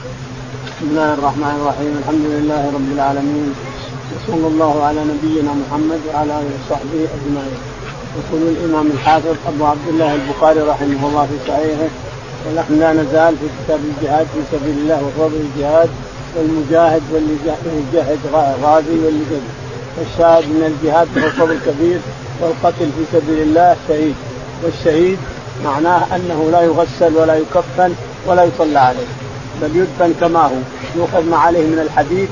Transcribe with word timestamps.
بسم 0.00 0.86
الله 0.90 1.14
الرحمن 1.14 1.54
الرحيم. 1.60 1.92
الحمد 2.00 2.24
لله 2.34 2.62
رب 2.76 2.88
العالمين. 2.96 3.54
وصلى 4.12 4.46
الله 4.46 4.84
على 4.84 5.00
نبينا 5.12 5.52
محمد 5.62 6.00
وعلى 6.08 6.32
آله 6.40 6.50
وصحبه 6.56 7.02
أجمعين. 7.16 7.60
يقول 8.18 8.42
الإمام 8.54 8.86
الحافظ 8.86 9.36
أبو 9.48 9.64
عبد 9.64 9.86
الله 9.88 10.14
البخاري 10.14 10.60
رحمه 10.60 11.02
الله 11.08 11.26
في 11.30 11.38
صحيحه 11.48 11.90
ونحن 12.44 12.72
لا 12.80 12.92
نزال 12.92 13.34
في 13.40 13.46
كتاب 13.58 13.80
الجهاد 13.90 14.26
في 14.34 14.40
سبيل 14.52 14.76
الله 14.82 14.98
وفضل 15.06 15.40
الجهاد 15.46 15.90
والمجاهد 16.36 17.02
واللي 17.12 17.36
يجاهد 17.82 18.18
غازي 18.64 18.96
واللي 19.04 19.24
الشاهد 20.04 20.44
من 20.44 20.62
الجهاد 20.70 21.08
هو 21.18 21.30
فضل 21.30 21.58
كبير 21.66 22.00
والقتل 22.40 22.88
في 22.96 23.04
سبيل 23.12 23.42
الله 23.42 23.76
شهيد. 23.88 24.14
والشهيد 24.62 25.18
معناه 25.64 26.16
أنه 26.16 26.48
لا 26.52 26.60
يغسل 26.60 27.16
ولا 27.16 27.34
يكفن 27.34 27.92
ولا 28.26 28.44
يصلى 28.44 28.78
عليه. 28.78 29.10
بل 29.62 29.76
يدفن 29.76 30.14
كما 30.20 30.40
هو. 30.40 30.56
يؤخذ 30.96 31.30
ما 31.30 31.36
عليه 31.36 31.66
من 31.66 31.78
الحديد 31.78 32.28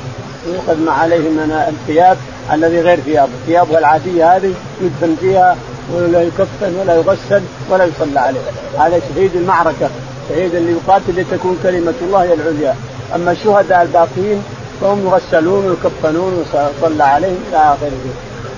ويؤخذ 0.46 0.78
ما 0.84 0.92
عليه 0.92 1.18
من 1.18 1.64
الثياب 1.68 2.16
الذي 2.52 2.80
غير 2.80 3.00
ثيابه، 3.00 3.32
ثيابه 3.46 3.78
العاديه 3.78 4.36
هذه 4.36 4.54
يدفن 4.80 5.16
فيها 5.20 5.56
ولا 5.94 6.22
يكفن 6.22 6.76
ولا 6.80 6.94
يغسل 6.94 7.42
ولا 7.70 7.84
يصلى 7.84 8.20
عليه، 8.20 8.40
هذا 8.78 9.00
شهيد 9.14 9.36
المعركة، 9.36 9.88
شهيد 10.28 10.54
اللي 10.54 10.72
يقاتل 10.72 11.20
لتكون 11.20 11.58
كلمة 11.62 11.94
الله 12.02 12.22
هي 12.22 12.34
العليا، 12.34 12.74
أما 13.14 13.32
الشهداء 13.32 13.82
الباقين 13.82 14.42
فهم 14.80 15.06
يغسلون 15.06 15.66
ويكفنون 15.66 16.32
ويصلى 16.34 17.04
عليهم 17.04 17.38
إلى 17.48 17.56
آخره. 17.56 17.92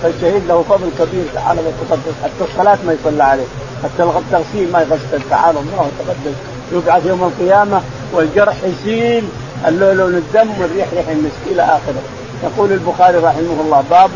فالشهيد 0.02 0.42
له 0.48 0.62
فضل 0.62 0.90
كبير 0.98 1.24
تعالى 1.34 1.60
وتقدس 1.60 2.14
حتى 2.22 2.50
الصلاة 2.52 2.78
ما 2.86 2.92
يصلى 2.92 3.24
عليه، 3.24 3.46
حتى 3.84 4.02
التغسيل 4.02 4.72
ما 4.72 4.80
يغسل 4.80 5.20
تعالى 5.30 5.58
الله 5.58 5.80
وتقدس. 5.80 6.36
يبعث 6.72 7.06
يوم 7.06 7.24
القيامة 7.24 7.82
والجرح 8.12 8.54
يسيل 8.64 9.24
لون 9.68 10.14
الدم 10.14 10.48
والريح 10.60 10.86
ريح 10.92 11.08
المسك 11.08 11.42
إلى 11.50 11.62
آخره. 11.62 12.02
يقول 12.44 12.72
البخاري 12.72 13.18
رحمه 13.18 13.60
الله 13.60 13.84
باب 13.90 14.10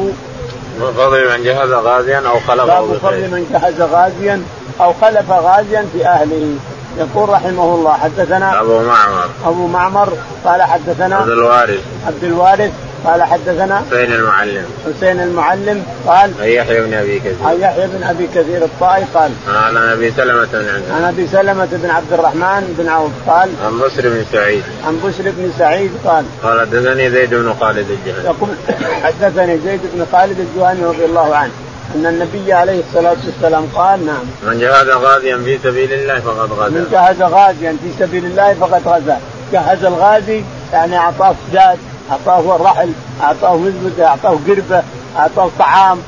فضل 0.97 1.39
من 1.39 1.45
جهز 1.45 1.71
غازيا 1.71 2.23
أو 2.27 2.41
خلفه 2.49 2.65
باب 2.65 2.99
فضل 3.03 3.31
من 3.31 3.47
جهز 3.53 3.81
غازيا 3.81 4.43
أو 4.81 4.93
خلف 5.01 5.31
غازيا 5.31 5.87
في 5.93 6.07
أهله. 6.07 6.55
يقول 6.99 7.29
رحمه 7.29 7.75
الله 7.75 7.93
حدثنا 7.93 8.61
أبو 8.61 8.83
معمر. 8.83 9.29
أبو 9.47 9.67
معمر 9.67 10.13
قال 10.45 10.63
حدثنا 10.63 11.17
عبد 11.17 11.29
الوارث. 11.29 11.81
عبد 12.07 12.25
الوارث 12.25 12.73
قال 13.05 13.23
حدثنا 13.23 13.85
حسين 13.91 14.13
المعلم. 14.13 14.65
حسين 14.87 15.21
المعلم 15.21 15.83
قال 16.07 16.31
عن 16.41 16.49
يحيى 16.49 16.81
بن 16.81 16.95
أبي 16.95 17.19
كثير. 17.19 17.35
عن 17.45 17.61
يحيى 17.61 17.87
بن 17.87 18.03
أبي 18.03 18.27
كثير 18.27 18.65
الطائي 18.65 19.05
قال 19.15 19.33
عن 19.49 19.77
أبي 19.77 20.11
سلمة 20.11 20.45
بن 20.53 20.69
عبد 20.69 20.91
عن 20.91 21.05
أبي 21.05 21.27
سلمة 21.27 21.69
بن 21.73 21.91
عبد 21.91 22.13
الرحمن 22.13 22.75
بن 22.79 22.89
عوف 22.89 23.13
قال 23.27 23.51
عن 23.65 23.79
بشر 23.79 24.09
بن 24.09 24.25
سعيد. 24.33 24.63
عن 24.87 24.97
بشر 24.97 25.23
بن 25.37 25.53
سعيد 25.59 25.91
قال 26.05 26.25
قال 26.43 26.61
حدثني 26.61 27.11
زيد 27.11 27.35
بن 27.35 27.55
خالد 27.61 27.87
الجهني. 27.91 28.25
يقول 28.25 28.49
حدثني 29.05 29.59
زيد 29.59 29.81
بن 29.95 30.07
خالد 30.13 30.39
الجهني 30.41 30.85
رضي 30.85 31.05
الله 31.05 31.37
عنه. 31.37 31.53
أن 31.95 32.07
النبي 32.07 32.53
عليه 32.53 32.81
الصلاة 32.89 33.17
والسلام 33.27 33.67
قال 33.75 34.07
نعم. 34.07 34.25
من 34.47 34.59
جهز 34.61 34.89
غازيا 34.89 35.37
في 35.37 35.59
سبيل 35.65 35.93
الله 35.93 36.21
فقد 36.21 36.53
غزا. 36.53 36.69
من 36.69 36.89
جهز 36.93 37.23
غازيا 37.23 37.77
في 37.83 38.05
سبيل 38.05 38.25
الله 38.25 38.55
فقد 38.55 38.89
غزا. 38.89 39.21
جهز 39.53 39.85
الغازي 39.85 40.43
يعني 40.73 40.97
أعطاه 40.97 41.35
زاد 41.53 41.79
أعطاه 42.11 42.57
الرحل 42.57 42.93
أعطاه 43.23 43.57
مزبدة 43.57 44.07
أعطاه 44.07 44.39
قربة 44.49 44.83
أعطاه 45.19 45.51
طعام 45.59 45.99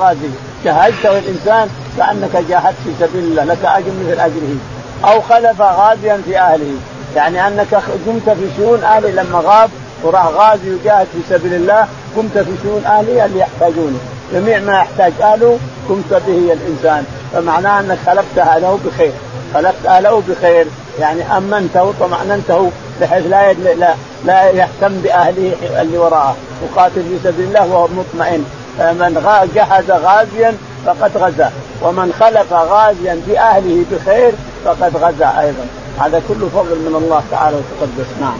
غازي 0.00 0.30
جهزته 0.64 1.18
الإنسان 1.18 1.68
كأنك 1.96 2.44
جاهدت 2.48 2.76
في 2.84 2.90
سبيل 3.00 3.24
الله 3.24 3.44
لك 3.44 3.64
أجر 3.64 3.92
مثل 4.00 4.20
أجره. 4.20 4.56
أو 5.04 5.20
خلف 5.20 5.60
غازيا 5.60 6.20
في 6.24 6.38
أهله. 6.38 6.76
يعني 7.16 7.46
أنك 7.46 7.74
قمت 8.06 8.30
في 8.30 8.48
شؤون 8.56 8.84
أهله 8.84 9.10
لما 9.10 9.38
غاب 9.44 9.70
وراح 10.02 10.26
غازي 10.26 10.74
وجاهد 10.74 11.06
في 11.12 11.18
سبيل 11.30 11.54
الله 11.54 11.88
قمت 12.16 12.38
في 12.38 12.50
شؤون 12.62 12.84
أهله 12.86 13.24
اللي 13.24 13.38
يحتاجونه. 13.38 13.98
جميع 14.32 14.58
ما 14.58 14.78
يحتاج 14.78 15.12
أهله 15.22 15.58
قمت 15.88 16.22
به 16.26 16.52
الإنسان. 16.52 17.04
فمعناه 17.32 17.80
أنك 17.80 17.98
خلفت 18.06 18.38
أهله 18.38 18.78
بخير. 18.86 19.12
خلفت 19.54 19.86
أهله 19.86 20.22
بخير. 20.28 20.66
يعني 21.00 21.36
أمنته 21.36 21.84
وطماننته 21.84 22.70
بحيث 23.00 23.26
لا 23.26 23.52
لا 23.52 23.94
لا 24.24 24.50
يهتم 24.50 25.00
بأهله 25.02 25.52
اللي 25.80 25.98
وراءه. 25.98 26.36
يقاتل 26.62 27.02
في 27.02 27.18
سبيل 27.24 27.46
الله 27.46 27.66
وهو 27.66 27.88
مطمئن. 27.88 28.44
فمن 28.78 29.14
جهز 29.54 29.90
غازيا 29.90 30.56
فقد 30.86 31.16
غزا. 31.16 31.52
ومن 31.82 32.12
خلف 32.20 32.52
غازيا 32.52 33.20
في 33.26 33.38
اهله 33.38 33.84
بخير 33.92 34.32
فقد 34.64 34.96
غزا 34.96 35.40
أيضا. 35.40 35.66
هذا 36.00 36.22
كله 36.28 36.50
فضل 36.54 36.78
من 36.78 37.02
الله 37.04 37.22
تعالى 37.30 37.56
وتقدس. 37.56 38.10
نعم. 38.20 38.38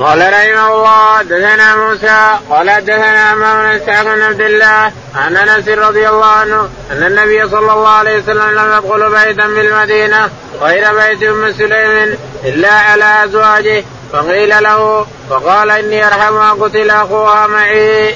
قال 0.00 0.32
رحمه 0.32 0.74
الله 0.74 1.18
حدثنا 1.18 1.76
موسى 1.76 2.38
قال 2.50 2.70
حدثنا 2.70 3.32
امام 3.32 3.66
إسحاق 3.66 4.14
بن 4.14 4.22
عبد 4.22 4.40
الله 4.40 4.92
عن 5.14 5.36
أنس 5.36 5.68
رضي 5.68 6.08
الله 6.08 6.26
عنه 6.26 6.68
أن 6.90 7.02
النبي 7.06 7.48
صلى 7.48 7.72
الله 7.72 7.88
عليه 7.88 8.18
وسلم 8.18 8.50
لم 8.50 8.72
يدخل 8.72 9.10
بيتا 9.10 9.46
بالمدينة 9.46 10.28
غير 10.60 10.94
بيت 10.94 11.22
أم 11.22 11.52
سليم 11.52 12.18
إلا 12.44 12.72
على 12.72 13.24
أزواجه. 13.24 13.84
فقيل 14.12 14.62
له 14.62 15.06
فقال 15.30 15.70
إني 15.70 16.06
ارحمها 16.06 16.52
قتل 16.52 16.90
أخوها 16.90 17.46
معي. 17.46 18.14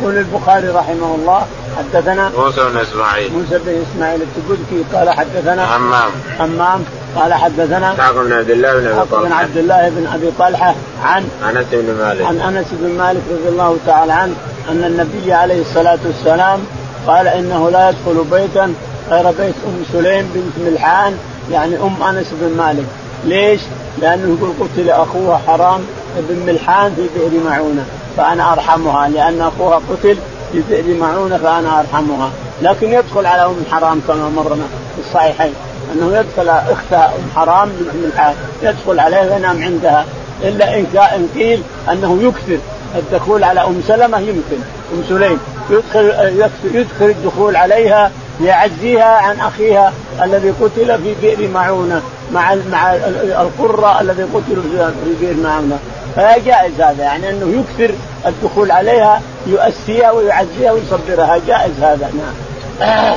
يقول 0.00 0.18
البخاري 0.18 0.68
رحمه 0.68 1.14
الله 1.14 1.46
حدثنا 1.78 2.32
موسى 2.38 2.60
بن 2.64 2.76
إسماعيل. 2.76 3.32
موسى 3.32 3.58
بن 3.58 3.84
إسماعيل 3.90 4.22
التبوذكي 4.22 4.84
قال 4.94 5.10
حدثنا 5.10 5.66
حمام. 5.66 6.10
حمام 6.38 6.84
قال 7.16 7.34
حدثنا 7.34 7.94
إسحاق 7.94 8.12
بن 8.12 8.32
عبد 8.32 8.50
الله 8.50 8.74
بن 8.74 8.86
أبي 8.86 9.06
طلحه 9.10 9.22
بن 9.22 9.32
عبد 9.32 9.56
الله 9.56 9.88
بن 9.88 10.06
أبي 10.14 10.30
طلحة 10.38 10.74
عن 11.02 11.28
أنس 11.48 11.66
بن 11.72 11.94
مالك. 11.98 12.26
عن 12.26 12.40
أنس 12.40 12.66
بن 12.72 12.98
مالك 12.98 13.22
رضي 13.30 13.48
الله 13.48 13.76
تعالى 13.86 14.12
عنه 14.12 14.34
أن 14.70 14.84
النبي 14.84 15.32
عليه 15.32 15.60
الصلاة 15.60 15.98
والسلام 16.06 16.60
قال 17.06 17.28
إنه 17.28 17.70
لا 17.70 17.88
يدخل 17.88 18.24
بيتا 18.30 18.74
غير 19.10 19.30
بيت 19.30 19.54
أم 19.66 19.84
سليم 19.92 20.30
بنت 20.34 20.68
ملحان 20.68 21.18
يعني 21.52 21.76
أم 21.76 22.02
أنس 22.02 22.26
بن 22.40 22.56
مالك. 22.56 22.86
ليش؟ 23.26 23.60
لأنه 24.02 24.36
يقول 24.38 24.50
قتل 24.60 24.90
اخوها 24.90 25.40
حرام 25.46 25.80
بن 26.16 26.52
ملحان 26.52 26.94
في 26.94 27.18
بئر 27.18 27.44
معونة 27.44 27.84
فأنا 28.16 28.52
أرحمها 28.52 29.08
لأن 29.08 29.40
أخوها 29.40 29.80
قتل 29.90 30.16
في 30.52 30.62
بئر 30.70 30.96
معونة 31.00 31.36
فأنا 31.36 31.80
أرحمها. 31.80 32.30
لكن 32.62 32.92
يدخل 32.92 33.26
على 33.26 33.44
أم 33.44 33.56
حرام 33.70 34.00
كما 34.08 34.28
مرنا 34.36 34.64
في 34.94 35.08
الصحيحين 35.08 35.52
أنه 35.92 36.18
يدخل 36.18 36.48
أختها 36.48 37.06
أم 37.06 37.30
حرام 37.36 37.68
من 37.68 38.10
الحال 38.14 38.34
يدخل 38.62 39.00
عليها 39.00 39.34
وينام 39.34 39.62
عندها. 39.62 40.04
إلا 40.42 40.78
إن 40.78 41.28
قيل 41.34 41.62
أنه 41.92 42.18
يكثر 42.22 42.58
الدخول 42.94 43.44
على 43.44 43.60
أم 43.60 43.82
سلمة 43.88 44.18
يمكن. 44.18 44.58
أم 44.94 45.02
سليم 45.08 45.38
يدخل 45.70 46.32
يدخل 46.74 47.04
الدخول 47.04 47.56
عليها 47.56 48.10
ليعزيها 48.40 49.18
عن 49.18 49.40
أخيها 49.40 49.92
الذي 50.22 50.50
قتل 50.50 50.98
في 51.02 51.14
بئر 51.22 51.48
معونة 51.48 52.02
مع 52.32 52.54
مع 52.54 52.94
القرة 53.42 54.00
الذي 54.00 54.22
قتلوا 54.22 54.62
في 55.04 55.14
بئر 55.20 55.36
معونة. 55.36 55.78
فجائز 56.16 56.80
هذا 56.80 57.02
يعني 57.02 57.30
أنه 57.30 57.64
يكثر 57.64 57.94
الدخول 58.26 58.70
عليها 58.70 59.22
يؤسيها 59.46 60.10
ويعزيها 60.10 60.72
ويصبرها. 60.72 61.40
جائز 61.46 61.72
هذا 61.80 62.10
نعم. 62.14 63.14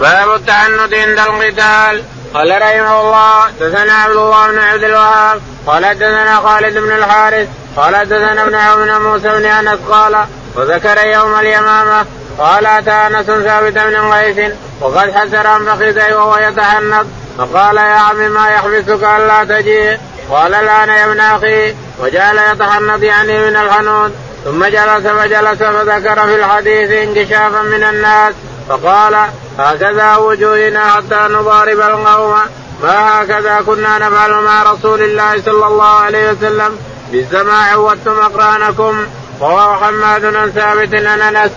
باب 0.00 0.34
التعنت 0.34 0.94
عند 0.94 1.18
القتال. 1.18 2.02
قال 2.34 2.62
رحمه 2.62 3.00
الله 3.00 3.50
دثنا 3.60 3.92
عبد 3.92 4.16
الله 4.16 4.50
بن 4.50 4.58
عبد 4.58 4.82
الوهاب 4.82 5.40
قال 5.66 5.82
دثنا 5.82 6.36
خالد 6.36 6.78
بن 6.78 6.92
الحارث 6.92 7.48
قال 7.76 8.08
دثنا 8.08 8.42
ابن 8.42 8.54
عون 8.54 9.00
موسى 9.00 9.28
بن 9.28 9.44
أنس 9.44 9.78
قال 9.90 10.16
وذكر 10.56 11.06
يوم 11.06 11.38
اليمامة 11.38 12.06
قال 12.38 12.66
اتى 12.66 12.90
انس 12.90 13.26
ثابت 13.26 13.72
بن 13.72 14.12
قيس 14.12 14.52
وقد 14.80 15.12
حسر 15.12 15.46
عن 15.46 15.64
فخذيه 15.64 16.14
وهو 16.14 16.36
يتحنط 16.36 17.06
فقال 17.38 17.76
يا 17.76 17.82
عم 17.82 18.16
ما 18.16 18.48
يحبسك 18.48 19.04
ألا 19.16 19.44
تجيء. 19.44 19.98
قال 20.30 20.54
الان 20.54 20.88
يا 20.88 21.04
ابن 21.06 21.20
أخي. 21.20 21.74
وجعل 22.00 22.38
يتحنط 22.38 23.02
يعني 23.02 23.38
من 23.38 23.56
الحنوط 23.56 24.10
ثم 24.44 24.64
جلس 24.64 25.06
فجلس 25.06 25.58
فذكر 25.58 26.26
في 26.26 26.34
الحديث 26.34 26.90
انكشافا 26.90 27.62
من 27.62 27.84
الناس. 27.84 28.34
فقال 28.68 29.16
هكذا 29.58 30.16
وجوهنا 30.16 30.90
حتى 30.90 31.28
نضارب 31.30 31.80
القوم. 31.80 32.38
ما 32.82 33.22
هكذا 33.22 33.60
كنا 33.66 33.98
نفعل 33.98 34.32
مع 34.32 34.62
رسول 34.62 35.02
الله 35.02 35.42
صلى 35.46 35.66
الله 35.66 36.00
عليه 36.00 36.30
وسلم 36.30 36.78
بالسماع 37.12 37.72
عودتم 37.72 38.18
أقرانكم. 38.20 39.06
رواه 39.40 39.76
حماد 39.76 40.20
بن 40.20 40.50
ثابت 40.50 40.94
عن 40.94 41.20
أنس. 41.36 41.50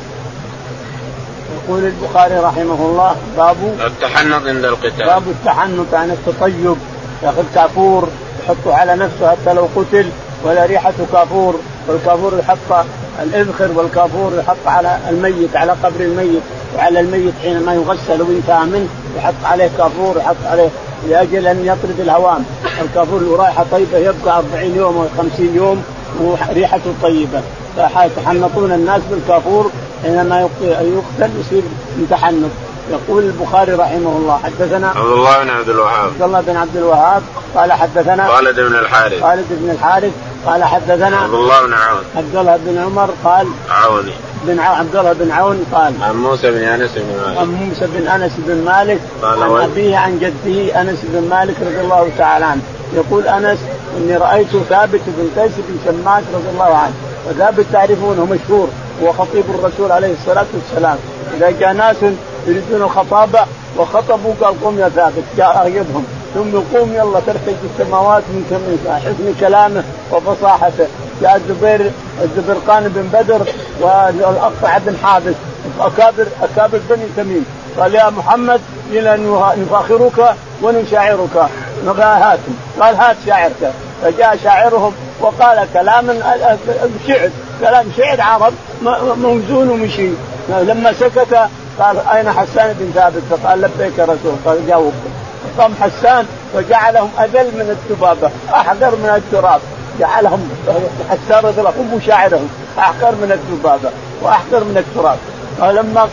يقول 1.68 1.84
البخاري 1.84 2.36
رحمه 2.36 2.86
الله 2.86 3.16
باب 3.38 3.56
التحنط 3.86 4.48
عند 4.48 4.66
القتال. 4.66 5.06
باب 5.06 5.24
التحنط 5.28 5.94
عن 5.94 6.12
التطيب. 6.12 6.76
ياخذ 7.24 7.44
كافور 7.56 8.10
يحطه 8.44 8.76
على 8.76 8.96
نفسه 8.96 9.32
حتى 9.32 9.54
لو 9.54 9.68
قتل 9.76 10.10
ولا 10.44 10.66
ريحة 10.66 10.94
كافور. 11.12 11.60
والكافور 11.88 12.40
يحط 12.40 12.86
الاذخر 13.24 13.72
والكافور 13.76 14.32
يحط 14.40 14.68
على 14.68 14.98
الميت 15.10 15.56
على 15.56 15.72
قبر 15.72 16.00
الميت 16.00 16.42
وعلى 16.76 17.00
الميت 17.00 17.34
حينما 17.42 17.74
يغسل 17.74 18.22
وينتهى 18.22 18.66
منه 18.66 18.88
يحط 19.18 19.34
عليه 19.44 19.70
كافور 19.78 20.18
يحط 20.18 20.36
عليه 20.46 20.70
لأجل 21.10 21.48
أن 21.48 21.66
يطرد 21.66 22.00
الهوام. 22.00 22.44
الكافور 22.82 23.36
رايحه 23.40 23.66
طيبة 23.72 23.98
يبقى 23.98 24.38
40 24.38 24.76
يوم 24.76 24.98
أو 24.98 25.24
50 25.24 25.56
يوم 25.56 25.84
وريحته 26.20 26.94
طيبة. 27.02 27.42
فيتحنطون 27.76 28.72
الناس 28.72 29.02
بالكافور 29.12 29.72
حينما 30.04 30.50
يقتل 30.80 31.32
يصير 31.40 31.62
متحنط 31.98 32.52
يقول 32.92 33.24
البخاري 33.24 33.74
رحمه 33.74 34.18
الله 34.18 34.40
حدثنا 34.44 34.90
عبد 34.90 35.12
الله 35.12 35.44
بن 35.44 35.50
عبد 35.50 35.70
الوهاب. 35.70 36.10
عبد 36.10 36.22
الله 36.22 36.42
بن 36.42 36.56
عبد 36.56 36.78
الوهاب 36.78 37.22
قال 37.56 37.74
حدثنا 37.74 38.28
خالد 38.28 38.60
بن 38.60 38.76
الحارث. 38.76 39.22
خالد 39.22 39.46
بن 39.50 39.70
الحارث 39.70 40.12
قال 40.46 40.64
حدثنا 40.64 41.18
عبد 41.18 41.34
الله 41.34 41.66
بن 41.66 41.74
عون. 41.74 42.04
عبد 42.16 42.36
الله 42.36 42.58
بن 42.66 42.78
عمر 42.78 43.10
قال 43.24 43.48
عوني. 43.70 44.12
بن 44.44 44.60
عبد 44.60 44.96
الله 44.96 45.14
بن 45.14 45.32
عون 45.32 45.66
قال 45.74 45.94
عن 46.02 46.16
موسى 46.16 46.52
بن 46.52 46.64
أنس 46.64 46.92
بن 46.96 47.22
مالك. 47.26 47.38
عن 47.38 47.48
موسى 47.48 47.88
بن 47.88 48.08
أنس 48.08 48.32
بن 48.38 48.66
مالك 48.66 49.00
قال 49.22 49.44
عن 49.44 49.62
أبيه 49.62 49.98
عن 49.98 50.20
جده 50.20 50.82
أنس 50.82 51.00
بن 51.04 51.30
مالك 51.30 51.56
رضي 51.62 51.82
الله 51.82 52.10
تعالى 52.18 52.46
عنه. 52.46 52.62
يقول 52.94 53.28
أنس 53.28 53.60
إني 53.98 54.18
رأيت 54.18 54.48
ثابت 54.70 55.02
بن 55.08 55.42
قيس 55.42 55.52
بن 55.58 55.78
شماس 55.86 56.24
رضي 56.34 56.50
الله 56.54 56.76
عنه. 56.78 56.94
وثابت 57.30 57.66
تعرفونه 57.74 58.26
مشهور. 58.26 58.70
هو 59.04 59.12
خطيب 59.12 59.44
الرسول 59.50 59.92
عليه 59.92 60.14
الصلاة 60.14 60.46
والسلام. 60.54 60.98
إذا 61.38 61.52
جاء 61.52 61.74
ناس 61.74 61.96
يريدون 62.48 62.82
الخطابة 62.82 63.40
وخطبوا 63.78 64.34
قال 64.42 64.64
قم 64.64 64.80
يا 64.80 64.90
ثابت 64.90 65.24
جاء 65.38 65.62
اغيبهم 65.62 66.06
ثم 66.34 66.50
يقوم 66.50 66.94
يلا 66.94 67.20
ترتج 67.20 67.56
السماوات 67.74 68.24
من 68.30 69.02
حسن 69.06 69.34
كلامه 69.40 69.84
وفصاحته. 70.12 70.88
جاء 71.22 71.36
الزبير 71.36 71.92
الزبرقان 72.24 72.88
بن 72.88 73.20
بدر 73.20 73.42
والاقطع 73.82 74.78
بن 74.78 74.98
حابس 75.04 75.36
أكابر 75.80 76.28
أكابر 76.44 76.80
بني 76.90 77.06
تميم. 77.18 77.46
قال 77.80 77.96
يا 77.96 78.10
محمد 78.10 78.62
إلى 78.92 79.18
نفاخرك 79.58 80.36
ونشاعرك. 80.62 81.50
هات 81.88 82.40
قال 82.80 82.96
هات 82.96 83.16
شاعرك. 83.26 83.74
فجاء 84.04 84.38
شاعرهم 84.44 84.94
وقال 85.22 85.68
كلاما 85.74 86.20
شعر 87.08 87.30
كلام 87.62 87.86
شعر 87.98 88.22
عرب 88.22 88.54
موزون 89.18 89.70
ومشي. 89.70 90.10
لما 90.50 90.94
سكت 90.94 91.38
قال 91.80 92.08
أين 92.08 92.32
حسان 92.32 92.76
بن 92.80 92.92
ثابت؟ 92.96 93.22
فقال 93.30 93.62
لبيك 93.62 93.98
يا 93.98 94.04
رسول 94.04 94.36
قال 94.46 94.68
جاوب 94.68 94.94
قام 95.58 95.74
حسان 95.82 96.26
وجعلهم 96.56 97.10
اذل 97.20 97.46
من 97.46 97.78
الذبابه 97.78 98.32
احقر 98.54 98.96
من 98.96 99.10
التراب. 99.16 99.62
جعلهم 100.00 100.50
حسان 101.10 101.46
رضي 101.46 101.60
الله 101.60 101.70
هم 101.70 102.02
شاعرهم 102.08 102.50
احقر 102.80 103.12
من 103.12 103.32
الذبابه 103.32 103.90
واحقر 104.22 104.64
من 104.64 104.78
التراب. 104.78 105.18
فلما 105.60 106.08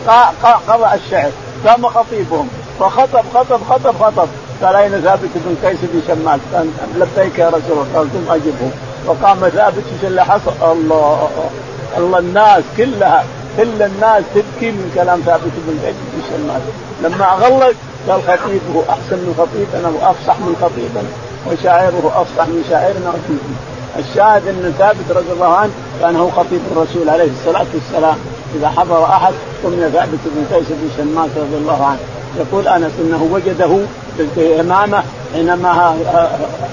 قرأ 0.67 0.93
الشعر 0.93 1.31
قام 1.67 1.87
خطيبهم. 1.87 2.49
فخطب 2.79 3.23
خطب 3.33 3.59
خطب 3.69 3.95
خطب. 3.99 4.27
قال 4.63 4.75
أين 4.75 5.01
ثابت 5.01 5.29
بن 5.35 5.67
قيس 5.67 5.79
بن 5.81 6.01
شماس 6.07 6.39
قال 6.53 6.69
لبيك 6.95 7.39
يا 7.39 7.47
رسول 7.47 7.61
الله 7.71 7.87
قال 7.95 8.07
ثم 8.13 8.31
اجبه 8.31 8.69
وقام 9.05 9.49
ثابت 9.49 9.83
اللي 10.03 10.25
حصل 10.25 10.51
الله. 10.71 11.29
الله 11.97 12.19
الناس 12.19 12.63
كلها 12.77 13.23
كل 13.57 13.81
الناس 13.81 14.23
تبكي 14.35 14.71
من 14.71 14.91
كلام 14.95 15.19
ثابت 15.25 15.51
بن 15.67 15.79
قيس 15.85 15.95
بن 16.13 16.21
شماس 16.29 16.61
لما 17.03 17.25
غلق 17.25 17.75
قال 18.09 18.21
خطيبه 18.21 18.83
أحسن 18.89 19.17
من 19.17 19.33
خطيبنا 19.37 19.89
وأفصح 19.89 20.39
من 20.39 20.55
خطيبنا 20.61 21.09
وشاعره 21.47 22.11
أفصح 22.15 22.47
من 22.47 22.65
شاعرنا. 22.69 23.13
الشاهد 23.99 24.47
أن 24.47 24.73
ثابت 24.79 25.17
رضي 25.17 25.31
الله 25.31 25.55
عنه 25.55 25.71
كان 26.01 26.15
هو 26.15 26.29
خطيب 26.29 26.61
الرسول 26.71 27.09
عليه 27.09 27.29
الصلاة 27.31 27.65
والسلام. 27.73 28.17
إذا 28.55 28.69
حضر 28.69 29.03
أحد 29.03 29.33
قمنا 29.63 29.89
ثابت 29.89 30.19
بن 30.25 30.55
قيس 30.55 30.67
بن 30.69 30.89
شماس 30.97 31.29
رضي 31.37 31.57
الله 31.57 31.85
عنه. 31.85 31.99
يقول 32.39 32.67
أنس 32.67 32.91
إنه 32.99 33.29
وجده 33.31 33.79
إمامه 34.59 35.03
حينما 35.33 35.95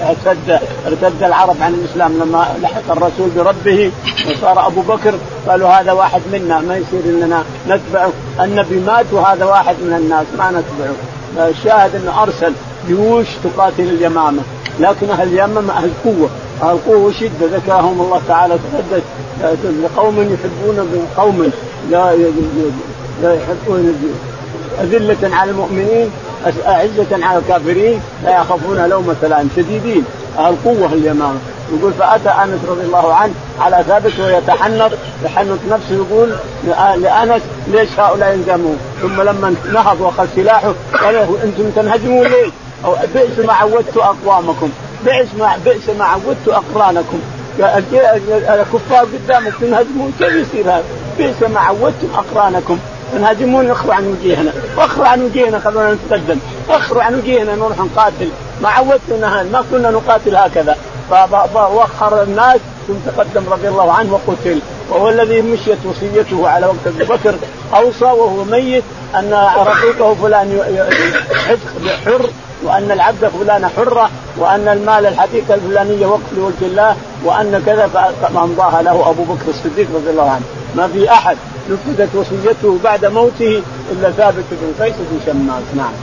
ارتد 0.09 0.59
ارتد 0.87 1.23
العرب 1.23 1.55
عن 1.61 1.73
الإسلام 1.73 2.13
لما 2.13 2.47
لحق 2.61 2.91
الرسول 2.91 3.29
بربه. 3.37 3.91
وصار 4.31 4.67
أبو 4.67 4.81
بكر 4.81 5.13
قالوا 5.47 5.69
هذا 5.69 5.91
واحد 5.91 6.21
منا 6.33 6.59
ما 6.59 6.77
يصير 6.77 6.99
إننا 7.05 7.43
نتبعه 7.67 8.11
النبي 8.41 8.79
مات 8.79 9.05
وهذا 9.11 9.45
واحد 9.45 9.75
من 9.81 9.93
الناس 9.93 10.25
ما 10.37 10.51
نتبعه. 10.51 10.95
الشاهد 11.49 11.95
إنه 11.95 12.23
أرسل 12.23 12.53
جيوش 12.87 13.27
تقاتل 13.43 13.83
اليمامة. 13.83 14.41
لكن 14.79 15.09
أهل 15.09 15.27
اليمامة 15.27 15.73
أهل 15.73 15.91
قوة. 16.05 16.29
أهل 16.63 16.77
قوة 16.87 16.97
وشدة. 16.97 17.57
ذكرهم 17.57 18.01
الله 18.01 18.21
تعالى 18.27 18.53
تقدس 18.53 19.03
لقوم 19.83 20.15
يحبون 20.15 21.07
قوم 21.17 21.51
لا 21.91 22.11
يحبون 23.23 24.13
أذلة 24.81 25.35
على 25.35 25.51
المؤمنين. 25.51 26.09
أعزة 26.67 27.25
على 27.25 27.39
الكافرين 27.39 28.01
لا 28.23 28.41
يخافون 28.41 28.89
لومة 28.89 29.15
لائم 29.21 29.49
شديدين. 29.55 30.05
أهل 30.37 30.55
قوة 30.65 30.93
اليمامة. 30.93 31.39
يقول 31.73 31.93
فأتى 31.93 32.29
أنس 32.29 32.59
رضي 32.69 32.85
الله 32.85 33.13
عنه 33.13 33.33
على 33.59 33.83
ثابت 33.87 34.19
ويتحنط 34.19 34.91
يحنط 35.25 35.59
نفسه 35.69 35.95
يقول 35.95 36.35
لأنس 37.01 37.41
ليش 37.67 37.99
هؤلاء 37.99 38.33
ينزمون 38.33 38.77
ثم 39.01 39.21
لما 39.21 39.55
نهض 39.73 40.01
وأخذ 40.01 40.27
سلاحه 40.35 40.73
قال 41.01 41.15
أنتم 41.15 41.69
تنهزمون 41.75 42.27
ليه؟ 42.27 42.51
أو 42.85 42.95
بئس 43.13 43.45
ما 43.45 43.53
عودت 43.53 43.97
أقوامكم 43.97 44.69
بئس 45.05 45.27
ما 45.39 45.57
بئس 45.65 45.89
ما 45.99 46.05
عودت 46.05 46.47
أقرانكم. 46.47 47.19
الكفار 48.49 49.05
قدامك 49.05 49.53
تنهزمون 49.61 50.13
كيف 50.19 50.33
يصير 50.33 50.65
هذا؟ 50.65 50.83
بئس 51.17 51.43
ما 51.53 51.59
عودتم 51.59 52.07
أقرانكم. 52.15 52.77
تنهاجمون 53.13 53.71
اخروا 53.71 53.93
عن 53.93 54.07
وجيهنا. 54.07 54.51
واخروا 54.77 55.07
عن 55.07 55.25
وجيهنا 55.25 55.59
خلونا 55.59 55.93
نتقدم 55.93 56.39
اخروا 56.69 57.03
عن 57.03 57.15
وجيهنا 57.15 57.55
نروح 57.55 57.77
نقاتل. 57.77 58.29
ما 58.61 58.69
عودتنا 58.69 59.43
ما 59.43 59.63
كنا 59.71 59.91
نقاتل 59.91 60.35
هكذا. 60.35 60.75
فوخر 61.53 62.23
الناس 62.23 62.59
ثم 62.87 62.93
تقدم 63.11 63.43
رضي 63.51 63.67
الله 63.67 63.93
عنه 63.93 64.13
وقتل. 64.13 64.59
وهو 64.89 65.09
الذي 65.09 65.41
مشيت 65.41 65.77
وصيته 65.85 66.49
على 66.49 66.65
وقت 66.65 66.87
أبي 66.87 67.03
بكر. 67.03 67.35
أوصى 67.75 68.05
وهو 68.05 68.43
ميت 68.43 68.83
أن 69.15 69.47
رقيقه 69.57 70.13
فلان 70.13 70.59
حر 72.05 72.29
وأن 72.63 72.91
العبد 72.91 73.27
فلان 73.27 73.67
حرة 73.67 74.09
وأن 74.37 74.67
المال 74.67 75.05
الحقيقة 75.05 75.53
الفلانية 75.53 76.05
وقف 76.05 76.33
لوجه 76.37 76.53
الله 76.61 76.95
وأن 77.25 77.63
كذا 77.65 78.11
فامضاها 78.33 78.81
له 78.81 79.09
أبو 79.09 79.23
بكر 79.23 79.49
الصديق 79.49 79.87
رضي 79.95 80.09
الله 80.09 80.29
عنه. 80.29 80.43
ما 80.75 80.87
في 80.87 81.11
أحد. 81.11 81.37
نفذت 81.69 82.15
وصيته 82.15 82.79
بعد 82.83 83.05
موته 83.05 83.63
إلا 83.91 84.11
ثابت 84.11 84.45
بن 84.51 84.83
قيس 84.83 84.95
بن 84.99 85.19
شماس. 85.25 85.63
نعم. 85.75 85.93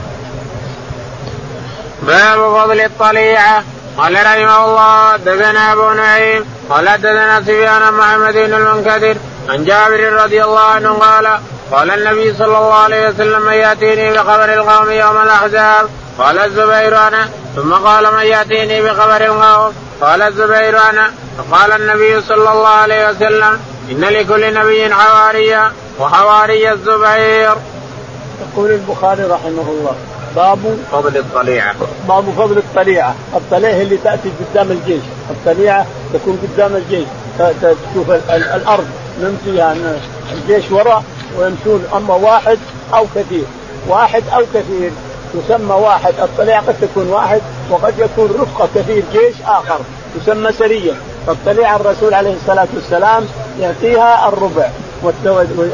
باب 2.07 2.63
فضل 2.63 2.81
الطليعة. 2.81 3.63
قال 3.97 4.13
رحمه 4.13 4.65
الله 4.65 5.17
دثنا 5.17 5.73
أبو 5.73 5.89
نعيم 5.89 6.45
قال 6.69 6.85
دثنا 6.85 7.41
سفيان 7.41 7.93
محمد 7.93 8.33
بن 8.33 8.53
المنكدر 8.53 9.15
عن 9.49 9.63
جابر 9.63 10.13
رضي 10.13 10.43
الله 10.43 10.59
عنه 10.59 10.93
قال 10.93 11.39
قال 11.71 11.91
النبي 11.91 12.33
صلى 12.33 12.45
الله 12.45 12.73
عليه 12.73 13.09
وسلم 13.09 13.41
من 13.41 13.53
يأتيني 13.53 14.11
بخبر 14.13 14.53
القوم 14.53 14.91
يوم 14.91 15.21
الأحزاب؟ 15.21 15.89
قال 16.19 16.39
الزبير 16.39 17.07
أنا. 17.07 17.29
ثم 17.55 17.73
قال 17.73 18.13
من 18.13 18.25
يأتيني 18.25 18.81
بخبر 18.81 19.25
القوم؟ 19.25 19.73
قال 20.01 20.21
الزبير 20.21 20.89
أنا. 20.89 21.13
فقال 21.37 21.71
النبي 21.71 22.21
صلى 22.21 22.51
الله 22.51 22.67
عليه 22.67 23.09
وسلم 23.09 23.59
ان 23.91 24.01
لكل 24.01 24.53
نبي 24.53 24.93
حواريا 24.93 25.71
وحواري 25.99 26.71
الزبير. 26.71 27.55
يقول 28.41 28.71
البخاري 28.71 29.23
رحمه 29.23 29.69
الله 29.69 29.95
باب 30.35 30.77
فضل 30.91 31.17
الطليعة. 31.17 31.75
باب 32.07 32.25
فضل 32.37 32.57
الطليعة، 32.57 33.15
الطليعة 33.35 33.81
اللي 33.81 33.97
تأتي 33.97 34.29
قدام 34.39 34.71
الجيش، 34.71 35.01
الطليعة 35.29 35.85
تكون 36.13 36.39
قدام 36.43 36.75
الجيش. 36.75 37.07
تشوف 37.61 38.09
الأرض. 38.29 38.87
نمشي 39.21 39.57
يعني 39.57 39.79
الجيش 40.31 40.71
وراء 40.71 41.03
ويمشون. 41.37 41.85
أما 41.95 42.13
واحد 42.15 42.57
أو 42.93 43.05
كثير، 43.15 43.43
واحد 43.87 44.23
أو 44.33 44.43
كثير. 44.53 44.91
تسمى 45.33 45.73
واحد. 45.73 46.13
الطليعة 46.19 46.67
قد 46.67 46.75
تكون 46.81 47.07
واحد 47.07 47.41
وقد 47.69 47.99
يكون 47.99 48.29
رفقة 48.41 48.69
كثير 48.75 49.03
جيش 49.13 49.35
آخر. 49.47 49.79
تسمى 50.19 50.51
سرية. 50.51 50.93
فالطليعة 51.27 51.75
الرسول 51.75 52.13
عليه 52.13 52.33
الصلاة 52.33 52.67
والسلام 52.75 53.27
يعطيها 53.59 54.27
الربع 54.27 54.69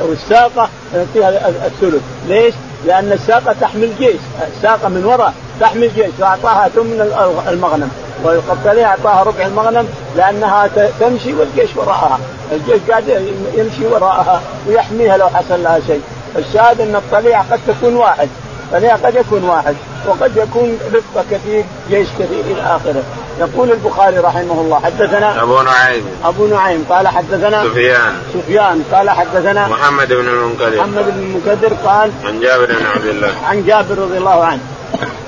والساقة 0.10 0.70
يعطيها 0.96 1.50
الثلث، 1.66 2.02
ليش؟ 2.28 2.54
لأن 2.86 3.12
الساقة 3.12 3.56
تحمل 3.62 3.92
جيش، 4.00 4.20
الساقة 4.58 4.90
من 4.90 5.06
وراء 5.06 5.34
تحمل 5.60 5.94
جيش 5.96 6.12
فاعطاها 6.20 6.70
ثمن 6.70 7.14
المغنم، 7.48 7.92
والطليعه 8.24 8.90
أعطاها 8.90 9.24
ربع 9.24 9.46
المغنم 9.46 9.88
لأنها 10.18 10.70
تمشي 11.00 11.34
والجيش 11.34 11.76
وراءها، 11.76 12.20
الجيش 12.52 12.82
قاعد 12.90 13.34
يمشي 13.56 13.88
وراءها 13.88 14.42
ويحميها 14.68 15.18
لو 15.18 15.28
حصل 15.30 15.64
لها 15.64 15.80
شيء، 15.88 16.02
الشاهد 16.38 16.82
أن 16.82 16.96
الطليعة 16.96 17.46
قد 17.52 17.60
تكون 17.68 17.96
واحد، 17.96 18.30
الطليعة 18.64 19.06
قد 19.06 19.16
يكون 19.16 19.44
واحد. 19.44 19.76
وقد 20.08 20.38
يكون 20.38 20.80
رفقه 20.94 21.26
كثير 21.32 21.64
جيش 21.90 22.08
كثير 22.20 22.46
إلى 22.46 22.62
آخره. 22.62 23.04
يقول 23.40 23.72
البخاري 23.72 24.18
رحمه 24.18 24.62
الله 24.62 24.80
حدثنا 24.80 25.44
أبو 25.44 25.62
نعيم. 25.62 26.06
أبو 26.24 26.48
نعيم 26.48 26.86
قال 26.90 27.08
حدثنا 27.08 27.64
سفيان. 27.64 28.16
سفيان 28.34 28.84
قال 28.92 29.10
حدثنا 29.10 29.68
محمد 29.68 30.14
بن 30.14 30.28
المنكدر. 30.28 30.78
محمد 30.78 31.06
بن 31.06 31.24
المنكدر 31.24 31.74
قال 31.74 32.12
عن 32.26 32.40
جابر 32.40 32.66
بن 32.66 32.86
عبد 32.86 33.06
الله. 33.06 33.32
عن 33.46 33.66
جابر 33.66 33.98
رضي 33.98 34.18
الله 34.18 34.44
عنه. 34.44 34.60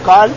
قال 0.08 0.32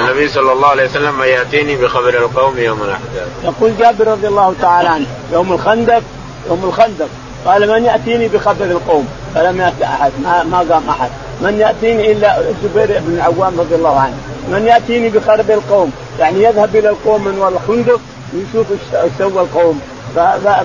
النبي 0.00 0.28
صلى 0.28 0.52
الله 0.52 0.68
عليه 0.68 0.84
وسلم 0.84 1.18
من 1.18 1.26
يأتيني 1.26 1.76
بخبر 1.76 2.08
القوم 2.08 2.58
يوم 2.58 2.82
الأحزاب. 2.82 3.28
يقول 3.44 3.76
جابر 3.78 4.08
رضي 4.08 4.28
الله 4.28 4.54
تعالى 4.60 4.88
عنه 4.88 5.06
يوم 5.32 5.52
الخندق 5.52 6.02
يوم 6.48 6.64
الخندق. 6.64 7.08
قال 7.46 7.68
من 7.68 7.84
يأتيني 7.84 8.28
بخبر 8.28 8.64
القوم؟ 8.64 9.08
فلم 9.34 9.60
يأتي 9.60 9.84
أحد 9.84 10.10
ما, 10.22 10.42
ما 10.42 10.58
قام 10.58 10.88
أحد. 10.88 11.10
من 11.42 11.58
يأتيني 11.60 12.12
إلا 12.12 12.38
الزبير 12.38 13.00
بن 13.00 13.14
العوام 13.14 13.60
رضي 13.60 13.74
الله 13.74 14.00
عنه. 14.00 14.14
من 14.48 14.66
يأتيني 14.66 15.08
بخبر 15.08 15.54
القوم 15.54 15.92
يعني 16.18 16.42
يذهب 16.42 16.76
إلى 16.76 16.88
القوم 16.88 17.24
من 17.24 17.38
ورا 17.38 17.48
الخندق 17.48 18.00
يشوف 18.34 18.66
إيش 18.70 19.12
سوى 19.18 19.42
القوم 19.42 19.80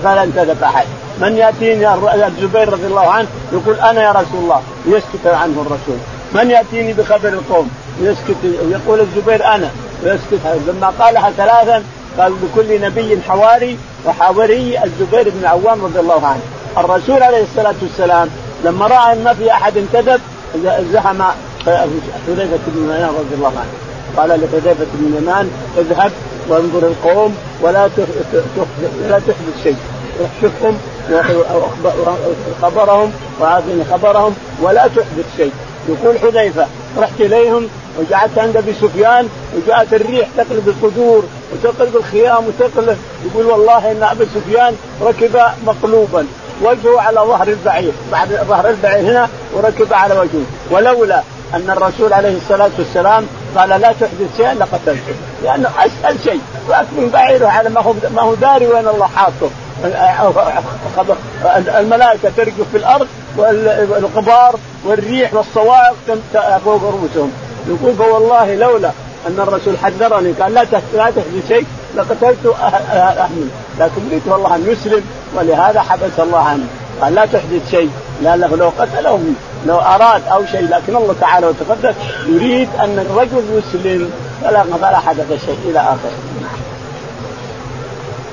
فلا 0.02 0.22
انتدب 0.22 0.62
أحد. 0.62 0.86
من 1.20 1.36
يأتيني 1.36 1.94
الزبير 2.26 2.72
رضي 2.72 2.86
الله 2.86 3.10
عنه 3.10 3.28
يقول 3.52 3.80
أنا 3.80 4.02
يا 4.02 4.12
رسول 4.12 4.40
الله 4.42 4.62
يسكت 4.86 5.26
عنه 5.26 5.60
الرسول. 5.60 5.98
من 6.34 6.50
يأتيني 6.50 6.92
بخبر 6.92 7.28
القوم 7.28 7.70
يسكت 8.00 8.36
يقول 8.70 9.00
الزبير 9.00 9.46
أنا. 9.46 9.70
يسكت 10.04 10.40
لما 10.68 10.92
قالها 10.98 11.30
ثلاثا 11.30 11.82
قال 12.18 12.32
لكل 12.42 12.80
نبي 12.80 13.22
حواري 13.28 13.78
وحاوري 14.06 14.84
الزبير 14.84 15.30
بن 15.30 15.38
العوام 15.40 15.84
رضي 15.84 16.00
الله 16.00 16.26
عنه. 16.26 16.40
الرسول 16.78 17.22
عليه 17.22 17.42
الصلاة 17.42 17.74
والسلام 17.82 18.28
لما 18.64 18.86
رأى 18.86 19.12
أن 19.12 19.24
ما 19.24 19.34
في 19.34 19.52
أحد 19.52 19.76
انتدب 19.76 20.20
زحم 20.92 21.22
حذيفة 22.26 22.58
بن 22.66 22.90
اليمان 22.90 23.10
رضي 23.18 23.34
الله 23.34 23.52
عنه. 23.56 23.72
قال 24.16 24.28
لحذيفة 24.28 24.86
بن 24.94 25.14
اليمان 25.14 25.50
اذهب 25.78 26.12
وانظر 26.48 26.86
القوم 26.86 27.36
ولا 27.62 27.88
ولا 29.04 29.18
تحدث 29.18 29.62
شيء. 29.62 29.76
شوفهم 30.40 30.78
خبرهم 32.62 33.12
وأعطني 33.40 33.84
خبرهم 33.92 34.34
ولا 34.62 34.86
تحدث 34.86 35.36
شيء. 35.36 35.52
يقول 35.88 36.18
حذيفة 36.18 36.66
رحت 36.98 37.20
إليهم 37.20 37.68
وجعلت 37.98 38.38
عند 38.38 38.56
أبي 38.56 38.72
سفيان 38.72 39.28
وجاءت 39.56 39.94
الريح 39.94 40.28
تقلب 40.36 40.68
القدور 40.68 41.24
وتقلب 41.52 41.96
الخيام 41.96 42.44
وتقلب 42.46 42.98
يقول 43.26 43.46
والله 43.46 43.92
إن 43.92 44.02
ابي 44.02 44.26
سفيان 44.34 44.76
ركب 45.02 45.40
مقلوبا. 45.66 46.26
وجهه 46.62 47.00
على 47.00 47.20
ظهر 47.20 47.48
البعير 47.48 47.92
بعد 48.12 48.28
ظهر 48.28 48.68
البعير 48.68 49.10
هنا 49.10 49.28
وركب 49.54 49.92
على 49.92 50.14
وجهه. 50.14 50.44
ولولا 50.70 51.22
أن 51.54 51.70
الرسول 51.70 52.12
عليه 52.12 52.36
الصلاة 52.36 52.70
والسلام 52.78 53.26
قال 53.56 53.68
لا 53.68 53.92
تحدث 53.92 54.36
شيئا 54.36 54.54
لقتلته 54.54 55.14
لأنه 55.44 55.68
اسهل 55.78 56.16
شيء. 56.24 56.40
راكب 56.68 57.12
بعيره 57.12 57.46
على 57.46 57.68
ما 57.68 57.80
هو 57.80 57.94
ما 58.14 58.22
هو 58.22 58.34
داري 58.34 58.66
وين 58.66 58.88
الله 58.88 59.06
حاطه. 59.06 59.50
الملائكة 61.80 62.30
ترقف 62.36 62.70
في 62.72 62.78
الأرض 62.78 63.06
والغبار 63.36 64.58
والريح 64.84 65.34
والصواعق 65.34 65.94
فوق 66.64 66.82
رؤوسهم. 66.82 67.32
يقول 67.68 67.94
فوالله 67.94 68.54
لولا 68.54 68.90
أن 69.26 69.40
الرسول 69.40 69.78
حذرني 69.78 70.32
قال 70.32 70.54
لا 70.54 70.66
لا 70.94 71.10
تحدث 71.10 71.48
شيء. 71.48 71.66
لقتلت 71.96 72.56
احمد 73.20 73.50
لكن 73.78 74.08
ريت 74.10 74.22
والله 74.26 74.54
ان 74.54 74.66
يسلم 74.68 75.04
ولهذا 75.34 75.80
حبس 75.80 76.18
الله 76.18 76.38
عنه. 76.38 76.66
قال 77.00 77.14
لا 77.14 77.26
تحدث 77.26 77.70
شيء. 77.70 77.90
لا 78.22 78.36
لو 78.36 78.72
قتلهم 78.78 79.36
لو 79.66 79.78
أراد 79.78 80.22
أو 80.28 80.46
شيء. 80.46 80.68
لكن 80.70 80.96
الله 80.96 81.14
تعالى 81.20 81.46
وتقدس 81.46 81.94
يريد 82.26 82.68
أن 82.80 82.98
الرجل 82.98 83.44
يسلم 83.58 84.10
فلا 84.42 84.62
فلا 84.62 84.98
حدث 84.98 85.44
شيء 85.46 85.58
إلى 85.64 85.80
آخره. 85.80 86.12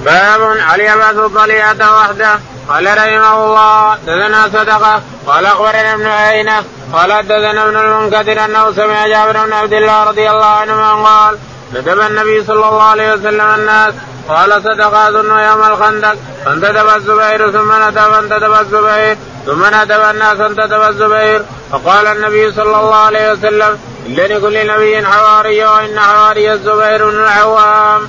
باب 0.06 0.58
هل 0.68 0.80
يبعث 0.80 1.16
الضليعة 1.16 1.98
وحده. 1.98 2.40
قال 2.70 2.98
رحمه 2.98 3.46
الله 3.46 3.96
دثنا 3.96 4.44
صدقة. 4.54 5.02
قال 5.28 5.46
أخبرنا 5.46 5.94
ابن 5.94 6.06
عينه 6.06 6.64
قال 6.94 7.28
دثنا 7.28 7.64
ابن 7.64 7.78
المنكدر 7.78 8.46
أنه 8.46 8.72
سمع 8.72 9.08
جابر 9.08 9.46
بن 9.46 9.54
عبد 9.54 9.74
الله 9.74 10.04
رضي 10.04 10.30
الله 10.30 10.46
عنهما 10.46 10.94
قال 10.94 11.38
ندب 11.74 12.00
النبي 12.00 12.44
صلى 12.44 12.56
الله 12.70 12.84
عليه 12.84 13.14
وسلم 13.14 13.48
الناس 13.60 13.94
قال 14.30 14.64
صدق 14.64 14.94
اظن 14.96 15.40
يوم 15.40 15.64
الخندق. 15.64 16.16
فانتدب 16.46 16.88
الزبير 16.96 17.52
ثم 17.52 17.72
ندب 17.84 18.12
فانتدب 18.12 18.54
الزبير 18.54 19.18
ثم 19.46 19.66
ندب 19.66 20.02
الناس 20.12 20.38
فانتدب 20.38 20.82
الزبير. 20.82 21.42
فقال 21.72 22.08
النبي 22.08 22.52
صلى 22.52 22.64
الله 22.64 22.96
عليه 22.96 23.32
وسلم 23.32 23.78
إن 24.08 24.14
لكل 24.14 24.68
نبي 24.68 25.06
حواري 25.06 25.66
وإن 25.66 26.00
حواري 26.00 26.54
الزبير 26.54 27.10
بن 27.10 27.24
العوام. 27.24 28.02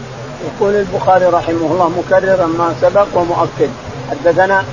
يقول 0.44 0.74
البخاري 0.74 1.26
رحمه 1.26 1.68
الله 1.72 1.88
مكررا 1.88 2.46
ما 2.46 2.74
سبق 2.80 3.06
ومؤكد. 3.14 3.70
حدثنا 4.10 4.64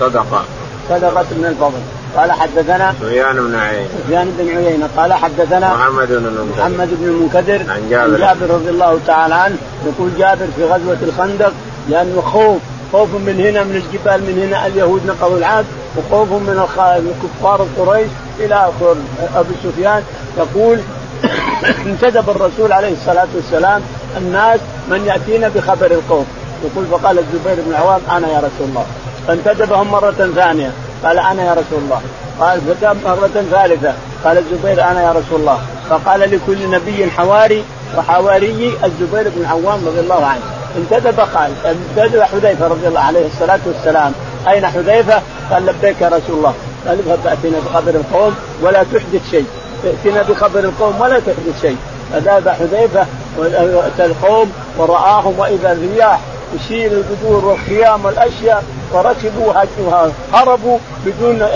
صدقة. 0.00 0.44
صدقة 0.88 1.26
من 1.30 1.46
الفضل. 1.48 1.82
قال 2.16 2.32
حدثنا 2.32 2.94
سفيان 3.00 3.36
بن 3.36 3.54
عيينة. 3.54 3.88
سفيان 4.04 4.36
بن 4.38 4.56
عيينة 4.56 4.88
قال 4.96 5.12
حدثنا 5.12 5.74
محمد 5.74 6.08
بن 6.08 6.26
المنكدر 6.26 6.60
محمد 6.60 6.88
بن 7.00 7.08
المنكدر 7.08 7.72
عن 7.72 7.90
جابر. 7.90 8.14
عن 8.14 8.20
جابر 8.20 8.54
رضي 8.54 8.70
الله 8.70 8.98
تعالى 9.06 9.34
عنه 9.34 9.56
يقول 9.86 10.10
جابر 10.18 10.46
في 10.56 10.64
غزوة 10.64 10.98
الخندق 11.02 11.52
لأنه 11.88 12.20
خوف 12.20 12.58
خوف 12.92 13.08
من 13.14 13.40
هنا 13.40 13.62
من 13.64 13.76
الجبال 13.76 14.20
من 14.20 14.42
هنا 14.42 14.66
اليهود 14.66 15.06
نقضوا 15.06 15.38
العهد 15.38 15.64
وخوف 15.96 16.32
من 16.32 16.66
كفار 17.22 17.66
قريش 17.78 18.08
إلى 18.40 18.54
آخر 18.54 18.96
ابي 19.34 19.54
سفيان. 19.64 20.02
يقول 20.38 20.78
انتدب 21.86 22.30
الرسول 22.30 22.72
عليه 22.72 22.92
الصلاة 22.92 23.28
والسلام 23.34 23.82
الناس 24.16 24.60
من 24.90 25.04
يأتينا 25.06 25.48
بخبر 25.48 25.90
القوم. 25.90 26.26
يقول 26.64 26.86
فقال 26.86 27.18
الزبير 27.18 27.64
بن 27.64 27.70
العوام 27.70 28.00
أنا 28.10 28.28
يا 28.28 28.38
رسول 28.38 28.68
الله. 28.68 28.86
فانتدبهم 29.26 29.90
مرة 29.90 30.30
ثانية. 30.34 30.72
قال 31.04 31.18
أنا 31.18 31.42
يا 31.42 31.52
رسول 31.52 31.78
الله. 31.78 32.00
قال 32.40 32.60
فتاب 32.60 32.96
مرة 33.04 33.44
ثالثة. 33.50 33.94
قال 34.24 34.38
الزبير 34.38 34.84
أنا 34.84 35.02
يا 35.02 35.10
رسول 35.10 35.40
الله. 35.40 35.58
فقال 35.90 36.20
لكل 36.20 36.70
نبي 36.70 37.10
حواري 37.10 37.64
وحواري 37.98 38.72
الزبير 38.84 39.32
بن 39.36 39.44
عوام 39.44 39.86
رضي 39.86 40.00
الله 40.00 40.26
عنه. 40.26 40.40
انتدب 40.76 41.20
قال 41.20 41.50
انتدب 41.64 42.22
حذيفة 42.22 42.68
رضي 42.68 42.88
الله 42.88 43.00
عليه 43.00 43.26
الصلاة 43.26 43.60
والسلام. 43.66 44.12
أين 44.48 44.66
حذيفة؟ 44.66 45.22
قال 45.50 45.66
لبيك 45.66 46.00
يا 46.00 46.08
رسول 46.08 46.36
الله. 46.36 46.54
قال 46.88 46.98
اذهب 46.98 47.18
فأتنا 47.24 47.58
بخبر 47.58 47.94
القوم 47.94 48.34
ولا 48.62 48.82
تحدث 48.82 49.30
شيء. 49.30 49.46
ائتنا 49.84 50.22
بخبر 50.22 50.58
القوم 50.58 51.00
ولا 51.00 51.18
تحدث 51.18 51.60
شيء. 51.62 51.76
فذهب 52.12 52.48
حذيفة 52.48 53.06
وأتى 53.38 54.04
القوم 54.04 54.52
ورآهم 54.78 55.38
وإذا 55.38 55.72
الرياح 55.72 56.20
تشيل 56.58 56.92
القدور 56.92 57.44
والخيام 57.44 58.04
والأشياء 58.04 58.64
وركبوا 58.92 59.52
هربوا 60.32 60.78
بدون 61.06 61.48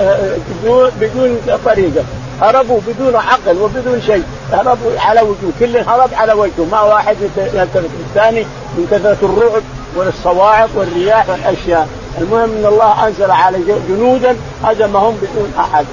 بدون 0.63 0.91
بدون 1.01 1.39
طريقة. 1.65 2.05
هربوا 2.41 2.81
بدون 2.89 3.17
عقل 3.17 3.59
وبدون 3.59 4.03
شيء. 4.07 4.25
هربوا 4.53 5.01
على 5.01 5.21
وجوه. 5.21 5.53
كل 5.61 5.77
هرب 5.77 6.15
على 6.15 6.33
وجهه 6.33 6.65
ما 6.73 6.81
واحد 6.81 7.17
يلتفت 7.37 7.91
الثاني. 8.09 8.47
من 8.77 8.87
كثره 8.91 9.19
الرعب 9.23 9.63
والصواعق 9.97 10.69
والرياح 10.75 11.29
والأشياء. 11.29 11.89
المهم 12.21 12.51
إن 12.57 12.67
الله 12.67 13.07
أنزل 13.07 13.31
على 13.31 13.59
جنودا 13.89 14.37
هزمهم 14.65 15.17
بدون 15.17 15.53
أحد. 15.59 15.87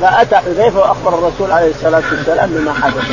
فاتى 0.00 0.36
حذيفه 0.36 0.78
واخبر 0.78 1.14
الرسول 1.18 1.50
عليه 1.52 1.70
الصلاة 1.70 2.02
والسلام 2.12 2.50
بما 2.50 2.72
حدث. 2.72 3.04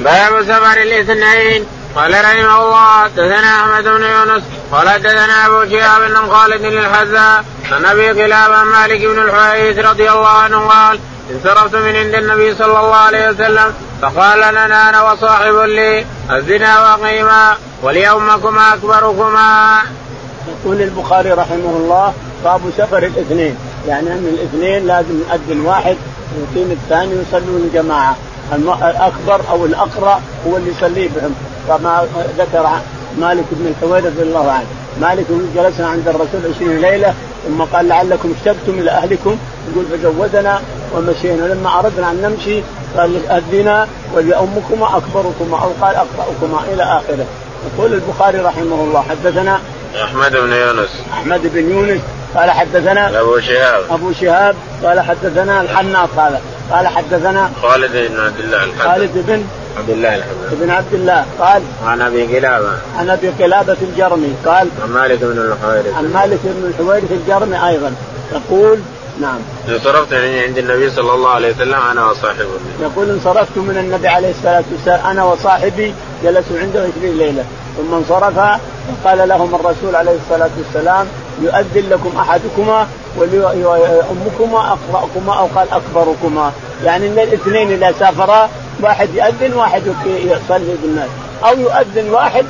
باب 0.00 0.42
سفر 0.42 0.82
الاثنين 0.82 1.66
قال 1.96 2.12
رحمه 2.12 2.62
الله 2.62 3.06
دثنا 3.06 3.60
أحمد 3.60 3.84
بن 3.84 4.02
يونس 4.02 4.42
قال 4.72 5.02
دثنا 5.02 5.46
أبو 5.46 5.70
شهاب 5.70 6.10
بن 6.10 6.16
خالد 6.16 6.62
للحذاء 6.62 7.44
عن 7.72 7.84
أبي 7.84 8.14
كلاب 8.14 8.52
عن 8.52 8.66
مالك 8.66 9.00
بن 9.00 9.18
الحويث 9.18 9.78
رضي 9.78 10.10
الله 10.10 10.28
عنه 10.28 10.68
قال 10.68 10.98
انصرفت 11.30 11.74
من 11.74 11.96
عند 11.96 12.14
النبي 12.14 12.54
صلى 12.54 12.80
الله 12.80 12.96
عليه 12.96 13.28
وسلم 13.28 13.74
فقال 14.02 14.38
لنا 14.38 14.88
أنا 14.88 15.02
وصاحب 15.02 15.54
لي 15.54 16.06
الزنا 16.30 16.94
وقيما 16.94 17.56
وليومكما 17.82 18.74
أكبركما. 18.74 19.78
يقول 20.48 20.82
البخاري 20.82 21.32
رحمه 21.32 21.76
الله 21.76 22.14
باب 22.44 22.60
سفر 22.78 22.98
الاثنين. 22.98 23.56
يعني 23.88 24.12
أن 24.12 24.34
الاثنين 24.38 24.86
لازم 24.86 25.20
يؤذن 25.20 25.60
واحد 25.60 25.96
ويقيم 26.36 26.70
الثاني 26.70 27.14
ويصلون 27.14 27.70
الجماعة. 27.72 28.16
الأكبر 28.82 29.40
أو 29.50 29.64
الأقرأ 29.64 30.20
هو 30.46 30.56
اللي 30.56 30.70
يصلي 30.70 31.08
بهم. 31.08 31.34
كما 31.68 32.08
ذكر 32.38 32.70
مالك 33.18 33.44
بن 33.50 33.66
الحويرث 33.66 34.06
رضي 34.06 34.22
الله 34.22 34.52
عنه. 34.52 34.66
مالك 35.00 35.26
جلسنا 35.56 35.88
عند 35.88 36.08
الرسول 36.08 36.54
20 36.56 36.80
ليلة 36.80 37.14
ثم 37.46 37.62
قال 37.62 37.88
لعلكم 37.88 38.34
اشتقتم 38.38 38.78
إلى 38.78 38.90
أهلكم. 38.90 39.36
يقول 39.72 39.84
فجوزنا 39.92 40.60
ومشينا. 40.94 41.42
لما 41.42 41.78
أردنا 41.78 42.10
أن 42.10 42.22
نمشي 42.22 42.62
قال 42.96 43.30
اذنا 43.30 43.88
وليؤمكما 44.14 44.96
اكبركما 44.96 45.62
أو 45.62 45.70
قال 45.80 45.96
اقراكما 45.96 46.60
إلى 46.72 46.82
آخره. 46.82 47.26
يقول 47.66 47.92
البخاري 47.92 48.38
رحمه 48.38 48.84
الله 48.84 49.02
حدثنا 49.02 49.60
أحمد 50.04 50.32
بن 50.32 50.52
يونس. 50.52 50.90
أحمد 51.12 51.40
بن 51.54 51.70
يونس 51.70 52.00
قال 52.34 52.50
حدثنا 52.50 53.20
أبو 53.20 53.40
شهاب. 53.40 53.82
أبو 53.90 54.12
شهاب 54.12 54.56
قال 54.84 55.00
حدثنا 55.00 55.60
الحناط 55.60 56.08
قال 56.16 56.38
قال 56.70 56.88
حدثنا 56.88 57.50
خالد 57.62 57.92
بن 57.92 58.20
عبد 58.20 58.40
الله 58.40 58.64
الحناط 58.64 58.86
خالد 58.86 59.10
بن 59.14 59.44
عبد 59.78 59.90
الله 59.90 60.14
الحناط 60.14 60.52
بن 60.52 60.70
عبد 60.70 60.94
الله 60.94 61.24
قال 61.40 61.62
عن 61.86 62.00
أبي 62.00 62.38
قلابه 62.38 62.72
عن 62.98 63.10
أبي 63.10 63.28
قلابه 63.28 63.76
الجرمي 63.82 64.34
قال 64.46 64.68
عن 64.82 64.90
مالك 64.90 65.18
بن 65.22 65.38
الحويرث. 65.38 65.94
عن 65.94 66.12
مالك 66.12 66.38
بن 66.44 66.66
الحويرث 66.68 67.12
الجرمي 67.12 67.68
أيضا. 67.68 67.94
يقول 68.32 68.78
نعم. 69.20 69.38
انصرفت 69.68 70.12
من 70.14 70.38
عند 70.46 70.58
النبي 70.58 70.90
صلى 70.90 71.14
الله 71.14 71.30
عليه 71.30 71.54
وسلم 71.54 71.80
أنا 71.90 72.10
وصاحبي 72.10 72.44
يقول 72.80 73.10
انصرفت 73.10 73.56
من 73.56 73.76
النبي 73.78 74.08
عليه 74.08 74.30
الصلاة 74.30 74.64
والسلام 74.72 75.06
أنا 75.06 75.24
وصاحبي 75.24 75.94
جلسوا 76.24 76.58
عنده 76.58 76.80
20 76.98 77.18
ليلة. 77.18 77.44
ثم 77.76 77.94
انصرف 77.94 78.38
قال 79.04 79.28
لهم 79.28 79.54
الرسول 79.54 79.96
عليه 79.96 80.16
الصلاة 80.24 80.50
والسلام 80.58 81.06
يؤذن 81.42 81.90
لكم 81.90 82.12
أحدكما 82.18 82.86
وامكما 83.16 84.58
أقرأكما 84.58 85.38
أو 85.38 85.46
قال 85.46 85.68
أكبركما. 85.72 86.52
يعني 86.84 87.06
الاثنين 87.06 87.72
إذا 87.72 87.94
سافرا 88.00 88.48
واحد 88.84 89.08
يؤذن 89.14 89.52
واحد 89.54 89.82
يصلي 90.06 90.74
بالناس. 90.82 91.08
أو 91.44 91.54
يؤذن 91.58 92.10
واحد 92.10 92.44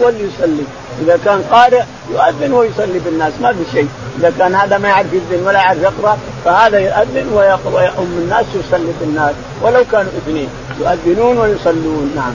هو 0.00 0.08
اللي 0.08 0.24
يصلي. 0.24 0.64
إذا 1.02 1.18
كان 1.24 1.42
قارئ 1.52 1.82
يؤذن 2.12 2.52
ويصلي 2.52 2.98
بالناس 3.04 3.32
ما 3.42 3.52
في 3.52 3.64
شيء. 3.72 3.88
إذا 4.18 4.32
كان 4.38 4.54
هذا 4.54 4.78
ما 4.78 4.88
يعرف 4.88 5.12
يؤذن 5.12 5.46
ولا 5.46 5.58
يعرف 5.58 5.78
يقرأ 5.78 6.18
فهذا 6.44 6.78
يؤذن 6.78 7.26
ويؤم 7.74 8.12
الناس 8.22 8.46
ويصلي 8.54 8.92
بالناس. 9.00 9.34
ولو 9.62 9.84
كانوا 9.92 10.12
اثنين 10.18 10.48
يؤذنون 10.80 11.38
ويصلون. 11.38 12.12
نعم. 12.16 12.34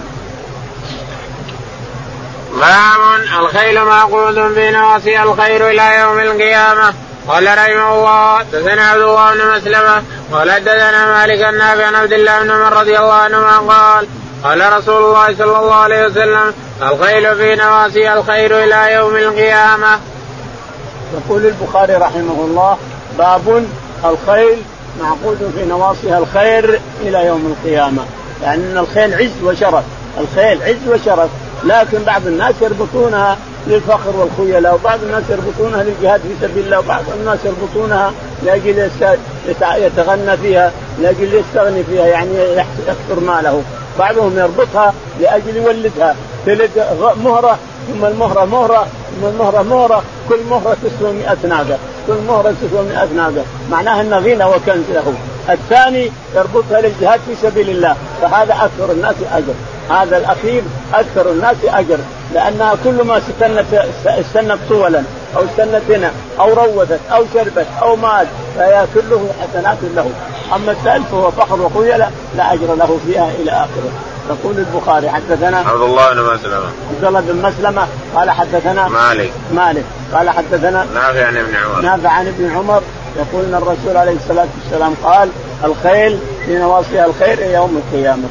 باب 2.59 3.01
الخيل 3.39 3.85
معقود 3.85 4.35
بنواصي 4.35 5.23
الخير 5.23 5.69
إلى 5.69 5.99
يوم 5.99 6.19
القيامة. 6.19 6.93
قال 7.27 7.47
رحمه 7.57 7.95
الله 7.95 8.37
حدثنا 8.39 8.81
عبد 8.81 9.01
الله 9.01 9.33
بن 9.33 9.57
مسلمة 9.57 10.03
قال 10.31 10.51
حدثنا 10.51 11.05
مالك 11.05 11.43
النافع 11.45 11.85
عن 11.85 11.95
عبد 11.95 12.13
الله 12.13 12.43
بن 12.43 12.51
عمر 12.51 12.73
رضي 12.73 12.97
الله 12.97 13.13
عنهما 13.13 13.57
قال 13.57 14.07
قال 14.43 14.73
رسول 14.73 15.03
الله 15.03 15.35
صلى 15.37 15.59
الله 15.59 15.75
عليه 15.75 16.05
وسلم 16.05 16.53
الخيل 16.81 17.35
في 17.35 17.55
نواسي 17.55 18.13
الخير 18.13 18.63
إلى 18.63 18.93
يوم 18.93 19.15
القيامة. 19.15 19.99
يقول 21.13 21.45
البخاري 21.45 21.93
رحمه 21.93 22.45
الله 22.45 22.77
باب 23.17 23.65
الخيل 24.05 24.57
معقود 25.01 25.51
في 25.57 25.65
نواصيها 25.65 26.17
الخير 26.17 26.79
إلى 27.01 27.25
يوم 27.25 27.55
القيامة، 27.57 28.05
يعني 28.43 28.63
ان 28.63 28.77
الخيل 28.77 29.13
عز 29.13 29.43
وشرف، 29.43 29.83
الخيل 30.17 30.63
عز 30.63 30.87
وشرف، 30.87 31.29
لكن 31.63 32.03
بعض 32.03 32.27
الناس 32.27 32.55
يربطونها 32.61 33.37
للفخر 33.67 34.15
والخيلاء 34.15 34.75
وبعض 34.75 34.99
الناس 35.03 35.23
يربطونها 35.29 35.83
للجهاد 35.83 36.21
في 36.21 36.47
سبيل 36.47 36.65
الله 36.65 36.79
وبعض 36.79 37.03
الناس 37.19 37.39
يربطونها 37.45 38.11
لأجل 38.45 38.89
يتغنى 39.77 40.37
فيها 40.37 40.71
لأجل 41.01 41.33
يستغني 41.33 41.83
فيها 41.83 42.05
يعني 42.05 42.31
يكثر 42.87 43.19
ماله. 43.19 43.61
بعضهم 43.99 44.39
يربطها 44.39 44.93
لأجل 45.19 45.57
يولدها. 45.57 46.15
تلد 46.45 46.69
مهرة 47.23 47.57
ثم 47.87 48.05
المهرة 48.05 48.45
مهرة 48.45 48.87
ثم 49.21 49.27
المهرة 49.27 49.63
مهرة 49.63 50.03
كل 50.29 50.39
مهرة 50.49 50.77
تسوى 50.83 51.13
100 51.13 51.37
ناقة. 51.43 51.77
كل 52.07 52.13
مهرة 52.27 52.55
تسوى 52.61 52.85
100 52.85 53.05
ناقة. 53.15 53.43
معناها 53.71 54.01
ان 54.01 54.13
غنى 54.13 54.43
وكنز 54.43 54.89
له. 54.93 55.13
الثاني 55.49 56.11
يربطها 56.35 56.81
للجهاد 56.81 57.19
في 57.27 57.35
سبيل 57.41 57.69
الله. 57.69 57.95
فهذا 58.21 58.53
أكثر 58.53 58.91
الناس 58.91 59.15
أجر. 59.33 59.53
هذا 59.89 60.17
الأخير 60.17 60.63
أكثر 60.93 61.31
الناس 61.31 61.55
أجر 61.67 61.97
لأنها 62.33 62.75
كل 62.83 63.03
ما 63.03 63.17
استنت 63.17 63.65
استنت 64.05 64.57
طولا 64.69 65.03
أو 65.35 65.45
استنت 65.45 65.91
هنا 65.91 66.11
أو 66.39 66.53
روثت 66.53 66.99
أو 67.11 67.25
شربت 67.33 67.67
أو 67.81 67.95
مات 67.95 68.27
فهي 68.55 68.85
كله 68.93 69.29
حسنات 69.41 69.77
له. 69.95 70.11
أما 70.55 70.71
الثالث 70.71 71.11
فهو 71.11 71.31
فخر 71.31 71.61
وخيلاء 71.61 72.11
لا 72.37 72.53
أجر 72.53 72.75
له 72.75 72.99
فيها 73.05 73.31
إلى 73.39 73.51
آخره. 73.51 73.91
يقول 74.29 74.57
البخاري 74.57 75.09
حدثنا 75.09 75.57
عبد 75.57 75.81
الله 75.81 76.13
بن 76.13 76.21
مسلمة. 76.21 76.69
عبد 76.95 77.03
الله 77.03 77.19
بن 77.19 77.41
مسلمة 77.41 77.87
قال 78.15 78.31
حدثنا 78.31 78.87
مالك. 78.87 79.31
مالك. 79.53 79.83
قال 80.13 80.29
حدثنا 80.29 80.85
نافع 80.93 81.25
عن 81.25 81.37
ابن 81.37 81.55
عمر. 81.55 81.81
نافع 81.81 82.09
عن 82.09 82.27
ابن 82.27 82.51
عمر. 82.55 82.81
يقول 83.17 83.45
إن 83.45 83.55
الرسول 83.55 83.97
عليه 83.97 84.15
الصلاة 84.15 84.47
والسلام 84.61 84.93
قال 85.03 85.29
الخيل 85.63 86.19
في 86.45 86.57
نواصيها 86.57 87.05
الخير 87.05 87.39
يوم 87.39 87.81
القيامة. 87.85 88.23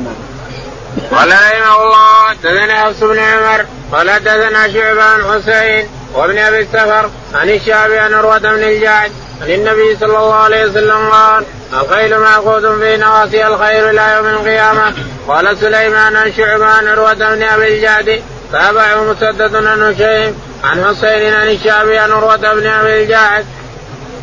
قال 1.11 1.29
رحمه 1.29 1.83
الله 1.83 2.29
حدثنا 2.29 2.85
حفص 2.85 3.01
بن 3.01 3.19
عمر 3.19 3.65
قال 3.93 4.11
حدثنا 4.11 4.73
شعبان 4.73 5.21
حسين 5.33 5.89
وابن 6.15 6.39
أبي 6.39 6.61
السفر 6.61 7.11
عن 7.35 7.51
الشعبي 7.51 7.99
عن 7.99 8.15
عروة 8.15 8.39
بن 8.39 8.63
الجعد 8.63 9.13
عن 9.43 9.51
النبي 9.51 9.97
صلى 9.97 10.19
الله 10.19 10.35
عليه 10.35 10.65
وسلم 10.65 11.09
قال 11.11 11.45
الخيل 11.73 12.19
معقود 12.19 12.79
في 12.79 12.97
نواصي 12.97 13.47
الخير 13.47 13.91
إلى 13.91 14.15
يوم 14.17 14.27
القيامة. 14.27 14.93
قال 15.29 15.59
سليمان 15.59 16.17
عن 16.17 16.33
شعبان 16.33 16.89
عروة 16.89 17.15
بن 17.15 17.43
أبي 17.43 17.77
الجعد 17.77 18.23
تابعه 18.53 19.05
مسدد 19.05 19.55
عن 19.55 19.83
هشيم 19.83 20.39
عن 20.65 20.85
حسين 20.85 21.35
عن 21.35 21.49
الشعبي 21.49 21.99
عن 21.99 22.13
عروة 22.13 22.37
بن 22.55 22.67
أبي 22.67 23.03
الجعد 23.03 23.47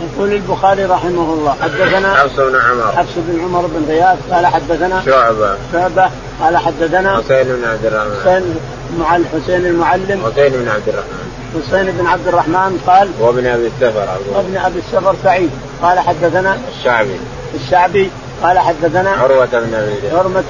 يقول 0.01 0.33
البخاري 0.33 0.85
رحمه 0.85 1.33
الله 1.33 1.55
حدثنا 1.61 2.15
حفص 2.15 2.35
بن 2.35 2.55
عمر. 2.55 2.91
حفص 2.91 3.13
بن 3.15 3.43
عمر 3.43 3.61
بن 3.67 3.85
غياث 3.87 4.17
قال 4.31 4.45
حدثنا 4.45 5.03
شعبة. 5.05 5.57
شعبة 5.73 6.09
قال 6.43 6.57
حدثنا 6.57 7.17
حسين 7.17 7.43
بن 7.43 7.65
عبد 7.65 7.85
الرحمن. 7.85 8.15
حسين 8.21 9.25
حسين 9.25 9.65
المعلم. 9.65 10.31
حسين 10.31 10.51
بن 10.51 10.69
عبد 10.69 10.87
الرحمن. 10.87 11.61
حسين 11.67 11.91
بن 11.91 12.07
عبد 12.07 12.27
الرحمن 12.27 12.83
قال 12.87 13.09
وابن 13.19 13.45
أبي 13.45 13.67
السفر 13.67 14.07
وابن 14.35 14.57
أبي 14.57 14.79
السفر 14.79 15.15
سعيد. 15.23 15.49
قال 15.81 15.99
حدثنا 15.99 16.57
الشعبي. 16.77 17.15
الشعبي. 17.55 18.09
قال 18.43 18.59
حدثنا 18.59 19.09
عروة 19.09 19.45
بن 19.45 19.73
أبي 19.73 20.17
عروة 20.17 20.43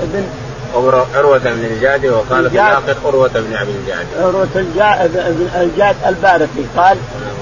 بن 0.00 0.24
عروة 0.74 1.38
بن 1.38 1.64
الجاد 1.64 2.06
وقال 2.06 2.50
في 2.50 2.56
الآخر 2.56 2.94
عروة 3.04 3.30
بن 3.34 3.56
أبي 3.56 3.70
الجاد 3.70 4.06
عروة 4.20 4.48
الجاد 5.60 5.96
الباركي 6.06 6.66
قال 6.76 6.98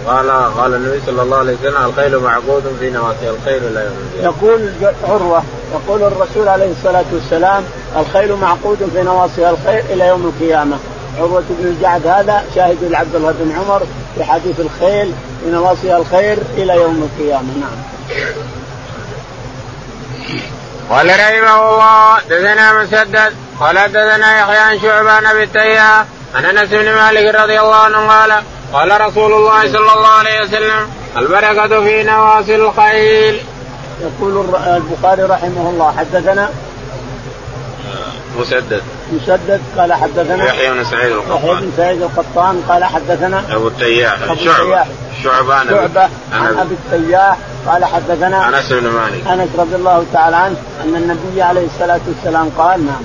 قال 0.06 0.30
قال 0.30 0.74
النبي 0.74 1.00
صلى 1.06 1.22
الله 1.22 1.36
عليه 1.36 1.54
وسلم 1.54 1.84
الخيل 1.84 2.18
معقود 2.18 2.62
في 2.80 2.90
نواصي 2.90 3.30
الخير 3.30 3.62
لا 3.74 3.84
يوم 3.84 3.94
يقول 4.22 4.70
عروة 5.08 5.42
يقول 5.72 6.02
الرسول 6.02 6.48
عليه 6.48 6.70
الصلاة 6.70 7.04
والسلام 7.12 7.64
الخيل 7.96 8.32
معقود 8.32 8.78
في 8.94 9.02
نواصي 9.02 9.50
الخير 9.50 9.84
إلى 9.90 10.08
يوم 10.08 10.32
القيامة. 10.34 10.76
عروة 11.18 11.42
بن 11.50 11.66
الجعد 11.66 12.06
هذا 12.06 12.44
شاهد 12.54 12.84
لعبد 12.90 13.14
الله 13.14 13.34
بن 13.40 13.52
عمر 13.52 13.82
في 14.14 14.24
حديث 14.24 14.60
الخيل 14.60 15.12
في 15.44 15.50
نواصي 15.50 15.96
الخير 15.96 16.38
إلى 16.56 16.76
يوم 16.76 17.08
القيامة. 17.18 17.48
نعم. 17.60 17.80
قال 20.90 21.06
رحمه 21.06 21.72
الله 21.72 22.18
دثنا 22.30 22.82
مسدد 22.82 23.34
قال 23.60 23.76
دثنا 23.92 24.38
يحيى 24.38 24.58
عن 24.58 24.80
شعبان 24.80 25.34
بالتياه 25.34 26.04
عن 26.34 26.44
أنس 26.44 26.70
بن 26.70 26.94
مالك 26.94 27.34
رضي 27.34 27.60
الله 27.60 27.76
عنه 27.76 28.08
قال 28.08 28.42
قال 28.72 29.00
رسول 29.00 29.32
الله 29.32 29.72
صلى 29.72 29.92
الله 29.92 30.08
عليه 30.08 30.40
وسلم 30.40 30.88
البركة 31.16 31.84
في 31.84 32.02
نواصي 32.02 32.54
الخيل. 32.54 33.40
يقول 34.00 34.54
البخاري 34.66 35.22
رحمه 35.22 35.70
الله 35.70 35.94
حدثنا؟ 35.98 36.50
مسدد. 38.38 38.82
مسدد 39.12 39.62
قال 39.78 39.92
حدثنا؟ 39.92 40.44
يحيى 40.44 40.70
بن 40.70 40.84
سعيد 40.84 41.12
القطان. 41.12 41.36
يحيى 41.36 41.54
بن 41.54 41.72
سعيد 41.76 42.02
القطان 42.02 42.62
قال 42.68 42.84
حدثنا؟ 42.84 43.44
أبو 43.50 43.68
التياح 43.68 44.16
شعبة. 44.44 44.84
شعبة 45.22 45.64
شعبة 45.70 46.08
عن 46.32 46.58
ابي 46.58 46.76
التياح 46.92 47.36
قال 47.66 47.84
حدثنا 47.84 48.48
انس 48.48 48.72
بن 48.72 48.88
مالك. 48.88 49.26
أنس 49.26 49.48
رضي 49.58 49.74
الله 49.74 50.04
تعالى 50.12 50.36
عنه 50.36 50.56
أن 50.84 50.96
النبي 50.96 51.42
عليه 51.42 51.66
الصلاة 51.66 52.00
والسلام 52.08 52.50
قال 52.58 52.86
نعم. 52.86 53.02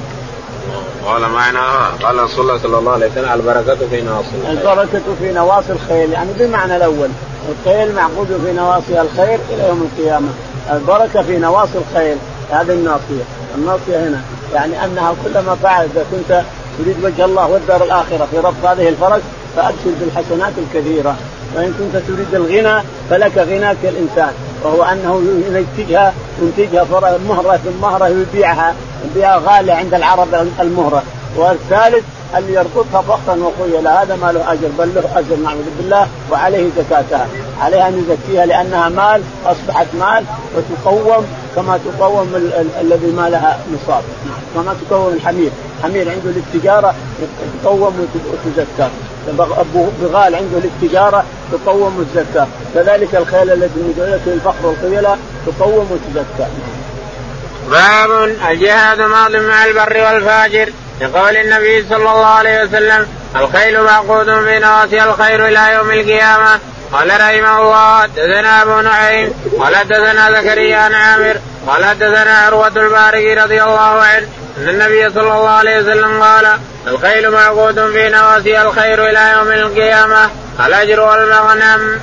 قال 1.06 1.30
معنى 1.30 1.60
قال 2.04 2.24
رسول 2.24 2.42
الله 2.42 2.58
صلى 2.58 2.78
الله 2.78 2.92
عليه 2.92 3.08
وسلم 3.12 3.32
البركة 3.34 3.88
في 3.90 4.02
نواصي 4.02 4.30
الخيل 4.36 4.58
البركة 4.58 5.02
في 5.20 5.32
نواصي 5.32 5.72
الخيل 5.72 6.12
يعني 6.12 6.34
بالمعنى 6.34 6.76
الأول 6.78 7.10
الخيل 7.50 7.96
معقود 7.96 8.42
في 8.46 8.54
نواصي 8.54 9.02
الخير 9.02 9.40
إلى 9.50 9.68
يوم 9.68 9.90
القيامة. 9.92 10.28
البركة 10.74 11.22
في 11.22 11.38
نواصي 11.38 11.78
الخيل 11.78 12.18
هذه 12.52 12.74
الناصية. 12.74 13.24
الناصية 13.56 14.08
هنا 14.08 14.22
يعني 14.54 14.86
أنها 14.86 15.16
كلما 15.24 15.56
فعلت 15.64 15.90
إذا 15.96 16.06
كنت 16.12 16.42
تريد 16.78 17.04
وجه 17.04 17.26
الله 17.26 17.48
والدار 17.48 17.84
الآخرة 17.84 18.28
في 18.32 18.38
ربط 18.38 18.66
هذه 18.66 18.90
الفرس 18.90 19.22
فأبشر 19.56 19.92
بالحسنات 20.00 20.54
الكثيرة. 20.58 21.16
وإن 21.56 21.74
كنت 21.80 22.04
تريد 22.08 22.36
الغنى 22.36 22.84
فلك 23.10 23.38
غناك 23.38 23.78
الإنسان 23.84 24.34
وهو 24.64 24.84
أنه 24.84 25.22
ينتجها 25.48 26.14
ينتجها 26.42 26.86
مهرة 27.30 27.58
ثم 27.58 27.82
مهرة 27.82 28.08
يبيعها 28.08 28.74
يبيعها 29.06 29.42
غالية 29.46 29.74
عند 29.74 29.94
العرب 29.94 30.28
المهرة. 30.60 31.04
والثالث 31.38 32.04
اللي 32.38 32.54
يربطها 32.54 33.02
فخرا 33.02 33.38
وخيلا 33.44 34.04
هذا 34.04 34.16
ما 34.16 34.32
له 34.32 34.54
أجر 34.54 34.68
بل 34.80 34.96
له 34.96 35.20
أجر 35.20 35.36
نعوذ 35.44 35.66
بالله 35.78 36.08
وعليه 36.32 36.70
زكاتها. 36.78 37.28
عليها 37.62 37.88
أن 37.88 38.04
يزكيها 38.04 38.46
لأنها 38.46 38.90
مال 38.90 39.22
أصبحت 39.46 39.88
مال 40.00 40.24
وتقوم 40.56 41.26
كما 41.56 41.80
تقوم 41.86 42.52
الذي 42.82 43.08
ما 43.08 43.30
لها 43.30 43.60
نصاب 43.74 44.04
كما 44.56 44.76
تقوم 44.90 45.14
الحمير. 45.14 45.52
حمير 45.86 46.10
عنده 46.10 46.30
للتجارة 46.36 46.96
تقوم 47.64 48.08
وتزكى 48.46 48.90
بغال 50.02 50.36
عنده 50.36 50.60
للتجارة 50.64 51.26
تقوم 51.52 52.00
وتزكى 52.00 52.46
كذلك 52.76 53.16
الخيل 53.16 53.50
التي 53.52 53.80
من 53.80 54.22
الفخر 54.28 54.66
والخيلاء 54.68 55.20
تقوم 55.46 55.92
وتزكى 55.92 56.50
باب 57.72 58.24
الجهاد 58.52 59.02
ماض 59.02 59.36
مع 59.36 59.66
البر 59.66 59.98
والفاجر. 59.98 60.70
لقول 61.02 61.38
النبي 61.38 61.86
صلى 61.90 61.96
الله 61.96 62.26
عليه 62.26 62.64
وسلم 62.64 63.08
الخيل 63.36 63.82
معقود 63.84 64.26
في 64.26 64.60
نواصي 64.60 65.04
الخير 65.04 65.48
إلى 65.48 65.74
يوم 65.74 65.92
القيامة. 65.92 66.60
قال 66.94 67.08
رحمه 67.08 67.62
الله 67.62 68.06
دثنا 68.06 68.62
أبو 68.62 68.82
نعيم 68.82 69.34
قال 69.60 69.74
دثنا 69.88 70.32
زكريا 70.32 70.78
عامر 70.78 71.38
قال 71.68 72.00
دثنا 72.00 72.38
عروة 72.38 72.68
البارقي 72.68 73.34
رضي 73.34 73.64
الله 73.64 74.02
عنه 74.02 74.28
ان 74.58 74.70
النبي 74.70 75.10
صلى 75.10 75.22
الله 75.38 75.50
عليه 75.50 75.80
وسلم 75.80 76.24
قال 76.24 76.46
الخيل 76.88 77.32
معقود 77.32 77.92
في 77.92 78.10
نواسي 78.10 78.62
الخير 78.62 79.10
إلى 79.10 79.20
يوم 79.38 79.52
القيامة 79.52 80.30
الاجر 80.66 81.00
والمغنم. 81.00 82.00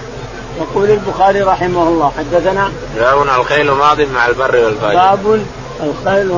يقول 0.61 0.91
البخاري 0.91 1.43
رحمه 1.43 1.88
الله 1.88 2.12
حدثنا 2.19 2.73
باب 2.97 3.23
الخيل 3.23 3.71
ماض 3.71 4.01
مع 4.01 4.27
البر 4.27 4.57
والفاجر. 4.57 4.95
باب 4.95 5.41
الخيل 5.81 6.37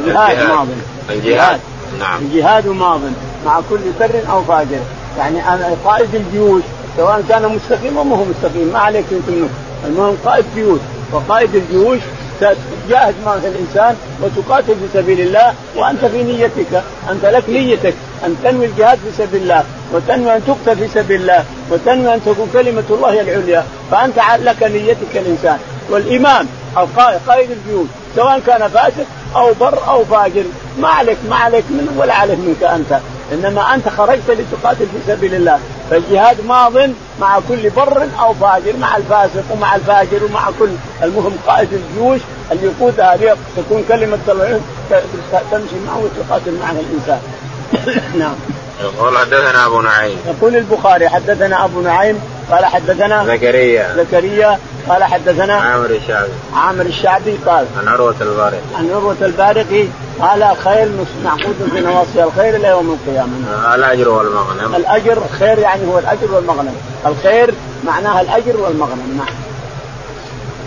الجهاد 0.00 0.48
ماض. 0.48 0.66
الجهاد 1.10 1.60
نعم. 1.98 2.20
الجهاد 2.20 2.66
ماض 2.66 3.00
مع 3.46 3.60
كل 3.70 3.78
بر 4.00 4.20
أو 4.30 4.44
فاجر 4.44 4.80
يعني 5.18 5.42
قائد 5.84 6.14
الجيوش 6.14 6.62
سواء 6.96 7.24
كان 7.28 7.48
مستقيم 7.48 7.98
أو 7.98 8.04
ما 8.04 8.16
هو 8.16 8.24
مستقيم 8.24 8.72
ما 8.72 8.78
عليك 8.78 9.04
أنت 9.12 9.48
المهم 9.86 10.16
قائد 10.24 10.44
جيوش 10.54 10.80
وقائد 11.12 11.54
الجيوش 11.54 11.98
تجاهد 12.44 13.14
مع 13.26 13.34
الإنسان 13.34 13.96
وتقاتل 14.22 14.74
في 14.74 14.88
سبيل 14.94 15.20
الله 15.20 15.54
وأنت 15.76 16.04
في 16.04 16.22
نيتك. 16.22 16.82
أنت 17.10 17.24
لك 17.24 17.48
نيتك. 17.48 17.94
أن 18.26 18.36
تنوي 18.44 18.66
الجهاد 18.66 18.98
في 18.98 19.12
سبيل 19.18 19.42
الله 19.42 19.64
وتنوي 19.92 20.36
أن 20.36 20.42
تقتل 20.46 20.78
في 20.78 20.88
سبيل 20.88 21.20
الله 21.20 21.44
وتنوي 21.70 22.14
أن 22.14 22.20
تكون 22.24 22.50
كلمة 22.52 22.84
الله 22.90 23.20
العليا. 23.20 23.64
فأنت 23.90 24.16
لك 24.38 24.62
نيتك 24.62 25.16
الإنسان. 25.16 25.58
والإمام 25.90 26.46
القائد 26.78 27.20
قائد 27.26 27.50
الجيوش 27.50 27.86
سواء 28.16 28.40
كان 28.46 28.68
فاسق 28.68 29.06
أو 29.36 29.52
بر 29.60 29.78
أو 29.88 30.04
فاجر 30.04 30.44
ما 30.78 30.88
عليك 30.88 31.18
ما 31.30 31.36
عليك 31.36 31.64
منه 31.70 31.92
ولا 31.96 32.14
عليه 32.14 32.34
منك 32.34 32.62
أنت. 32.62 33.00
إنما 33.32 33.74
أنت 33.74 33.88
خرجت 33.88 34.30
لتقاتل 34.30 34.86
في 34.86 35.12
سبيل 35.12 35.34
الله. 35.34 35.58
فالجهاد 35.90 36.36
ماض 36.46 36.72
مع 37.20 37.40
كل 37.48 37.70
بر 37.70 38.08
أو 38.20 38.34
فاجر 38.34 38.76
مع 38.76 38.96
الفاسق 38.96 39.44
ومع 39.50 39.76
الفاجر 39.76 40.24
ومع 40.24 40.50
كل. 40.58 40.70
المهم 41.02 41.36
قائد 41.46 41.68
الجيوش 41.72 42.20
اللي 42.52 42.66
يقودها 42.66 43.36
تكون 43.56 43.84
كلمة 43.88 44.18
تمشي 45.50 45.76
معه 45.86 45.98
وتقاتل 46.04 46.58
معه 46.60 46.72
الإنسان. 46.80 47.20
نعم. 48.20 48.34
يقول 48.80 49.18
حدثنا 49.18 49.66
أبو 49.66 49.80
نعيم. 49.80 50.18
يقول 50.26 50.56
البخاري 50.56 51.08
حدثنا 51.08 51.64
أبو 51.64 51.80
نعيم 51.80 52.20
قال 52.50 52.64
حدثنا 52.64 53.26
زكريا. 53.26 53.94
زكريا 53.96 54.58
قال 54.88 55.04
حدثنا 55.04 55.54
عامر 55.54 55.90
الشعبي. 55.90 56.32
عامر 56.54 56.86
الشعبي 56.86 57.38
قال 57.46 57.66
عن 57.78 57.88
عروة 57.88 58.14
البارقي 58.20 58.60
عن 58.78 58.90
عروة 58.90 59.16
البارقي 59.22 59.84
قال 60.20 60.56
خير 60.64 60.88
معقود 61.24 61.70
في 61.72 61.80
نواصي 61.80 62.24
الخير 62.24 62.56
إلى 62.56 62.68
يوم 62.68 62.98
القيامة. 62.98 63.74
الأجر 63.74 64.08
والمغنم. 64.08 64.74
الأجر 64.74 65.22
خير 65.38 65.58
يعني 65.58 65.86
هو 65.86 65.98
الأجر 65.98 66.32
والمغنم. 66.32 66.76
الخير 67.06 67.54
معناها 67.86 68.20
الأجر 68.20 68.56
والمغنم 68.60 69.16
نعم. 69.16 69.51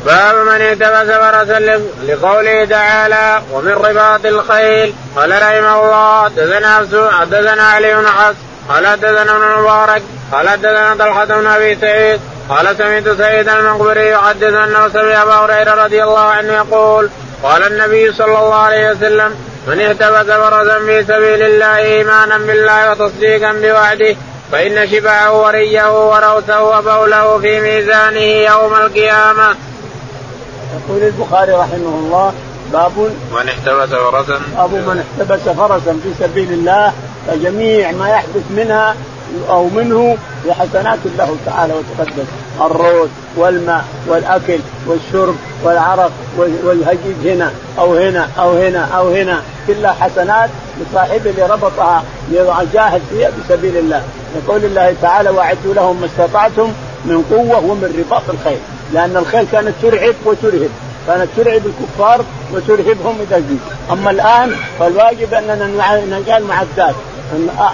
باب 0.05 0.35
من 0.35 0.61
اهتبس 0.61 1.11
فرسا 1.11 1.81
لقوله 2.07 2.65
تعالى 2.65 3.41
ومن 3.51 3.71
رباط 3.71 4.25
الخيل 4.25 4.93
قال 5.15 5.31
رحمه 5.31 5.83
الله 5.83 6.23
حدثنا 6.23 6.87
حدثنا 7.11 7.63
علي 7.63 7.95
بن 7.95 8.07
حفص 8.07 8.35
قال 8.69 8.87
حدثنا 8.87 9.21
ابن 9.21 9.43
المبارك 9.43 10.03
قال 10.31 10.49
حدثنا 10.49 10.95
طلحة 10.99 11.25
بن 11.25 11.47
أبي 11.47 11.75
سعيد 11.75 12.19
قال 12.49 12.77
سمعت 12.77 13.03
سيد 13.03 13.49
المقبري 13.49 14.09
يحدث 14.09 14.53
انه 14.53 14.89
سمع 14.89 15.23
أبا 15.23 15.33
هريرة 15.33 15.83
رضي 15.83 16.03
الله 16.03 16.19
عنه 16.19 16.53
يقول 16.53 17.09
قال 17.43 17.63
النبي 17.63 18.13
صلى 18.13 18.25
الله 18.39 18.55
عليه 18.55 18.91
وسلم 18.91 19.35
من 19.67 19.81
اهتبس 19.81 20.31
فرسا 20.31 20.79
في 20.79 21.03
سبيل 21.03 21.41
الله 21.43 21.77
إيمانا 21.77 22.37
بالله 22.37 22.91
وتصديقا 22.91 23.51
بوعده 23.51 24.15
فإن 24.51 24.87
شبعه 24.87 25.41
وريه 25.41 26.07
وروثه 26.09 26.63
وبوله 26.63 27.39
في 27.39 27.61
ميزانه 27.61 28.19
يوم 28.19 28.75
القيامة. 28.75 29.55
يقول 30.75 31.03
البخاري 31.03 31.51
رحمه 31.51 31.99
الله 31.99 32.33
باب 32.73 32.91
من 33.31 33.49
احتبس 33.49 33.89
فرسا. 33.89 34.39
باب 34.57 34.73
من 34.73 35.03
احتبس 35.03 35.49
فرسا 35.49 35.99
في 36.03 36.09
سبيل 36.19 36.51
الله 36.53 36.93
فجميع 37.27 37.91
ما 37.91 38.09
يحدث 38.09 38.43
منها 38.51 38.95
أو 39.49 39.67
منه 39.67 40.17
بحسنات 40.47 40.99
له 41.17 41.35
تعالى 41.45 41.73
وتقدس 41.73 42.27
الروث 42.61 43.09
والماء 43.37 43.85
والأكل 44.07 44.59
والشرب 44.87 45.35
والعرق 45.63 46.11
والهجيج 46.37 47.27
هنا 47.27 47.51
أو 47.79 47.95
هنا 47.95 48.29
أو 48.39 48.57
هنا 48.57 48.85
أو 48.97 49.13
هنا 49.13 49.41
كلها 49.67 49.95
حسنات 49.99 50.49
لصاحبه 50.81 51.29
اللي 51.29 51.45
ربطها 51.45 52.03
ليجاهد 52.31 53.01
فيها 53.09 53.29
بسبيل 53.29 53.77
الله. 53.77 54.03
يقول 54.35 54.65
الله 54.65 54.95
تعالى 55.01 55.29
وأعدوا 55.29 55.73
لهم 55.73 56.01
ما 56.01 56.05
استطعتم 56.05 56.71
من 57.05 57.23
قوة 57.31 57.57
ومن 57.71 58.05
رباط 58.05 58.23
الخيل 58.29 58.59
لأن 58.93 59.17
الخيل 59.17 59.45
كانت 59.51 59.73
ترعب 59.81 60.15
وترهب. 60.25 60.69
كانت 61.07 61.27
ترعب 61.37 61.61
الكفار 61.65 62.25
وترهبهم 62.53 63.15
إذا 63.21 63.37
جيت. 63.37 63.59
أما 63.91 64.11
الآن 64.11 64.55
فالواجب 64.79 65.33
أننا 65.33 66.05
نجعل 66.19 66.43
معدات. 66.43 66.95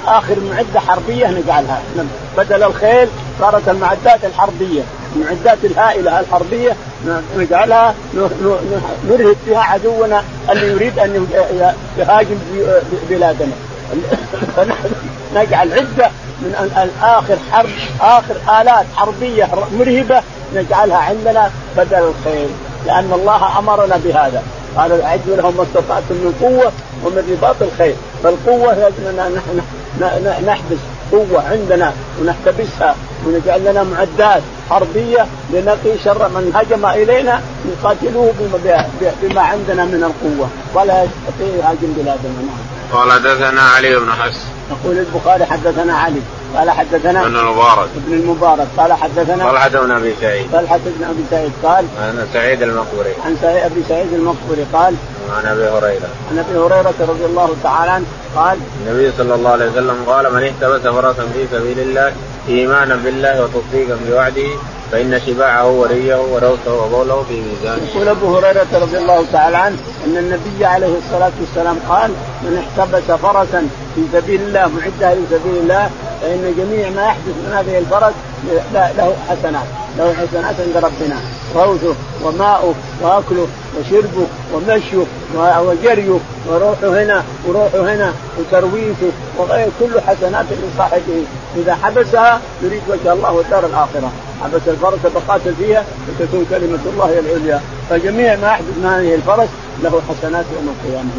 آخر 0.08 0.36
معدة 0.40 0.80
حربية 0.80 1.28
نجعلها. 1.28 1.82
بدل 2.38 2.64
الخيل 2.64 3.08
صارت 3.40 3.70
المعدات 3.70 4.26
الحربية. 4.26 4.82
المعدات 5.16 5.58
الهائلة 5.64 6.20
الحربية 6.20 6.76
نجعلها 7.38 7.96
نرهب 9.10 9.36
فيها 9.46 9.62
عدونا 9.62 10.24
اللي 10.50 10.68
يريد 10.68 11.00
أن 11.00 11.28
يهاجم 11.98 12.38
بلادنا. 13.10 13.54
نجعل 15.36 15.74
عدة 15.74 16.12
من 16.42 16.54
آخر 17.02 17.38
حرب 17.52 17.70
آخر 18.02 18.62
آلات 18.62 18.86
حربية 18.96 19.50
مرهبة 19.80 20.22
نجعلها 20.56 20.98
عندنا 20.98 21.52
بدل 21.78 21.98
الخيل 21.98 22.50
لأن 22.86 23.14
الله 23.14 23.60
أمرنا 23.60 23.98
بهذا. 23.98 24.44
قال 24.78 25.02
أعدوا 25.02 25.36
لهم 25.36 25.58
ما 25.58 25.64
استطعتم 25.64 26.16
من 26.16 26.36
قوة 26.42 26.72
ومن 27.04 27.24
رباط 27.32 27.56
الخيل 27.62 27.96
فالقوة 28.24 28.74
اننا 28.74 29.30
نحن 29.30 30.46
نحبس 30.46 30.78
قوة 31.12 31.50
عندنا 31.52 31.94
ونحتبسها 32.22 32.96
ونجعل 33.26 33.66
لنا 33.66 33.84
معدات 33.84 34.42
حربية 34.70 35.26
لنقي 35.50 35.98
شر 36.04 36.30
من 36.30 36.52
هجم 36.56 36.86
إلينا 36.86 37.42
نقاتلوه 37.68 38.34
بما, 38.40 38.86
بما 39.22 39.42
عندنا 39.42 39.86
من 39.86 40.04
القوة. 40.04 40.50
ولا 40.74 41.04
يستطيع 41.04 41.56
يهاجم 41.60 41.94
بلادنا. 41.98 42.54
قال 42.94 43.12
حدثنا 43.12 43.62
علي 43.62 43.96
بن 43.96 44.12
حفص. 44.12 44.61
يقول 44.72 44.98
البخاري 44.98 45.46
حدثنا 45.46 45.94
علي 45.98 46.22
قال 46.56 46.72
حدثنا 46.72 47.26
ابن 47.26 47.36
المبارك. 47.36 47.90
ابن 47.96 48.14
المبارك 48.14 48.68
قال 48.78 48.94
حدثنا 48.94 49.52
طلحة 49.52 49.70
بن 49.70 49.92
أبي 49.92 50.14
سعيد. 50.22 50.52
طلحة 50.54 50.80
بن 50.86 51.04
أبي 51.04 51.24
سعيد 51.32 51.52
قال 51.64 51.86
عن 52.02 52.28
سعيد 52.34 52.62
المقبري 52.62 53.14
عن 53.26 53.38
سعيد 53.42 53.64
أبي 53.64 53.84
سعيد 53.90 54.14
المقبري 54.14 54.66
قال 54.74 54.96
عن 55.38 55.46
أبي 55.46 55.64
هريرة. 55.64 56.10
عن 56.32 56.38
أبي 56.40 56.58
هريرة 56.58 56.94
رضي 57.00 57.26
الله 57.26 57.56
تعالى 57.64 57.92
عنه 57.92 58.06
قال 58.36 58.58
النبي 58.88 59.12
صلى 59.18 59.36
الله 59.36 59.50
عليه 59.50 59.72
وسلم 59.72 59.98
قال 60.08 60.34
من 60.34 60.44
احتبس 60.44 60.82
فرسا 60.82 61.24
في 61.34 61.48
سبيل 61.52 61.80
الله 61.80 62.14
إيمانا 62.50 62.96
بالله 62.96 63.44
وتصديقا 63.44 63.98
بوعده 64.08 64.50
فإن 64.92 65.20
شباعه 65.28 65.72
وريه 65.72 66.16
وروثه 66.16 66.84
وبوله 66.84 67.24
في 67.24 67.42
ميزان. 67.42 67.80
يقول 67.94 68.08
أبو 68.08 68.38
هريرة 68.38 68.68
رضي 68.74 68.98
الله 68.98 69.26
تعالى 69.32 69.58
عنه 69.58 69.78
إن 70.06 70.18
النبي 70.18 70.66
عليه 70.66 70.98
الصلاة 70.98 71.32
والسلام 71.42 71.78
قال 71.90 72.12
من 72.44 72.64
احتبس 72.64 73.12
فرسا 73.12 73.68
في 73.96 74.02
سبيل 74.14 74.42
الله 74.42 74.68
معدها 74.68 75.16
لسبيل 75.16 75.58
الله 75.62 75.90
فإن 76.22 76.56
جميع 76.58 76.90
ما 76.90 77.06
يحدث 77.06 77.28
من 77.28 77.54
هذه 77.54 77.78
الفرس 77.78 78.14
له 78.74 79.16
حسنات 79.30 79.66
له 79.98 80.14
حسنات 80.14 80.56
عند 80.60 80.78
ربنا 80.86 81.18
روثه 81.56 81.96
وماؤه 82.24 82.74
وأكله 83.02 83.48
وشربه 83.80 84.28
ومشيه 84.54 85.06
وجريه 85.60 86.20
وروحه 86.48 87.04
هنا 87.04 87.24
وروحه 87.48 87.94
هنا 87.94 88.14
وترويثه 88.40 89.12
وغير 89.38 89.68
كل 89.80 90.02
حسنات 90.02 90.46
لصاحبه 90.52 91.24
إذا 91.56 91.76
حبسها 91.76 92.42
يريد 92.62 92.82
وجه 92.90 93.14
الله 93.14 93.32
والدار 93.32 93.66
الآخرة 93.66 94.12
حبس 94.44 94.62
الفرس 94.68 95.00
فقاتل 95.00 95.56
فيها 95.56 95.86
وتكون 96.10 96.46
كلمة 96.50 96.80
الله 96.86 97.06
هي 97.06 97.20
العليا. 97.20 97.62
فجميع 97.90 98.36
ما 98.36 98.48
يحدث 98.48 98.78
من 98.78 98.86
هذه 98.86 99.16
الفرس 99.16 99.50
له 99.84 100.02
حسنات 100.10 100.46
يوم 100.56 100.76
القيامة. 100.76 101.12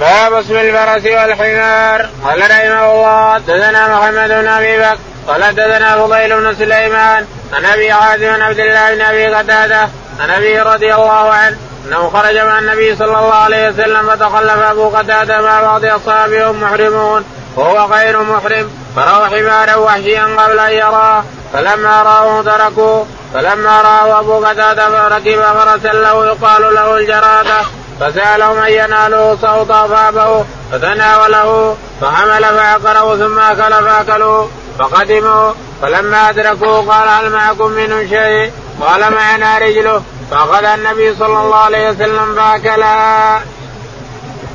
باب 0.00 0.32
اسم 0.32 0.56
الفرس 0.56 1.04
والحمار. 1.04 2.08
قال 2.24 2.40
رحمه 2.40 2.92
الله 2.92 3.34
حدثنا 3.34 3.98
محمد 3.98 4.28
بن 4.28 4.48
أبي 4.48 4.78
بكر. 4.78 4.98
قال 5.28 5.44
حدثنا 5.44 5.96
فضيل 5.96 6.40
بن 6.40 6.54
سليمان. 6.54 7.26
عن 7.52 7.64
أبي 7.64 7.90
عازم 7.90 8.28
عن 8.28 8.42
عبد 8.42 8.58
الله 8.58 8.94
بن 8.94 9.00
أبي 9.00 9.26
قتادة. 9.26 9.88
عن 10.20 10.30
أبي 10.30 10.60
رضي 10.60 10.94
الله 10.94 11.32
عنه 11.32 11.56
أنه 11.86 12.10
خرج 12.10 12.36
مع 12.36 12.58
النبي 12.58 12.96
صلى 12.96 13.06
الله 13.06 13.34
عليه 13.34 13.68
وسلم 13.68 14.08
فتخلف 14.08 14.58
ابو 14.58 14.88
قتادة 14.88 15.40
مع 15.40 15.60
بعض 15.60 15.84
اصحابه 15.84 16.52
محرمون 16.52 17.24
وهو 17.56 17.94
غير 17.94 18.22
محرم. 18.22 18.70
فرأوا 18.96 19.26
حمارا 19.26 19.74
وحشيا 19.76 20.24
قبل 20.24 20.58
ان 20.58 20.72
يراه 20.72 21.24
فلما 21.52 22.02
راوه 22.02 22.42
تركوه 22.42 23.06
فلما 23.34 23.82
راه 23.82 24.20
ابو 24.20 24.44
قتاده 24.44 25.08
ركب 25.08 25.42
فرسا 25.42 25.92
له 25.92 26.26
يقال 26.26 26.74
له 26.74 26.96
الجراده 26.96 27.62
فسالهم 28.00 28.58
ان 28.58 28.72
ينالوا 28.72 29.36
صوت 29.36 29.72
فابوا 29.72 30.44
فتناوله 30.72 31.76
فحمل 32.00 32.44
فعقره 32.44 33.16
ثم 33.16 33.38
اكل 33.38 33.84
فاكلوا 33.84 34.46
فقدموا 34.78 35.52
فلما 35.82 36.28
ادركوا 36.28 36.92
قال 36.92 37.08
هل 37.08 37.30
معكم 37.30 37.70
من 37.70 38.08
شيء؟ 38.08 38.52
قال 38.80 39.12
معنا 39.12 39.58
رجله 39.58 40.02
فاخذ 40.30 40.64
النبي 40.64 41.14
صلى 41.14 41.40
الله 41.40 41.56
عليه 41.56 41.90
وسلم 41.90 42.34
فاكلها. 42.34 43.42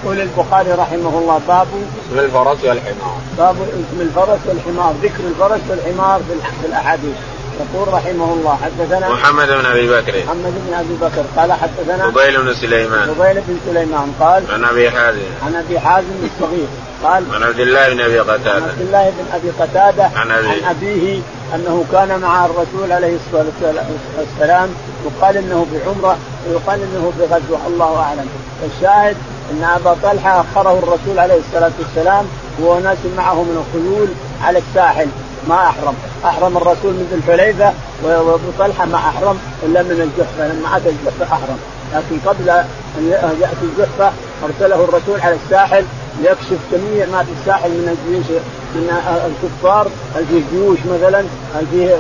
يقول 0.03 0.21
البخاري 0.21 0.71
رحمه 0.71 1.19
الله 1.19 1.41
باب 1.47 1.67
اسم 1.67 2.19
الفرس 2.19 2.63
والحمار. 2.63 3.17
باب 3.38 3.55
اسم 3.55 4.01
الفرس 4.01 4.39
والحمار، 4.47 4.93
ذكر 5.03 5.23
الفرس 5.27 5.62
والحمار 5.69 6.21
في 6.62 6.67
الأحاديث. 6.67 7.15
يقول 7.57 7.93
رحمه 7.93 8.33
الله 8.33 8.57
حدثنا 8.63 9.10
محمد 9.10 9.47
بن 9.47 9.65
أبي 9.65 9.88
بكر 9.88 10.23
محمد 10.25 10.53
بن 10.67 10.73
أبي 10.73 10.93
بكر 11.01 11.23
قال 11.38 11.53
حدثنا 11.53 12.12
فضيل 12.12 12.41
بن 12.41 12.53
سليمان 12.53 13.13
فضيل 13.13 13.41
بن 13.47 13.57
سليمان 13.65 14.13
قال 14.19 14.43
عن 14.51 14.63
أبي 14.63 14.91
حازم 14.91 15.19
عن 15.45 15.55
أبي 15.55 15.79
حازم 15.79 16.05
الصغير 16.23 16.67
قال 17.03 17.23
عن 17.33 17.43
عبد 17.43 17.60
الله 17.60 17.93
بن 17.93 18.01
أبي 18.01 18.19
قتادة 18.19 18.51
عن 18.51 18.62
عبد 18.62 18.81
الله 18.81 19.10
بن 19.10 19.25
أبي 19.33 19.49
قتادة 19.49 20.10
عن 20.15 20.31
أبيه. 20.31 20.49
عن 20.49 20.75
أبيه 20.75 21.21
أنه 21.55 21.86
كان 21.91 22.19
مع 22.19 22.45
الرسول 22.45 22.91
عليه 22.91 23.15
الصلاة 23.15 23.86
والسلام 24.17 24.69
يقال 25.05 25.38
إنه 25.38 25.65
بعمرة 25.73 26.17
ويقال 26.47 26.79
إنه 26.81 27.13
بغزوة 27.19 27.67
الله 27.67 27.99
أعلم 27.99 28.27
الشاهد 28.65 29.17
إن 29.51 29.63
أبا 29.63 29.95
طلحة 30.03 30.41
أخره 30.41 30.79
الرسول 30.79 31.19
عليه 31.19 31.39
الصلاة 31.39 31.71
والسلام 31.79 32.25
هو 32.63 32.79
ناس 32.79 32.97
معه 33.17 33.33
من 33.33 33.65
الخيول 33.65 34.07
على 34.43 34.60
الساحل 34.60 35.07
ما 35.49 35.55
أحرم، 35.55 35.93
أحرم 36.25 36.57
الرسول 36.57 36.93
من 36.93 37.07
ذي 37.12 37.15
الحليفة 37.15 37.73
وابو 38.03 38.49
طلحة 38.60 38.86
ما 38.86 38.95
أحرم 38.95 39.39
إلا 39.63 39.83
من 39.83 39.91
الجحفة 39.91 40.47
لما 40.47 40.77
اتى 40.77 40.89
الجحفة 40.89 41.36
أحرم، 41.36 41.57
لكن 41.93 42.29
قبل 42.29 42.49
أن 42.49 43.38
يأتي 43.41 43.63
الجحفة 43.63 44.12
أرسله 44.43 44.83
الرسول 44.83 45.21
على 45.21 45.36
الساحل 45.45 45.86
ليكشف 46.21 46.60
جميع 46.71 47.05
ما 47.05 47.23
في 47.23 47.31
الساحل 47.39 47.69
من 47.69 47.97
الجيوش 47.97 48.41
من 48.75 48.89
الكفار. 49.25 49.88
هل 50.15 50.25
فيه 50.25 50.41
جيوش 50.51 50.79
مثلا؟ 50.79 51.19
هل 51.55 51.65
فيه 51.71 51.95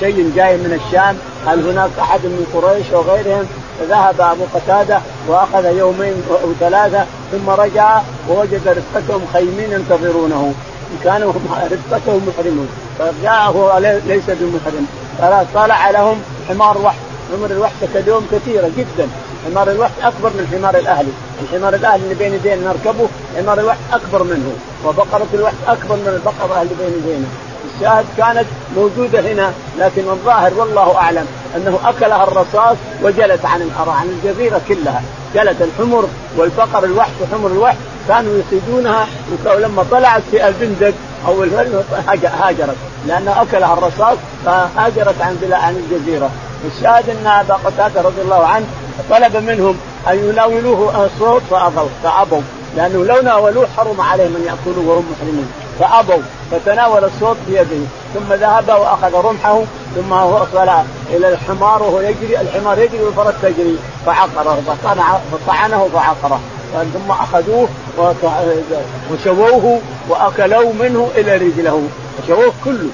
شيء 0.00 0.32
جاي 0.36 0.56
من 0.56 0.80
الشام؟ 0.80 1.16
هل 1.46 1.68
هناك 1.68 1.90
أحد 2.00 2.20
من 2.24 2.46
قريش 2.54 2.86
وغيرهم؟ 2.92 3.46
فذهب 3.78 4.20
أبو 4.20 4.44
قتادة 4.54 5.00
وأخذ 5.28 5.64
يومين 5.64 6.22
أو 6.30 6.52
ثلاثة 6.60 7.04
ثم 7.32 7.50
رجع 7.50 8.00
ووجد 8.28 8.68
رفقتهم 8.68 9.26
خيمين 9.32 9.72
ينتظرونه. 9.72 10.52
كانوا 11.04 11.32
رفقته 11.72 12.20
محرمون. 12.26 12.68
فجاءه 12.98 13.78
ليس 14.06 14.24
بمحرم. 14.28 14.86
طلع 15.54 15.90
لهم 15.90 16.22
حمار 16.48 16.78
وحش 16.78 16.96
حمر 17.32 17.50
الوحش 17.50 17.72
اليوم 17.94 18.26
كثيرة 18.32 18.70
جدا. 18.78 19.08
حمار 19.46 19.70
الوحش 19.70 19.92
أكبر 20.02 20.28
من 20.28 20.48
حمار 20.52 20.76
الأهلي، 20.76 21.12
الحمار 21.42 21.74
الأهلي 21.74 22.02
اللي 22.04 22.14
بين 22.14 22.34
يدينا 22.34 22.56
نركبه 22.56 23.08
حمار 23.36 23.60
الوحش 23.60 23.78
أكبر 23.92 24.22
منه، 24.22 24.52
وبقرة 24.84 25.26
الوحش 25.34 25.54
أكبر 25.68 25.96
من 25.96 26.08
البقرة 26.08 26.62
اللي 26.62 26.74
بين 26.74 26.98
يدينا. 26.98 27.28
الشاهد 27.74 28.06
كانت 28.16 28.46
موجودة 28.76 29.20
هنا 29.20 29.52
لكن 29.78 30.08
الظاهر 30.08 30.54
والله 30.54 30.96
أعلم 30.96 31.26
أنه 31.56 31.78
أكلها 31.84 32.24
الرصاص 32.24 32.76
وجلت 33.02 33.44
عن 33.44 33.70
عن 33.86 34.08
الجزيرة 34.08 34.60
كلها، 34.68 35.02
جلت 35.34 35.62
الحمر 35.62 36.08
والبقر 36.36 36.84
الوحش 36.84 37.10
وحمر 37.22 37.46
الوحش 37.46 37.76
كانوا 38.08 38.38
يصيدونها 38.38 39.06
ولما 39.44 39.84
طلعت 39.90 40.22
في 40.30 40.48
البندق 40.48 40.94
أو 41.26 41.42
هاجرت. 42.42 42.76
لأنه 43.06 43.42
أكلها 43.42 43.72
الرصاص 43.72 44.18
فهاجرت 44.44 45.22
عن 45.22 45.38
عن 45.52 45.76
الجزيرة. 45.76 46.30
الشاهد 46.76 47.10
أن 47.10 47.26
أبا 47.26 47.54
قتادة 47.54 48.00
رضي 48.02 48.22
الله 48.22 48.46
عنه 48.46 48.66
طلب 49.10 49.36
منهم 49.36 49.78
أن 50.08 50.28
يناولوه 50.28 51.06
الصوت 51.06 51.42
فأبوا 51.50 51.88
فأبوا. 52.02 52.40
لأنه 52.76 53.04
لو 53.04 53.22
ناولوه 53.22 53.68
حرم 53.76 54.00
عليهم 54.00 54.36
أن 54.36 54.44
يأكلوه 54.46 54.88
وهم 54.88 55.04
محرمين. 55.12 55.48
فأبوا 55.78 56.22
فتناول 56.50 57.04
الصوت 57.04 57.36
بيده 57.48 57.86
ثم 58.14 58.32
ذهب 58.32 58.68
وأخذ 58.68 59.14
رمحه 59.14 59.62
ثم 59.96 60.12
وصل 60.12 60.68
إلى 61.10 61.28
الحمار 61.28 61.82
وهو 61.82 62.00
يجري 62.00 62.40
الحمار 62.40 62.78
يجري 62.78 63.02
والفرس 63.02 63.34
تجري 63.42 63.78
فعقره 64.06 64.62
فطعنه 65.32 65.88
فعقره 65.94 66.40
ثم 66.72 67.10
أخذوه 67.10 67.68
وشووه 69.12 69.80
واكلوا 70.08 70.72
منه 70.72 71.10
إلى 71.16 71.36
رجله 71.36 71.82
شووه 72.26 72.52
كله 72.64 72.88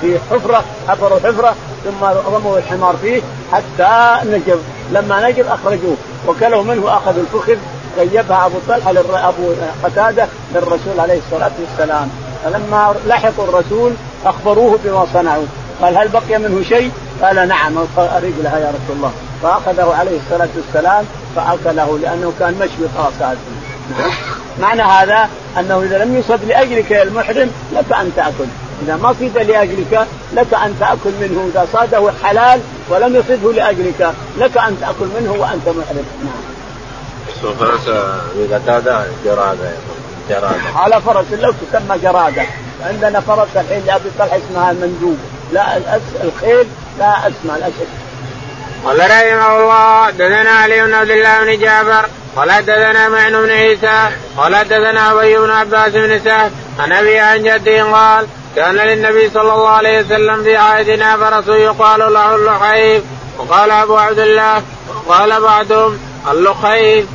في 0.00 0.18
حفرة 0.30 0.64
حفروا 0.88 1.18
حفرة 1.18 1.54
ثم 1.84 2.04
رموا 2.34 2.58
الحمار 2.58 2.96
فيه 3.02 3.20
حتى 3.52 4.16
نجب 4.30 4.58
لما 4.92 5.28
نجب 5.28 5.46
أخرجوه 5.46 5.96
وكلوا 6.28 6.62
منه 6.62 6.84
وأخذوا 6.84 7.22
الفخذ 7.22 7.56
غيبها 7.98 8.46
أبو 8.46 8.58
طلحة 8.68 8.90
أبو 9.28 9.52
قتادة 9.84 10.28
للرسول 10.54 11.00
عليه 11.00 11.18
الصلاة 11.26 11.50
والسلام. 11.60 12.10
فلما 12.44 12.94
لحقوا 13.06 13.44
الرسول 13.44 13.92
أخبروه 14.24 14.78
بما 14.84 15.06
صنعوا. 15.12 15.46
قال 15.82 15.98
هل 15.98 16.08
بقي 16.08 16.38
منه 16.38 16.62
شيء؟ 16.68 16.90
قال 17.22 17.48
نعم. 17.48 17.78
رجلها 17.98 18.58
يا 18.58 18.68
رسول 18.68 18.96
الله. 18.96 19.12
فأخذه 19.42 19.94
عليه 19.94 20.18
الصلاة 20.18 20.48
والسلام 20.56 21.04
فأكله 21.36 21.98
لأنه 21.98 22.32
كان 22.38 22.54
مشوي 22.54 22.88
خاص 22.96 23.36
معنى 24.60 24.82
هذا 24.82 25.28
أنه 25.58 25.82
إذا 25.82 26.04
لم 26.04 26.16
يصد 26.16 26.44
لأجلك 26.44 26.90
يا 26.90 27.02
المحرم 27.02 27.50
لك 27.72 27.92
أن 27.92 28.12
تأكل. 28.16 28.44
إذا 28.82 28.96
ما 28.96 29.14
صيد 29.18 29.38
لأجلك 29.38 30.06
لك 30.32 30.54
أن 30.54 30.76
تأكل 30.80 31.10
منه. 31.20 31.50
إذا 31.54 31.66
صاده 31.72 32.12
حلال 32.24 32.60
ولم 32.90 33.16
يصده 33.16 33.52
لأجلك 33.52 34.12
لك 34.38 34.58
أن 34.58 34.76
تأكل 34.80 35.06
منه 35.20 35.32
وأنت 35.32 35.68
محرم. 35.68 36.06
نعم. 36.24 36.52
جراده 39.24 39.91
جرادة. 40.28 40.60
على 40.76 41.00
فرس 41.00 41.26
لو 41.32 41.52
تسمى 41.52 41.98
جرادة. 41.98 42.42
عندنا 42.86 43.20
فرس 43.20 43.48
الحين 43.56 43.86
لابي 43.86 44.10
طلحة 44.18 44.38
اسمها 44.38 44.70
المندوب. 44.70 45.18
لا 45.52 45.76
الخيل 46.24 46.66
لا 46.98 47.18
اسمى 47.18 47.56
الاشد 47.56 47.88
قال 48.84 48.98
رحمه 49.00 49.56
الله 49.56 50.10
دثنا 50.10 50.50
علي 50.50 50.82
بن 50.84 50.94
عبد 50.94 51.10
الله 51.10 51.40
بن 51.44 51.58
جعفر 51.58 52.08
قال 52.36 52.52
حدثنا 52.52 53.08
معن 53.08 53.32
بن 53.32 53.50
عيسى 53.50 54.10
قال 54.36 54.56
حدثنا 54.56 55.12
أبي 55.12 55.38
بن 55.38 55.50
عباس 55.50 55.92
بن 55.92 56.20
سهل 56.24 56.50
عن 56.78 56.92
أبي 56.92 57.18
عن 57.18 57.42
جده 57.42 57.82
قال 57.92 58.26
كان 58.56 58.74
للنبي 58.74 59.30
صلى 59.30 59.52
الله 59.54 59.68
عليه 59.68 60.00
وسلم 60.00 60.42
في 60.42 60.56
عهدنا 60.56 61.16
فرس 61.16 61.48
يقال 61.48 62.12
له 62.12 62.34
اللحيف. 62.34 63.02
وقال 63.38 63.70
أبو 63.70 63.96
عبد 63.96 64.18
الله 64.18 64.62
وقال 65.06 65.40
بعضهم 65.40 65.98
اللخيف 66.30 67.06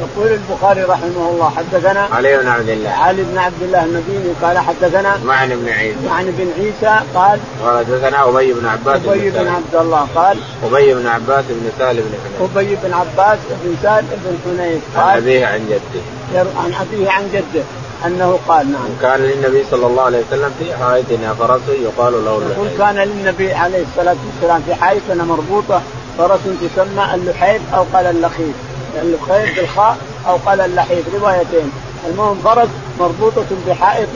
يقول 0.00 0.32
البخاري 0.32 0.82
رحمه 0.82 1.28
الله 1.30 1.52
حدثنا 1.56 2.08
علي 2.12 2.38
بن 2.38 2.48
عبد 2.48 2.68
الله. 2.68 2.90
علي 2.90 3.22
بن 3.22 3.38
عبد 3.38 3.62
الله 3.62 3.84
المديني 3.84 4.32
قال 4.42 4.58
حدثنا 4.58 5.16
معن 5.24 5.48
بن 5.48 5.68
عيسى. 5.68 5.96
معن 6.06 6.24
بن 6.24 6.48
عيسى 6.58 7.00
قال 7.14 7.40
قال 7.64 7.86
حدثنا 7.86 8.28
أبي 8.28 8.52
بن 8.52 8.66
عباس 8.66 9.00
أبي 9.06 9.30
بن 9.30 9.48
عبد 9.48 9.74
الله 9.74 10.06
قال 10.14 10.38
أبي 10.64 10.94
بن 10.94 11.06
عباس 11.06 11.44
بن 11.48 11.70
سالم 11.78 12.00
بن 12.00 12.18
حنيف. 12.24 12.56
أبي 12.56 12.76
بن 12.82 12.94
عباس 12.94 13.38
بن 13.64 13.76
سالم 13.82 14.08
بن 14.24 14.38
حنيف 14.44 14.82
قال 14.96 15.06
عن 15.06 15.16
أبيه 15.16 15.46
عن 15.46 15.60
جده. 15.68 16.50
عن 16.56 16.74
أبيه 16.74 17.10
عن 17.10 17.22
جده 17.32 17.64
أنه 18.06 18.38
قال 18.48 18.72
نعم. 18.72 18.88
كان 19.02 19.20
للنبي 19.20 19.64
صلى 19.70 19.86
الله 19.86 20.02
عليه 20.02 20.22
وسلم 20.28 20.54
في 20.58 20.76
حائطنا 20.76 21.34
فرس 21.34 21.60
يقال 21.68 22.24
له 22.24 22.42
يقول 22.50 22.68
كان 22.78 22.96
للنبي 22.96 23.52
عليه 23.52 23.82
الصلاة 23.82 24.16
والسلام 24.26 24.62
في 24.66 24.74
حائطنا 24.74 25.24
مربوطه 25.24 25.82
فرس 26.18 26.40
تسمى 26.40 27.14
اللحيف 27.14 27.62
أو 27.74 27.84
قال 27.92 28.06
اللخيف. 28.06 28.54
اللخيف 29.02 29.56
بالخاء 29.56 29.96
أو 30.28 30.36
قال 30.36 30.60
اللحيف. 30.60 31.14
روايتين. 31.14 31.72
المهم 32.06 32.40
فرس 32.44 32.68
مربوطة 33.00 33.46
بحائط 33.66 34.08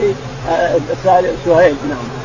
آه، 0.49 0.79
سهيل. 1.45 1.75
نعم. 1.89 2.23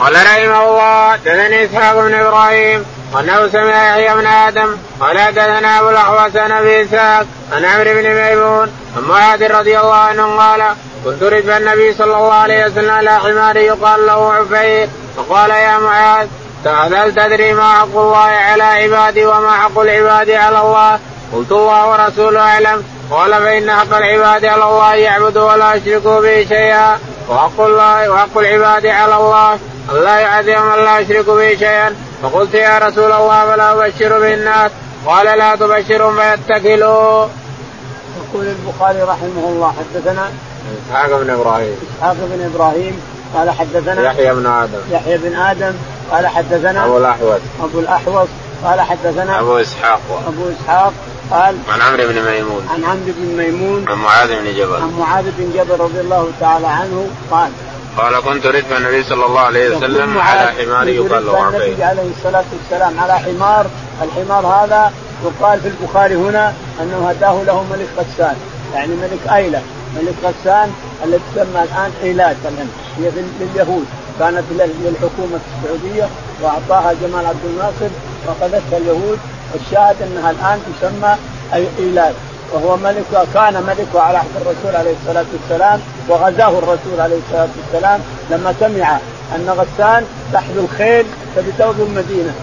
قال 0.00 0.14
رحمه 0.14 0.68
الله 0.68 1.16
دثني 1.16 1.64
إسحاق 1.64 1.94
بن 1.94 2.14
إبراهيم 2.14 2.84
أنه 3.20 3.48
سمع 3.48 3.96
يحيى 3.96 4.14
بن 4.14 4.26
آدم 4.26 4.76
قال 5.00 5.18
حدثنا 5.18 5.80
أبو 5.80 5.88
الأحوص 5.90 6.36
عن 6.36 6.52
أبي 6.52 6.82
إسحاق 6.82 7.26
عن 7.52 7.64
عمرو 7.64 7.94
بن 7.94 8.14
ميمون 8.14 8.68
عن 8.96 9.02
معاذ 9.02 9.52
رضي 9.52 9.80
الله 9.80 9.94
عنه 9.94 10.36
قال 10.36 10.62
كنت 11.04 11.22
رجب 11.22 11.50
النبي 11.50 11.94
صلى 11.94 12.16
الله 12.16 12.32
عليه 12.32 12.66
وسلم 12.66 12.90
على 12.90 13.18
حمار 13.18 13.56
يقال 13.56 14.06
له 14.06 14.32
عفير. 14.32 14.88
فقال 15.16 15.50
يا 15.50 15.78
معاذ 15.78 16.28
هل 16.66 17.14
تدري 17.14 17.52
ما 17.52 17.72
حق 17.72 17.96
الله 17.96 18.18
على 18.18 18.62
عبادي 18.62 19.26
وما 19.26 19.52
حق 19.52 19.78
العباد 19.78 20.30
على 20.30 20.60
الله؟ 20.60 20.98
قلت 21.34 21.52
الله 21.52 21.90
ورسوله 21.90 22.40
أعلم. 22.40 22.84
قال 23.10 23.32
فإن 23.34 23.70
حق 23.70 23.96
العباد 23.96 24.44
على 24.44 24.64
الله 24.64 24.94
يعبدوا 24.94 25.52
ولا 25.52 25.74
يشركوا 25.74 26.20
به 26.20 26.46
شيئا. 26.48 26.98
وحق 27.28 27.60
الله 27.60 28.10
وحق 28.10 28.38
العباد 28.38 28.86
على 28.86 29.16
الله 29.16 29.52
أن 29.92 30.04
لا 30.04 30.20
يعذب 30.20 30.48
من 30.48 30.84
لا 30.84 30.98
يشرك 30.98 31.26
به 31.26 31.56
شيئا. 31.58 31.94
فقلت 32.22 32.54
يا 32.54 32.78
رسول 32.78 33.12
الله 33.12 33.46
فلا 33.46 33.72
أبشر 33.72 34.18
به 34.20 34.34
الناس 34.34 34.70
قال 35.06 35.38
لا 35.38 35.54
تبشرهم 35.54 36.16
فيتكلوا. 36.20 37.26
يقول 38.16 38.46
البخاري 38.46 39.02
رحمه 39.02 39.44
الله 39.48 39.74
حدثنا 39.78 40.30
إسحاق 40.88 41.20
بن 41.20 41.30
إبراهيم. 41.30 41.76
إسحاق 41.96 42.16
بن 42.20 42.50
إبراهيم 42.54 43.00
قال 43.34 43.50
حدثنا 43.50 44.02
يحيى 44.02 44.34
بن 44.34 44.46
آدم. 44.46 44.78
يحيى 44.90 45.18
بن 45.18 45.36
آدم 45.36 45.72
قال 46.10 46.26
حدثنا 46.26 46.84
أبو 46.84 46.98
الأحوص. 46.98 47.40
أبو 47.62 47.78
الأحوص 47.78 48.28
قال 48.64 48.80
حدثنا 48.80 49.40
أبو 49.40 49.60
إسحاق. 49.60 50.00
أبو 50.26 50.42
إسحاق 50.50 50.92
قال 51.30 51.56
عن 51.68 51.80
عمرو 51.80 52.08
بن 52.08 52.22
ميمون. 52.22 52.68
عن 52.70 52.84
عمرو 52.84 53.12
بن 53.18 53.36
ميمون. 53.36 53.84
عن 53.88 53.98
معاذ 53.98 54.28
بن 54.28 54.54
جبل. 54.54 54.76
عن 54.76 54.92
معاذ 54.98 55.24
بن 55.38 55.50
جبل 55.54 55.80
رضي 55.80 56.00
الله 56.00 56.28
تعالى 56.40 56.66
عنه 56.66 57.08
قال 57.30 57.50
قال 57.96 58.20
كنت 58.20 58.46
ردف 58.46 58.72
النبي 58.72 59.04
صلى 59.04 59.26
الله 59.26 59.40
عليه 59.40 59.76
وسلم 59.76 60.18
على 60.18 60.52
حمار 60.52 60.88
يقال 60.88 61.26
له 61.26 61.48
النبي 61.48 61.84
عليه 61.84 62.08
الصلاة 62.18 62.44
والسلام 62.52 63.00
على 63.00 63.18
حمار. 63.18 63.66
الحمار 64.02 64.46
هذا 64.46 64.92
يقال 65.24 65.60
في 65.60 65.68
البخاري 65.68 66.14
هنا 66.14 66.52
أنه 66.82 67.08
هداه 67.08 67.42
له 67.46 67.64
ملك 67.72 67.88
غسان. 67.98 68.36
يعني 68.74 68.92
ملك 68.94 69.32
أيلة. 69.34 69.62
ملك 69.96 70.14
غسان 70.24 70.72
التي 71.04 71.22
تسمى 71.34 71.62
الآن 71.62 71.90
إيلات 72.02 72.36
الان 72.44 72.68
هي 72.98 73.10
لليهود. 73.40 73.84
كانت 74.18 74.44
للحكومة 74.84 75.40
السعودية 75.42 76.08
وأعطاها 76.42 76.92
جمال 76.92 77.26
عبد 77.26 77.44
الناصر 77.44 77.90
واخذتها 78.26 78.78
اليهود. 78.78 79.18
والشاهد 79.54 79.96
أنها 80.02 80.30
الآن 80.30 80.58
تسمى 80.80 81.14
ايلات 81.78 82.14
وهو 82.52 82.76
ملك 82.76 83.28
كان 83.34 83.62
ملك 83.62 83.88
على 83.94 84.18
عهد 84.18 84.36
الرسول 84.40 84.76
عليه 84.76 84.94
الصلاة 85.02 85.24
والسلام 85.32 85.80
وغزاه 86.08 86.58
الرسول 86.58 87.00
عليه 87.00 87.16
الصلاة 87.26 87.48
والسلام 87.62 88.00
لما 88.30 88.54
سمع 88.60 88.98
أن 89.36 89.48
غسان 89.48 90.04
تحت 90.32 90.50
الخيل 90.56 91.06
تغزو 91.58 91.82
المدينة. 91.84 92.34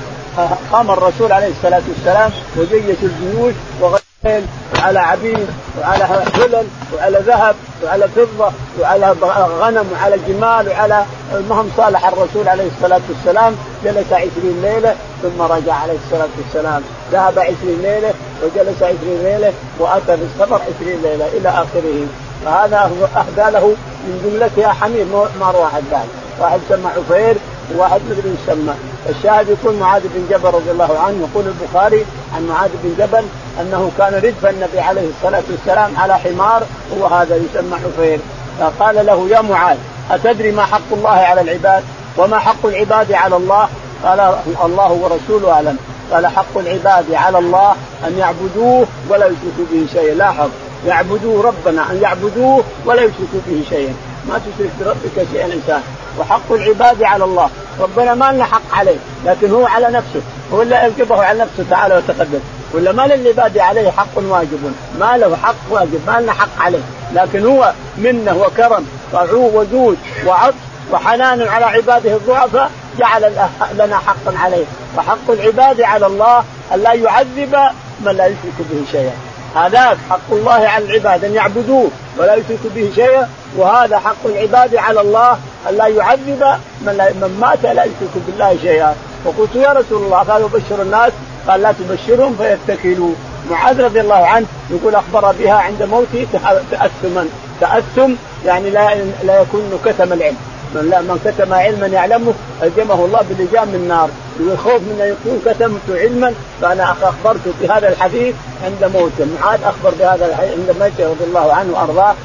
قام 0.71 0.91
الرسول 0.91 1.32
عليه 1.32 1.47
الصلاة 1.47 1.82
والسلام 1.89 2.32
وجيش 2.58 2.97
الجيوش 3.04 3.54
وغسل 3.82 4.04
وعلى 4.25 4.99
عبيد 4.99 5.47
وعلى 5.79 6.05
حلل 6.05 6.67
وعلى 6.95 7.19
ذهب 7.19 7.55
وعلى 7.84 8.07
فضة 8.07 8.51
وعلى 8.79 9.15
غنم 9.60 9.86
وعلى 9.93 10.17
جمال 10.27 10.69
وعلى 10.69 11.05
المهم 11.34 11.71
صالح 11.77 12.07
الرسول 12.07 12.47
عليه 12.47 12.67
الصلاة 12.77 13.01
والسلام. 13.10 13.55
جلس 13.84 14.13
عشرين 14.13 14.62
ليلة 14.62 14.95
ثم 15.21 15.41
رجع 15.41 15.73
عليه 15.73 15.97
الصلاة 16.05 16.29
والسلام. 16.38 16.81
ذهب 17.12 17.39
عشرين 17.39 17.81
ليلة 17.81 18.13
وجلس 18.43 18.84
عشرين 18.84 19.23
ليلة 19.23 19.53
وأتى 19.79 20.17
في 20.17 20.23
السفر 20.23 20.62
عشرين 20.62 21.01
ليلة 21.01 21.27
إلى 21.27 21.49
آخره. 21.49 22.07
فهذا 22.45 22.91
اهدى 23.15 23.51
له 23.51 23.75
من 24.03 24.21
جملتها 24.23 24.73
حمير 24.73 25.05
مر 25.39 25.55
واحد 25.55 25.84
ذلك 25.91 26.10
واحد 26.39 26.60
سمى 26.69 26.89
عفير 26.97 27.36
وواحد 27.75 28.01
مدري 28.10 28.36
يسمى 28.43 28.73
الشاهد 29.09 29.49
يقول 29.49 29.75
معاذ 29.75 30.01
بن 30.01 30.25
جبل 30.29 30.49
رضي 30.49 30.71
الله 30.71 30.99
عنه. 30.99 31.27
يقول 31.31 31.45
البخاري 31.47 32.05
عن 32.35 32.47
معاذ 32.47 32.69
بن 32.83 32.93
جبل 32.99 33.23
أنه 33.61 33.91
كان 33.97 34.13
ردف 34.13 34.45
النبي 34.45 34.79
عليه 34.79 35.09
الصلاة 35.09 35.43
والسلام 35.51 35.97
على 35.97 36.17
حمار 36.17 36.63
هو 36.97 37.05
هذا 37.05 37.35
يسمى 37.35 37.75
حفير. 37.75 38.19
فقال 38.59 39.05
له 39.05 39.27
يا 39.29 39.41
معاذ 39.41 39.77
أتدري 40.11 40.51
ما 40.51 40.65
حق 40.65 40.91
الله 40.91 41.09
على 41.09 41.41
العباد 41.41 41.83
وما 42.17 42.39
حق 42.39 42.65
العباد 42.65 43.13
على 43.13 43.35
الله؟ 43.35 43.67
قال 44.03 44.35
الله 44.65 44.91
ورسوله 44.91 45.51
أعلم. 45.51 45.77
قال 46.11 46.27
حق 46.27 46.57
العباد 46.57 47.13
على 47.13 47.37
الله 47.37 47.75
أن 48.07 48.17
يعبدوه 48.17 48.87
ولا 49.09 49.25
يشركوا 49.25 49.65
به 49.71 49.87
شيئا. 49.93 50.13
لاحظ 50.13 50.49
يعبدوه 50.87 51.43
ربنا 51.43 51.91
أن 51.91 51.99
يعبدوه 52.01 52.63
ولا 52.85 53.01
يشركوا 53.01 53.41
به 53.47 53.63
شيئا. 53.69 53.93
ما 54.27 54.39
تشرك 54.39 54.71
بربك 54.79 55.27
شيئا 55.31 55.45
إنسان. 55.45 55.81
وحق 56.19 56.52
العباد 56.52 57.04
على 57.04 57.24
الله. 57.24 57.50
ربنا 57.80 58.13
ما 58.13 58.32
لنا 58.32 58.45
حق 58.45 58.74
عليه 58.74 58.97
لكن 59.26 59.52
هو 59.52 59.65
على 59.65 59.88
نفسه. 59.88 60.21
هو 60.54 60.62
اللي 60.62 60.86
اوجبه 60.86 61.24
على 61.24 61.39
نفسه 61.39 61.65
تعالى 61.69 61.97
وتقدم. 61.97 62.39
ولا 62.74 62.91
ما 62.91 63.08
للعباد 63.08 63.58
عليه 63.58 63.91
حق 63.91 64.17
واجب؟ 64.17 64.74
ما 65.00 65.17
له 65.17 65.38
حق 65.43 65.56
واجب 65.69 66.00
ما 66.08 66.21
لنا 66.21 66.34
حق 66.34 66.60
عليه. 66.60 66.84
لكن 67.13 67.45
هو 67.45 67.74
منة 67.97 68.38
وكرم 68.38 68.88
وجود 69.34 69.97
وعطف 70.26 70.56
وحنان 70.91 71.41
على 71.41 71.65
عباده 71.65 72.15
الضعفاء 72.15 72.71
جعل 73.00 73.34
لنا 73.74 73.97
حقا 73.97 74.38
عليه. 74.38 74.65
وحق 74.97 75.30
العباد 75.30 75.82
على 75.82 76.06
الله 76.06 76.43
أن 76.74 76.80
لا 76.80 76.93
يعذب 76.93 77.58
من 78.06 78.12
لا 78.12 78.26
يشرك 78.26 78.58
به 78.71 78.84
شيئا. 78.91 79.13
هذاك 79.55 79.97
حق 80.09 80.31
الله 80.31 80.67
على 80.67 80.85
العباد 80.85 81.25
أن 81.25 81.33
يعبدوه 81.33 81.87
ولا 82.17 82.35
يشركوا 82.35 82.69
به 82.75 82.91
شيئا 82.95 83.29
وهذا 83.57 83.99
حق 83.99 84.25
العباد 84.25 84.75
على 84.75 85.01
الله 85.01 85.31
أن 85.69 85.75
لا 85.75 85.87
يعذب 85.87 86.43
من, 86.81 86.97
من 87.21 87.37
مات 87.41 87.63
لا 87.63 87.83
يشرك 87.83 88.15
بالله 88.27 88.57
شيئا. 88.61 88.95
فقلت 89.25 89.55
يا 89.55 89.71
رسول 89.73 90.03
الله 90.03 90.17
قالوا 90.17 90.49
بشر 90.49 90.81
الناس 90.81 91.11
قال 91.47 91.61
لا 91.61 91.71
تبشرهم 91.71 92.35
فيتكلوا. 92.37 93.13
معاذ 93.51 93.81
رضي 93.81 94.01
الله 94.01 94.25
عنه 94.25 94.45
يقول 94.69 94.95
أخبر 94.95 95.31
بها 95.31 95.53
عند 95.53 95.83
موته 95.83 96.27
تأثما. 96.71 97.27
تأثم 97.61 98.13
يعني 98.45 98.69
لا 98.69 98.95
لا 99.23 99.41
يكون 99.41 99.79
كتم 99.85 100.13
العلم. 100.13 100.37
من 100.75 100.89
لا 100.89 101.01
من 101.01 101.19
كتم 101.25 101.53
علما 101.53 101.88
يعلمه 101.88 102.34
الجمه 102.63 103.05
الله 103.05 103.21
بلجام 103.29 103.67
من 103.67 103.75
النار. 103.75 104.10
يقول 104.39 104.57
خوف 104.57 104.81
من 104.81 104.97
أن 105.01 105.07
يكون 105.07 105.41
كتمت 105.45 105.99
علما 106.01 106.34
فأنا 106.62 106.91
أخبرت 106.91 107.39
بهذا 107.62 107.88
الحديث 107.89 108.36
عند 108.65 108.91
موته. 108.95 109.25
معاذ 109.41 109.60
أخبر 109.63 109.93
بهذا 109.99 110.25
الحديث 110.25 110.51
عند 110.51 110.75
موته 110.79 111.10
رضي 111.10 111.23
الله 111.23 111.53
عنه 111.53 111.71
وأرضاه. 111.73 112.15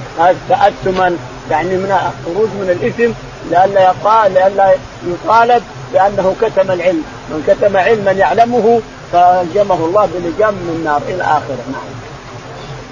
تاثما 0.49 1.17
يعني 1.51 1.77
من 1.77 2.13
خروج 2.25 2.49
من 2.49 2.71
الإثم 2.71 3.13
لئلا 3.51 3.81
يقال 3.81 4.35
لئلا 4.35 4.75
يطالب 5.07 5.63
بأنه 5.93 6.37
كتم 6.41 6.71
العلم. 6.71 7.05
من 7.31 7.45
كتم 7.47 7.77
علما 7.77 8.13
يعلمه 8.13 8.81
فالجمه 9.13 9.75
الله 9.87 10.09
بلجام 10.15 10.55
من 10.55 10.75
النار. 10.79 11.01
إلى 11.09 11.23
آخره. 11.23 11.65
نعم. 11.73 11.97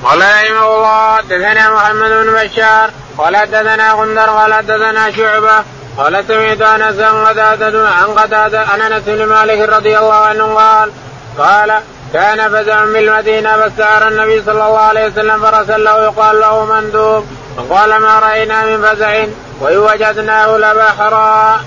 قال 0.04 0.20
رحمه 0.20 0.76
الله 0.76 1.16
حدثنا 1.16 1.70
محمد 1.74 2.10
بن 2.10 2.32
بشار 2.44 2.90
قال 3.18 3.36
حدثنا 3.36 3.92
غندر 3.92 4.28
قال 4.30 4.54
حدثنا 4.54 5.10
شعبة 5.10 5.64
قال 5.98 6.24
سمعت 6.28 6.62
عن 6.62 6.82
قتادة 6.82 7.88
عن 7.88 8.06
قتادة 8.06 8.60
عن 8.60 8.80
أنس 8.80 9.02
بن 9.06 9.24
مالك 9.26 9.68
رضي 9.68 9.98
الله 9.98 10.14
عنه 10.14 10.54
قال 10.54 10.90
قال 11.38 11.80
كان 12.12 12.48
فزع 12.48 12.84
بالمدينة 12.84 13.56
فاستعار 13.56 14.08
النبي 14.08 14.42
صلى 14.42 14.66
الله 14.66 14.78
عليه 14.78 15.06
وسلم 15.06 15.40
فرسل 15.40 15.84
له 15.84 16.04
يقال 16.04 16.40
له 16.40 16.64
مندوب 16.64 17.24
فقال 17.56 17.96
ما 17.96 18.18
رأينا 18.18 18.64
من 18.64 18.82
فزع 18.82 19.24
وإن 19.60 19.78
وجدناه 19.78 20.56
لبحرا. 20.56 21.60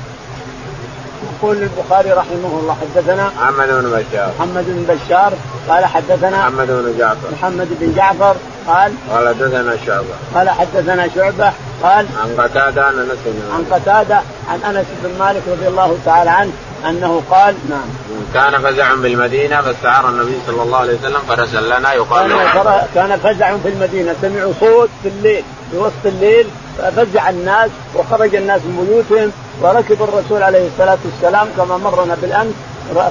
يقول 1.23 1.57
البخاري 1.57 2.11
رحمه 2.11 2.59
الله 2.59 2.77
حدثنا 2.81 3.31
محمد 3.37 3.67
بن 3.67 3.89
بشار 3.91 4.31
محمد 4.39 4.65
بن 4.67 4.95
بشار 4.95 5.33
قال 5.69 5.85
حدثنا 5.85 6.37
محمد 6.37 6.67
بن 6.67 6.97
جعفر 6.97 7.31
محمد 7.31 7.67
بن 7.79 7.93
جعفر 7.95 8.35
قال؟ 8.67 8.93
قال 9.11 9.27
حدثنا 9.27 9.77
شعبة. 9.85 10.15
قال 10.35 10.49
حدثنا 10.49 11.07
شعبة. 11.15 11.51
قال 11.83 12.05
عن 12.23 12.35
قتادة 12.37 12.85
عن 12.85 12.93
أنس 12.99 13.19
عن 13.53 13.65
قتادة 13.71 14.21
عن 14.49 14.75
أنس 14.75 14.85
بن 15.03 15.19
مالك 15.19 15.41
رضي 15.47 15.67
الله 15.67 15.97
تعالى 16.05 16.29
عنه 16.29 16.51
أنه 16.89 17.21
قال 17.29 17.55
نعم. 17.69 17.89
كان 18.33 18.61
فزع 18.61 18.93
بالمدينة 18.95 19.61
فاستعار 19.61 20.09
النبي 20.09 20.37
صلى 20.47 20.63
الله 20.63 20.77
عليه 20.77 20.97
وسلم 20.97 21.19
فرسل 21.27 21.77
لنا 21.77 21.93
يقال 21.93 22.31
كان, 22.53 22.81
كان 22.95 23.19
فزع 23.19 23.57
في 23.57 23.69
المدينة. 23.69 24.15
سمعوا 24.21 24.53
صوت 24.59 24.89
في 25.03 25.09
الليل. 25.09 25.43
في 25.71 25.77
وسط 25.77 26.05
الليل 26.05 26.47
ففزع 26.77 27.29
الناس 27.29 27.69
وخرج 27.95 28.35
الناس 28.35 28.61
من 28.61 28.87
بيوتهم 28.89 29.31
وركب 29.61 30.03
الرسول 30.03 30.43
عليه 30.43 30.67
الصلاة 30.67 30.97
والسلام 31.05 31.47
كما 31.57 31.77
مرنا 31.77 32.17
بالأمس. 32.21 32.53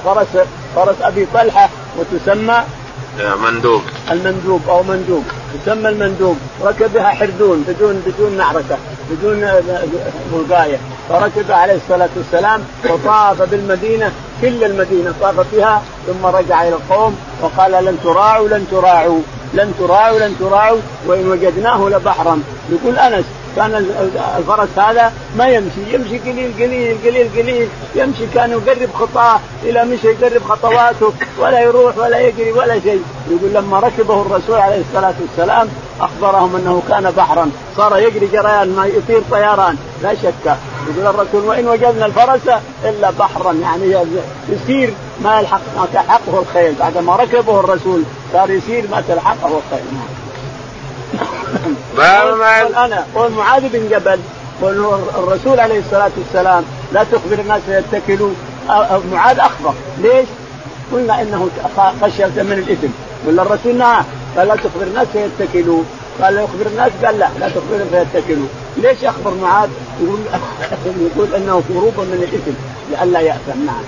فرس 0.05 0.27
فرس 0.75 0.95
أبي 1.01 1.27
طلحة 1.33 1.69
وتسمى 1.97 2.63
مندوب 3.21 3.81
المندوب 4.11 4.61
أو 4.69 4.83
مندوب. 4.83 5.23
يسمى 5.61 5.89
المندوب. 5.89 6.37
ركبها 6.63 7.07
حردون 7.07 7.65
بدون 7.67 8.03
بدون 8.07 8.37
معركة 8.37 8.77
بدون 9.11 9.43
وقاية. 10.33 10.77
فركب 11.09 11.51
عليه 11.51 11.75
الصلاة 11.75 12.09
والسلام 12.17 12.61
وطاف 12.89 13.41
بالمدينة 13.41 14.11
كل 14.41 14.63
المدينة 14.63 15.13
طاف 15.21 15.53
بها 15.53 15.81
ثم 16.07 16.25
رجع 16.25 16.61
إلى 16.61 16.75
القوم 16.75 17.17
وقال 17.41 17.85
لن 17.85 17.97
تراعوا 18.03 18.47
لن 18.47 18.67
تراعوا 18.71 19.21
لن 19.53 19.73
تراعوا 19.79 20.19
لن 20.19 20.35
تراعوا 20.39 20.79
وإن 21.07 21.27
وجدناه 21.27 21.89
لبحرا. 21.89 22.41
يقول 22.69 22.99
أنس 22.99 23.25
كان 23.55 23.85
الفرس 24.37 24.69
هذا 24.77 25.13
ما 25.37 25.47
يمشي 25.47 25.93
يمشي 25.93 26.17
قليل 26.17 26.53
قليل 26.53 26.97
قليل 27.05 27.29
قليل 27.37 27.67
يمشي 27.95 28.27
كان 28.33 28.51
يقرب 28.51 28.89
خطاه 28.93 29.39
إلى 29.63 29.85
مشى 29.85 30.07
يقرب 30.07 30.43
خطواته 30.43 31.13
ولا 31.39 31.59
يروح 31.59 31.97
ولا 31.97 32.19
يجري 32.19 32.51
ولا 32.51 32.79
شيء. 32.79 33.03
يقول 33.31 33.53
لما 33.53 33.79
ركبه 33.79 34.21
الرسول 34.21 34.57
عليه 34.57 34.81
الصلاة 34.89 35.13
والسلام 35.21 35.67
أخبرهم 36.01 36.55
أنه 36.55 36.81
كان 36.89 37.11
بحرا 37.17 37.51
صار 37.77 37.97
يجري 37.97 38.27
جريان 38.27 38.69
ما 38.75 38.85
يطير 38.85 39.21
طيران 39.31 39.77
لا 40.03 40.15
شك. 40.15 40.57
يقول 40.87 41.07
الرسول 41.07 41.43
وإن 41.43 41.67
وجدنا 41.67 42.05
الفرس 42.05 42.57
إلا 42.85 43.11
بحرا. 43.11 43.53
يعني 43.53 43.95
يسير 44.49 44.93
ما 45.23 45.39
يلحق 45.39 45.61
ما 45.77 45.87
تلحقه 45.93 46.39
الخيل. 46.39 46.75
بعدما 46.79 47.15
ركبه 47.15 47.59
الرسول 47.59 48.03
صار 48.33 48.49
يسير 48.49 48.85
ما 48.91 49.03
تلحقه 49.07 49.47
الخيل. 49.47 49.85
باب 51.97 52.37
ما 52.37 52.85
أنا 52.85 53.05
قول 53.15 53.31
معاذ 53.31 53.69
بن 53.69 53.89
جبل 53.89 54.19
قول 54.61 54.99
الرسول 55.15 55.59
عليه 55.59 55.79
الصلاة 55.79 56.11
والسلام 56.17 56.63
لا 56.93 57.03
تخبر 57.03 57.39
الناس 57.39 57.61
فيتكلوا 57.91 58.31
معاذ 59.11 59.39
أخبر. 59.39 59.73
ليش؟ 60.01 60.27
قلنا 60.91 61.21
إنه 61.21 61.49
خشية 62.01 62.25
من 62.43 62.65
الإثم. 62.67 62.87
ولا 63.27 63.41
الرسول 63.41 63.75
نعم 63.75 64.03
قال 64.37 64.47
لا 64.47 64.55
تخبر 64.55 64.83
الناس 64.83 65.07
فيتكلوا 65.13 65.83
قال 66.21 66.35
لا 66.35 66.41
يخبر 66.41 66.65
الناس 66.65 66.91
قال 67.05 67.19
لا 67.19 67.29
لا 67.39 67.49
تخبرهم 67.49 68.05
فيتكلوا 68.13 68.47
ليش 68.77 69.03
يخبر 69.03 69.33
معاذ؟ 69.33 69.69
يقول 70.01 70.19
يقول 71.15 71.35
إنه 71.35 71.63
هروبا 71.69 72.03
من 72.03 72.27
الإثم 72.29 72.57
لئلا 72.91 73.19
يأثم 73.19 73.65
نعم 73.65 73.83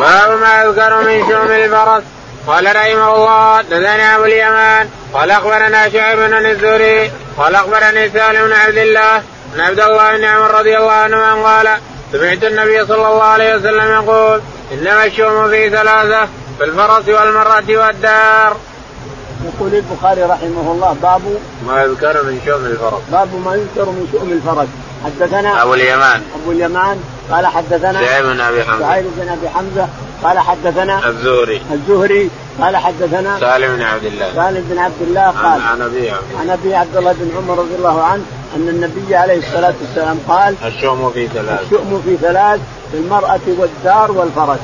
باب 0.00 0.40
ما 0.40 0.62
يذكر 0.62 1.02
من 1.02 1.20
شؤم 1.28 1.50
الفرس. 1.50 2.02
قال 2.46 2.76
رحمه 2.76 3.14
الله 3.14 3.62
دثنا 3.62 4.16
أبو 4.16 4.24
اليمان 4.24 4.88
قال 5.14 5.30
أخبرنا 5.30 5.88
شعيب 5.88 6.18
بن 6.18 6.46
الزهري 6.46 7.10
قال 7.36 7.54
أخبرني 7.54 8.10
سالم 8.10 8.46
بن 8.46 8.52
عبد 8.52 8.78
الله 8.78 9.22
عن 9.54 9.60
عبد 9.60 9.80
الله 9.80 10.16
بن 10.16 10.24
عمر 10.24 10.50
رضي 10.50 10.76
الله 10.76 10.92
عنه 10.92 11.42
قال 11.42 11.68
سمعت 12.12 12.44
النبي 12.44 12.86
صلى 12.86 13.08
الله 13.08 13.22
عليه 13.22 13.56
وسلم 13.56 13.92
يقول 13.92 14.40
إنما 14.72 15.04
الشؤم 15.04 15.48
في 15.48 15.70
ثلاثة 15.70 16.28
في 16.58 16.64
الفرس 16.64 17.08
والمرأة 17.08 17.64
والدار. 17.68 18.56
يقول 19.44 19.74
البخاري 19.74 20.22
رحمه 20.22 20.72
الله 20.72 20.96
باب 21.02 21.22
ما 21.66 21.82
يذكر 21.82 22.22
من 22.22 22.40
شؤم 22.46 22.66
الفرس. 22.66 23.02
باب 23.12 23.28
ما 23.44 23.54
يذكر 23.54 23.90
من 23.90 24.08
شؤم 24.12 24.32
الفرس 24.32 24.68
حدثنا 25.04 25.62
أبو 25.62 25.74
اليمان 25.74 26.22
أبو 26.42 26.52
اليمان 26.52 27.00
قال 27.30 27.46
حدثنا 27.46 28.00
سعيد 28.06 28.24
بن 28.24 28.40
أبي 28.40 28.64
حمزة 28.64 28.80
سعيد 28.80 29.04
بن 29.16 29.28
أبي 29.28 29.48
حمزة 29.48 29.88
قال 30.26 30.38
حدثنا 30.38 31.08
الزهري. 31.08 31.62
الزهري. 31.72 32.30
قال 32.60 32.76
حدثنا 32.76 33.40
سالم 33.40 33.76
بن 33.76 33.82
عبد 33.82 34.04
الله. 34.04 34.34
سالم 34.34 34.64
بن 34.70 34.78
عبد 34.78 35.02
الله 35.02 35.22
قال 35.22 35.60
عن 35.60 35.82
ابي 35.82 36.10
عن 36.10 36.50
أبي 36.50 36.74
عبد 36.74 36.96
الله 36.96 37.12
بن 37.12 37.30
عمر 37.36 37.58
رضي 37.58 37.74
الله 37.78 38.02
عنه 38.02 38.22
أن 38.56 38.68
النبي 38.68 39.16
عليه 39.16 39.38
الصلاة 39.38 39.74
والسلام 39.80 40.18
قال 40.28 40.54
الشؤم 40.64 41.10
في 41.10 41.28
ثلاث. 41.28 41.60
الشؤم 41.62 42.02
في 42.04 42.16
ثلاث 42.16 42.60
في 42.92 42.98
المرأة 42.98 43.40
والدار 43.58 44.12
والفرس 44.12 44.58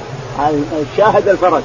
الشاهد 0.82 1.28
الفرس 1.28 1.62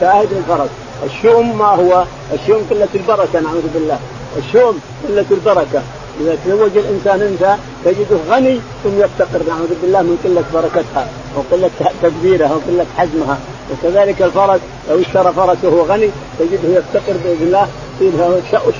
شاهد 0.00 0.32
الفرس 0.32 0.70
الشؤم 1.06 1.58
ما 1.58 1.66
هو؟ 1.66 2.04
الشؤم 2.32 2.62
قلة 2.70 2.88
البركة 2.94 3.40
نعوذ 3.40 3.66
بالله. 3.74 3.98
الشؤم 4.38 4.78
قلة 5.08 5.26
البركة. 5.30 5.82
إذا 6.20 6.38
تزوج 6.44 6.70
الإنسان 6.76 7.20
أنثى 7.20 7.56
تجده 7.84 8.16
غني 8.30 8.60
ثم 8.84 9.00
يفتقر 9.00 9.42
نعوذ 9.48 9.72
بالله 9.82 10.02
من 10.02 10.16
قلة 10.24 10.44
بركتها. 10.54 11.08
وقلة 11.36 11.70
تدبيرها 12.02 12.54
وقلة 12.54 12.86
حزمها. 12.96 13.38
وكذلك 13.70 14.22
الفرس 14.22 14.60
لو 14.90 15.00
اشترى 15.00 15.32
فرسه 15.32 15.68
وهو 15.68 15.82
غني 15.82 16.10
تجده 16.38 16.78
يفتقر 16.78 17.16
بإذن 17.24 17.46
الله 17.46 17.68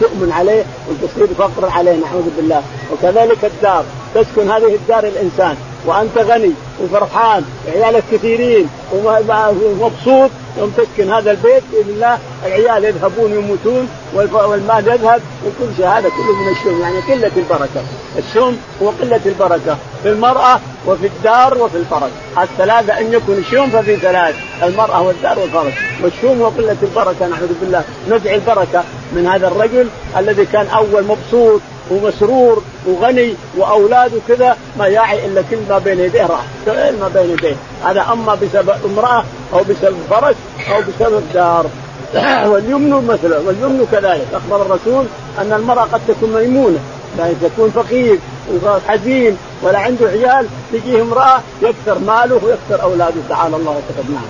شؤم 0.01 0.33
عليه 0.33 0.65
وتصير 0.89 1.27
فقر 1.39 1.69
عليه 1.71 1.97
نعوذ 1.97 2.31
بالله. 2.37 2.63
وكذلك 2.93 3.45
الدار 3.45 3.85
تسكن 4.15 4.51
هذه 4.51 4.75
الدار 4.75 5.05
الانسان 5.05 5.57
وأنت 5.87 6.19
غني 6.19 6.53
وفرحان 6.83 7.45
عيالك 7.75 8.05
كثيرين 8.13 8.69
ومبسوط 8.93 10.31
يوم 10.59 10.73
تسكن 10.77 11.13
هذا 11.13 11.31
البيت 11.31 11.63
بإذن 11.73 11.91
الله 11.91 12.19
العيال 12.47 12.85
يذهبون 12.85 13.33
يموتون 13.33 13.89
والمال 14.15 14.89
يذهب 14.89 15.23
وكل 15.47 15.77
شيء 15.77 15.87
هذا 15.87 16.09
كله 16.09 16.37
من 16.37 16.53
الشؤم 16.53 16.81
يعني 16.81 17.01
قلة 17.01 17.31
البركة. 17.37 17.83
الشؤم 18.19 18.57
هو 18.83 18.89
قلة 18.89 19.21
البركة 19.27 19.77
في 20.03 20.09
المرأة 20.09 20.61
وفي 20.87 21.07
الدار 21.07 21.59
وفي 21.59 21.77
الفرج. 21.77 22.11
الثلاثة 22.39 22.99
إن 22.99 23.13
يكون 23.13 23.39
الشؤم 23.39 23.71
ففي 23.71 23.97
ثلاث 23.97 24.35
المرأة 24.63 25.03
والدار 25.03 25.39
والفرج. 25.39 25.73
والشؤم 26.03 26.41
هو 26.43 26.49
قلة 26.49 26.77
البركة 26.83 27.27
نعوذ 27.29 27.53
بالله. 27.61 27.85
نزع 28.09 28.35
البركة 28.35 28.85
من 29.13 29.27
هذا 29.27 29.49
الرجل 29.49 29.89
الذي 30.19 30.47
كان 30.47 30.67
أول 30.67 31.05
مبسوط 31.05 31.61
ومسرور 31.91 32.63
وغني 32.87 33.35
واولاد 33.57 34.13
وكذا 34.15 34.57
ما 34.79 34.87
يعي 34.87 35.27
إلا 35.27 35.43
كل 35.51 35.57
ما 35.69 35.79
بين 35.79 36.01
يديه 36.01 36.27
راح. 36.27 36.45
كل 36.67 36.97
ما 37.01 37.11
بين 37.15 37.31
يديه. 37.31 37.57
هذا 37.85 38.07
أما 38.13 38.35
بسبب 38.35 38.75
امرأة 38.85 39.25
أو 39.53 39.59
بسبب 39.59 39.97
فرس 40.11 40.37
أو 40.73 40.81
بسبب 40.81 41.23
دار. 41.35 41.67
واليمن 42.51 43.07
مثله 43.07 43.43
واليمن 43.47 43.87
كذلك. 43.93 44.27
أخبر 44.35 44.63
الرسول 44.63 45.07
أن 45.39 45.53
المرأة 45.53 45.83
قد 45.83 46.01
تكون 46.09 46.33
ميمونة 46.33 46.79
يعني 47.19 47.35
تكون 47.43 47.71
فقير 47.71 48.19
وحزين 48.65 49.37
ولا 49.63 49.79
عنده 49.79 50.09
عيال. 50.09 50.47
تجيه 50.73 51.03
امرأة 51.03 51.41
يكثر 51.63 51.99
ماله 51.99 52.41
ويكثر 52.45 52.83
أولاده. 52.83 53.21
تعالى 53.29 53.57
الله 53.57 53.71
وتقدم. 53.71 54.21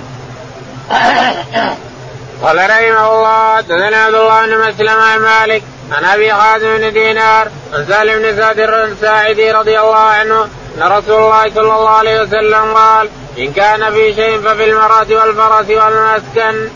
قال 2.43 2.57
رحمه 2.57 3.13
الله 3.13 3.61
تزنى 3.61 3.97
عبد 3.97 4.15
الله 4.15 4.47
بن 4.47 4.59
مسلم 4.59 5.23
مالك 5.23 5.63
عن 5.93 6.05
أبي 6.05 6.33
خازم 6.33 6.79
بن 6.79 6.93
دينار 6.93 7.49
عن 7.75 7.87
سالم 7.87 8.23
بن 8.23 8.37
سعد 8.37 8.59
الساعدي 8.61 9.53
رضي 9.53 9.81
الله 9.81 9.97
عنه 9.97 10.43
أن 10.43 10.83
رسول 10.83 11.15
الله 11.15 11.51
صلى 11.55 11.61
الله 11.61 11.89
عليه 11.89 12.23
وسلم 12.23 12.75
قال 12.75 13.09
إن 13.39 13.53
كان 13.53 13.93
في 13.93 14.15
شيء 14.15 14.39
ففي 14.39 14.65
المرأة 14.65 15.07
والفرس 15.11 15.71
والمسكن. 15.71 16.69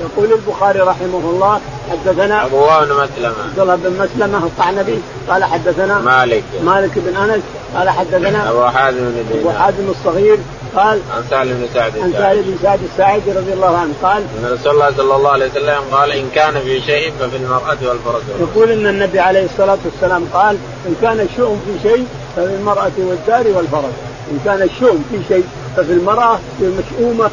يقول 0.00 0.32
البخاري 0.32 0.80
رحمه 0.80 1.18
الله 1.24 1.60
حدثنا 1.90 2.46
الله 2.46 2.84
بن 2.84 2.92
مسلمة. 2.92 3.34
عبد 3.44 3.58
الله 3.58 3.76
بن 3.76 3.90
مسلمة 3.90 4.38
القعنبي 4.38 5.02
قال 5.28 5.44
حدثنا 5.44 5.98
مالك. 5.98 6.44
مالك 6.62 6.90
بن 6.96 7.16
أنس 7.16 7.42
قال 7.76 7.90
حدثنا 7.90 8.50
أبو 8.50 8.64
حازم 8.64 8.98
بن 8.98 9.24
دينار. 9.32 9.40
ابو 9.40 9.58
حازم 9.58 9.90
الصغير 9.90 10.38
قال 10.76 11.00
عن 11.16 11.24
سالم 11.30 11.52
بن 11.52 11.68
سعد 11.74 11.98
عن 11.98 12.12
سالم 12.12 12.42
بن 12.42 12.56
سعد 12.62 12.80
الساعدي 12.92 13.32
رضي 13.32 13.52
الله 13.52 13.76
عنه 13.76 13.92
قال 14.02 14.22
أن 14.22 14.52
رسول 14.52 14.72
الله 14.72 14.92
صلى 14.96 15.14
الله 15.14 15.30
عليه 15.30 15.46
وسلم 15.46 15.80
قال 15.92 16.12
إن 16.12 16.30
كان 16.34 16.60
في 16.60 16.80
شيء 16.80 17.12
ففي 17.20 17.36
المرأة 17.36 17.76
والفرس 17.82 18.22
يقول 18.40 18.70
إن 18.70 18.86
النبي 18.86 19.20
عليه 19.20 19.44
الصلاة 19.44 19.78
والسلام 19.84 20.24
قال 20.34 20.56
إن 20.86 20.94
كان 21.02 21.20
الشؤم 21.20 21.60
في 21.66 21.88
شيء 21.88 22.06
ففي 22.36 22.54
المرأة 22.54 22.92
والدار 22.98 23.46
والفرس 23.56 23.94
إن 24.30 24.40
كان 24.44 24.62
الشؤم 24.62 25.04
في 25.10 25.34
شيء 25.34 25.44
ففي 25.76 25.92
المرأة 25.92 26.40
في 26.58 26.64
المشؤومة 26.64 27.30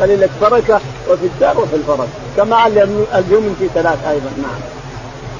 قليلة 0.00 0.28
بركة 0.42 0.80
وفي 1.10 1.26
الدار 1.26 1.60
وفي 1.60 1.76
الفرس 1.76 2.08
كما 2.36 2.66
اليوم 3.14 3.56
في 3.58 3.68
ثلاث 3.74 3.98
أيضا 4.08 4.30
نعم. 4.36 4.60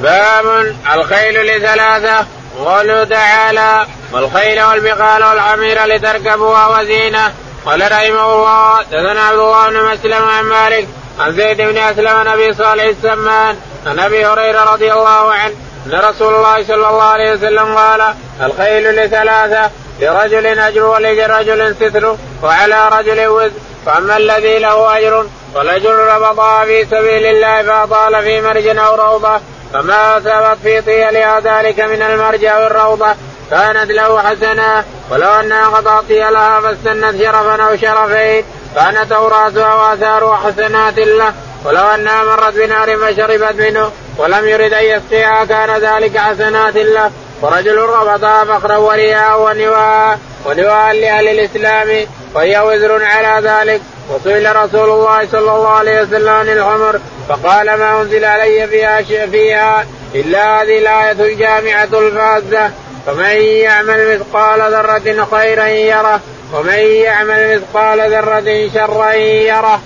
باب 0.00 0.74
الخيل 0.94 1.34
لثلاثة. 1.46 2.26
قوله 2.64 3.04
تعالى 3.04 3.86
والخيل 4.12 4.62
والبغال 4.62 5.24
والحمير 5.24 5.84
لتركبوها 5.84 6.80
وزينه 6.80 7.32
قال 7.66 7.92
رحمه 7.92 8.34
الله 8.34 8.82
دثنا 8.82 9.20
عبد 9.20 9.38
الله 9.38 9.70
بن 9.70 9.76
مسلم 9.76 10.24
عن 10.24 10.44
مالك 10.44 10.88
عن 11.20 11.32
زيد 11.32 11.56
بن 11.56 11.78
اسلم 11.78 12.08
عن 12.08 12.26
ابي 12.26 12.54
صالح 12.54 12.84
السمان 12.84 13.56
عن 13.86 13.98
ابي 13.98 14.26
هريره 14.26 14.72
رضي 14.72 14.92
الله 14.92 15.32
عنه 15.32 15.54
ان 15.86 15.92
رسول 15.92 16.34
الله 16.34 16.64
صلى 16.64 16.88
الله 16.88 17.02
عليه 17.02 17.32
وسلم 17.32 17.74
قال 17.74 18.14
الخيل 18.42 18.96
لثلاثه 18.96 19.70
لرجل 20.00 20.46
اجر 20.46 20.84
ولرجل 20.84 21.74
ستر 21.74 22.16
وعلى 22.42 22.88
رجل 22.88 23.26
وزر 23.26 23.50
فاما 23.86 24.16
الذي 24.16 24.58
له 24.58 24.98
اجر 24.98 25.26
فالاجر 25.54 25.94
ربطها 25.94 26.64
في 26.64 26.84
سبيل 26.84 27.26
الله 27.26 27.62
فاطال 27.62 28.22
في 28.22 28.40
مرج 28.40 28.66
أو 28.66 28.94
روضه 28.94 29.40
فما 29.72 30.18
أصابت 30.18 30.58
في 30.62 30.80
طيلها 30.80 31.40
ذلك 31.40 31.80
من 31.80 32.02
المرج 32.02 32.44
أو 32.44 32.66
الروضه 32.66 33.14
كانت 33.50 33.90
له 33.90 34.22
حسنة. 34.22 34.84
ولو 35.10 35.28
أنها 35.28 35.66
قد 35.66 36.08
طيلها 36.08 36.60
فاستنت 36.60 37.22
شرفا 37.22 37.62
أو 37.62 37.76
شرفين 37.76 38.44
كانت 38.74 39.12
أوراثها 39.12 39.74
وآثار 39.74 40.36
حسنات 40.44 40.98
له. 40.98 41.32
ولو 41.64 41.82
أنها 41.82 42.24
مرت 42.24 42.54
بنار 42.54 42.96
فشربت 42.96 43.54
منه 43.54 43.90
ولم 44.18 44.48
يرد 44.48 44.72
أن 44.72 44.84
يسقيها 44.84 45.44
كان 45.44 45.70
ذلك 45.70 46.18
حسنات 46.18 46.76
له. 46.76 47.10
ورجل 47.42 47.78
ربطها 47.78 48.44
فخرا 48.44 48.76
ورياء 48.76 49.40
ونواء 49.40 50.18
ونواء 50.46 50.92
لأهل 50.92 51.28
الإسلام 51.28 52.06
وهي 52.34 52.60
وزر 52.60 53.04
على 53.04 53.48
ذلك. 53.48 53.80
وسئل 54.10 54.56
رسول 54.56 54.90
الله 54.90 55.26
صلى 55.32 55.40
الله 55.40 55.68
عليه 55.68 56.02
وسلم 56.02 56.28
عن 56.28 56.48
العمر 56.48 57.00
فقال 57.28 57.66
ما 57.66 58.02
أنزل 58.02 58.24
علي 58.24 58.66
فيها 58.66 59.02
فيها 59.26 59.86
إلا 60.14 60.62
هذه 60.62 60.78
الآية 60.78 61.32
الجامعة 61.32 61.88
الفازه 61.92 62.70
فمن 63.06 63.36
يعمل 63.40 64.14
مثقال 64.14 64.60
ذرة 64.72 65.26
خيرا 65.30 65.66
يره 65.66 66.20
ومن 66.54 66.78
يعمل 66.78 67.56
مثقال 67.56 68.00
ذرة 68.12 68.70
شرا 68.74 69.12
يره. 69.12 69.80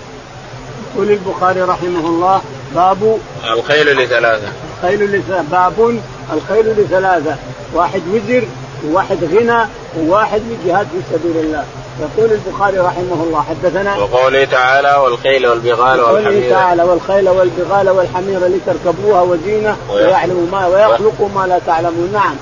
يقول 0.94 1.10
البخاري 1.10 1.62
رحمه 1.62 2.06
الله 2.08 2.40
باب 2.74 3.18
الخيل 3.44 3.96
لثلاثة. 3.96 4.48
الخيل 4.82 5.04
لثلاثة 5.04 5.42
باب 5.50 6.00
الخيل 6.32 6.66
لثلاثة. 6.66 7.36
واحد 7.74 8.02
وزر 8.12 8.44
وواحد 8.86 9.24
غنى 9.24 9.66
وواحد 9.98 10.42
لجهاد 10.50 10.86
في 10.86 11.16
سبيل 11.16 11.44
الله. 11.44 11.64
يقول 12.00 12.32
البخاري 12.32 12.78
رحمه 12.78 13.24
الله 13.26 13.42
حدثنا 13.42 13.96
وقوله 13.96 14.44
تعالى 14.44 14.94
والخيل 14.94 15.46
والبغال 15.46 16.00
والحمير. 16.00 16.38
وقوله 16.38 16.50
تعالى 16.50 16.82
والخيل 16.82 17.28
والبغال 17.28 17.90
والحمير 17.90 18.40
لتركبوها 18.46 19.22
وزينة 19.22 19.76
ويعلم 19.90 20.48
ما 20.52 20.66
ويخلق 20.66 21.30
ما 21.34 21.46
لا 21.46 21.58
تعلمون. 21.66 22.10
نعم. 22.12 22.34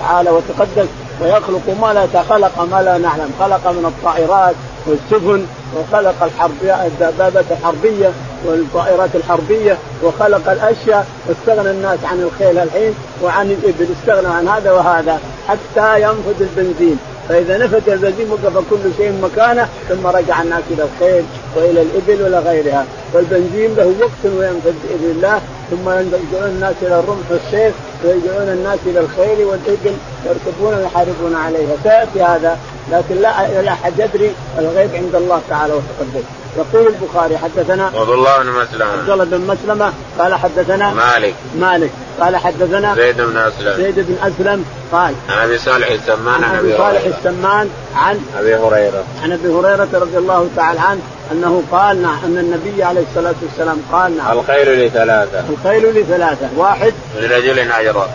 تعالى 0.00 0.30
وتقدس 0.30 0.88
ويخلق 1.20 1.76
ما 1.80 1.92
لا 1.92 2.22
خلق 2.22 2.68
ما 2.70 2.82
لا 2.82 2.98
نعلم. 2.98 3.30
خلق 3.40 3.66
من 3.66 3.84
الطائرات 3.84 4.54
والسفن 4.86 5.46
وخلق 5.76 6.22
الحرب 6.22 6.62
الدبابة 6.62 7.44
الحربية 7.50 8.10
والطائرات 8.44 9.10
الحربية 9.14 9.78
وخلق 10.02 10.50
الأشياء. 10.50 11.06
واستغنى 11.28 11.70
الناس 11.70 11.98
عن 12.04 12.20
الخيل 12.20 12.58
الحين 12.58 12.94
وعن 13.22 13.50
الإبل. 13.50 13.86
استغنى 14.00 14.34
عن 14.34 14.48
هذا 14.48 14.72
وهذا 14.72 15.20
حتى 15.48 16.02
ينفذ 16.02 16.40
البنزين. 16.40 16.98
فإذا 17.30 17.56
البنزين 17.88 18.30
وقف 18.30 18.70
كل 18.70 18.78
شيء 18.96 19.12
مكانه 19.22 19.68
ثم 19.88 20.06
رجع 20.06 20.42
الناس 20.42 20.62
إلى 20.70 20.82
الخيل 20.82 21.24
وإلى 21.56 21.82
الإبل 21.82 22.22
وإلى 22.22 22.38
غيرها. 22.38 22.84
والبنزين 23.14 23.74
له 23.74 23.94
وقت 24.00 24.34
وينفذ 24.38 24.72
بإذن 24.82 25.10
الله 25.10 25.40
ثم 25.70 25.90
يرجعون 25.90 26.50
الناس 26.50 26.74
إلى 26.82 26.98
الرمح 26.98 27.30
والسيف 27.30 27.74
ويرجعون 28.04 28.48
الناس 28.48 28.78
إلى 28.86 29.00
الخيل 29.00 29.44
والإبل 29.44 29.94
يركبون 30.26 30.74
ويحاربون 30.74 31.34
عليها. 31.34 31.76
سيأتي 31.82 32.22
هذا 32.22 32.58
لكن 32.92 33.14
لا 33.14 33.62
لا 33.62 33.72
أحد 33.72 33.92
يدري 33.98 34.32
الغيب 34.58 34.90
عند 34.94 35.14
الله 35.14 35.40
تعالى 35.50 35.72
وتقدم. 35.72 36.39
يقول 36.56 36.86
البخاري 36.86 37.38
حدثنا 37.38 37.86
عبد 37.86 38.10
الله 38.10 38.38
بن 38.38 38.48
مسلمة. 38.48 38.92
عبد 38.92 39.10
الله 39.10 39.24
بن 39.24 39.40
مسلمة 39.40 39.92
قال 40.18 40.34
حدثنا 40.34 40.94
مالك. 40.94 41.34
مالك 41.60 41.90
قال 42.20 42.36
حدثنا 42.36 42.94
زيد 42.94 43.16
بن 43.20 43.36
أسلم. 43.36 43.76
زيد 43.76 43.94
بن 43.96 44.16
أسلم 44.22 44.64
قال 44.92 45.14
عن 45.28 45.38
أبي 45.38 45.58
صالح 45.58 45.90
السمان 45.90 46.44
عن 46.44 46.58
أبي 46.58 46.76
صالح 46.76 47.02
السمان 47.04 47.70
عن 47.96 48.20
أبي 48.38 48.54
هريرة. 48.54 49.04
عن 49.22 49.32
أبي 49.32 49.48
هريرة 49.48 49.88
رضي 49.92 50.18
الله 50.18 50.48
تعالى 50.56 50.80
عنه 50.80 51.00
أنه 51.32 51.62
قال 51.72 52.02
نعم 52.02 52.18
أن 52.24 52.38
النبي 52.38 52.82
عليه 52.82 53.04
الصلاة 53.10 53.34
والسلام 53.42 53.78
قال 53.92 54.16
نعم. 54.16 54.38
الخير 54.38 54.86
لثلاثة. 54.86 55.44
الخيل 55.50 56.00
لثلاثة. 56.00 56.48
واحد 56.56 56.92
لرجل 57.16 57.58
أجر. 57.58 58.06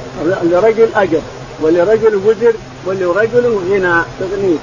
لرجل 0.44 0.90
أجر. 0.96 1.22
ولرجل 1.62 2.16
وزر 2.16 2.54
ولرجل 2.86 3.60
غنى 3.70 4.04
تغنيه 4.20 4.58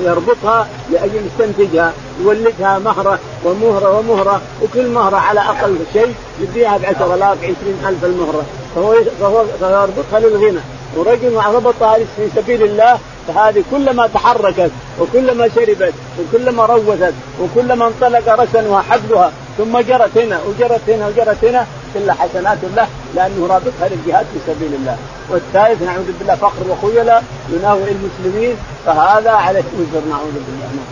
يربطها 0.00 0.68
لأجل 0.90 1.20
يستنتجها 1.26 1.92
يولدها 2.20 2.78
مهرة 2.78 3.18
ومهرة 3.44 3.98
ومهرة 3.98 4.40
وكل 4.62 4.88
مهرة 4.88 5.16
على 5.16 5.40
أقل 5.40 5.76
شيء 5.92 6.14
يديها 6.40 6.78
ب 6.78 6.84
10000 6.84 7.38
20000 7.44 8.04
المهرة. 8.04 8.42
فهو 8.74 8.94
فهو 9.20 9.44
يربطها 9.60 10.20
للغنى. 10.20 10.60
ورجل 10.96 11.36
ربطها 11.54 11.98
في 12.16 12.28
سبيل 12.36 12.62
الله 12.62 12.98
فهذه 13.28 13.64
كلما 13.70 14.06
تحركت 14.06 14.70
وكلما 15.00 15.48
شربت 15.48 15.92
وكلما 16.18 16.66
روثت 16.66 17.14
وكلما 17.40 17.86
انطلق 17.86 18.28
رسنها 18.28 18.80
حبلها 18.80 19.32
ثم 19.58 19.78
جرت 19.78 20.18
هنا 20.18 20.40
وجرت 20.48 20.80
هنا 20.88 21.08
وجرت 21.08 21.44
هنا 21.44 21.66
كل 21.94 22.12
حسنات 22.12 22.58
له 22.76 22.88
لأنه 23.14 23.46
رابطها 23.46 23.88
للجهاد 23.88 24.26
في 24.32 24.52
سبيل 24.52 24.74
الله. 24.74 24.96
والثالث 25.30 25.82
نعوذ 25.82 26.12
بالله 26.18 26.34
فقر 26.34 26.64
وخيلاء 26.68 27.24
يناوئ 27.52 27.90
المسلمين 27.90 28.56
فهذا 28.86 29.30
عليه 29.30 29.64
وزر 29.78 30.02
نعوذ 30.10 30.32
بالله. 30.32 30.84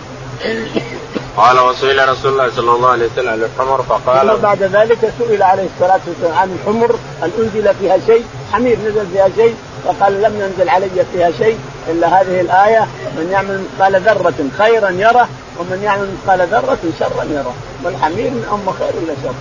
قال 1.37 1.59
وسئل 1.59 2.09
رسول 2.09 2.33
الله 2.33 2.51
صلى 2.57 2.71
الله 2.71 2.89
عليه 2.89 3.07
وسلم 3.07 3.29
عن 3.29 3.43
الحمر 3.43 3.83
فقال 3.83 4.29
ثم 4.29 4.43
بعد 4.43 4.63
ذلك 4.63 5.13
سئل 5.19 5.43
عليه 5.43 5.67
الصلاة 5.75 6.01
والسلام 6.07 6.39
عن 6.39 6.59
الحمر 6.61 6.97
هل 7.23 7.31
أنزل 7.39 7.75
فيها 7.75 7.99
شيء؟ 8.07 8.25
حمير 8.53 8.79
نزل 8.79 9.07
فيها 9.13 9.29
شيء؟ 9.37 9.55
فقال 9.85 10.23
لم 10.23 10.41
ينزل 10.41 10.69
علي 10.69 10.91
فيها 11.13 11.31
شيء 11.31 11.59
إلا 11.89 12.21
هذه 12.21 12.41
الآية 12.41 12.87
من 13.17 13.29
يعمل 13.33 13.65
مثقال 13.65 14.03
ذرة 14.03 14.35
خيرا 14.59 14.91
يره 14.91 15.29
ومن 15.59 15.83
يعمل 15.83 16.09
مثقال 16.13 16.49
ذرة 16.49 16.79
شرا 16.99 17.25
يره 17.25 17.55
والحمير 17.85 18.31
من 18.31 18.45
اما 18.53 18.73
خير 18.79 18.93
ولا 19.03 19.15
شر. 19.23 19.35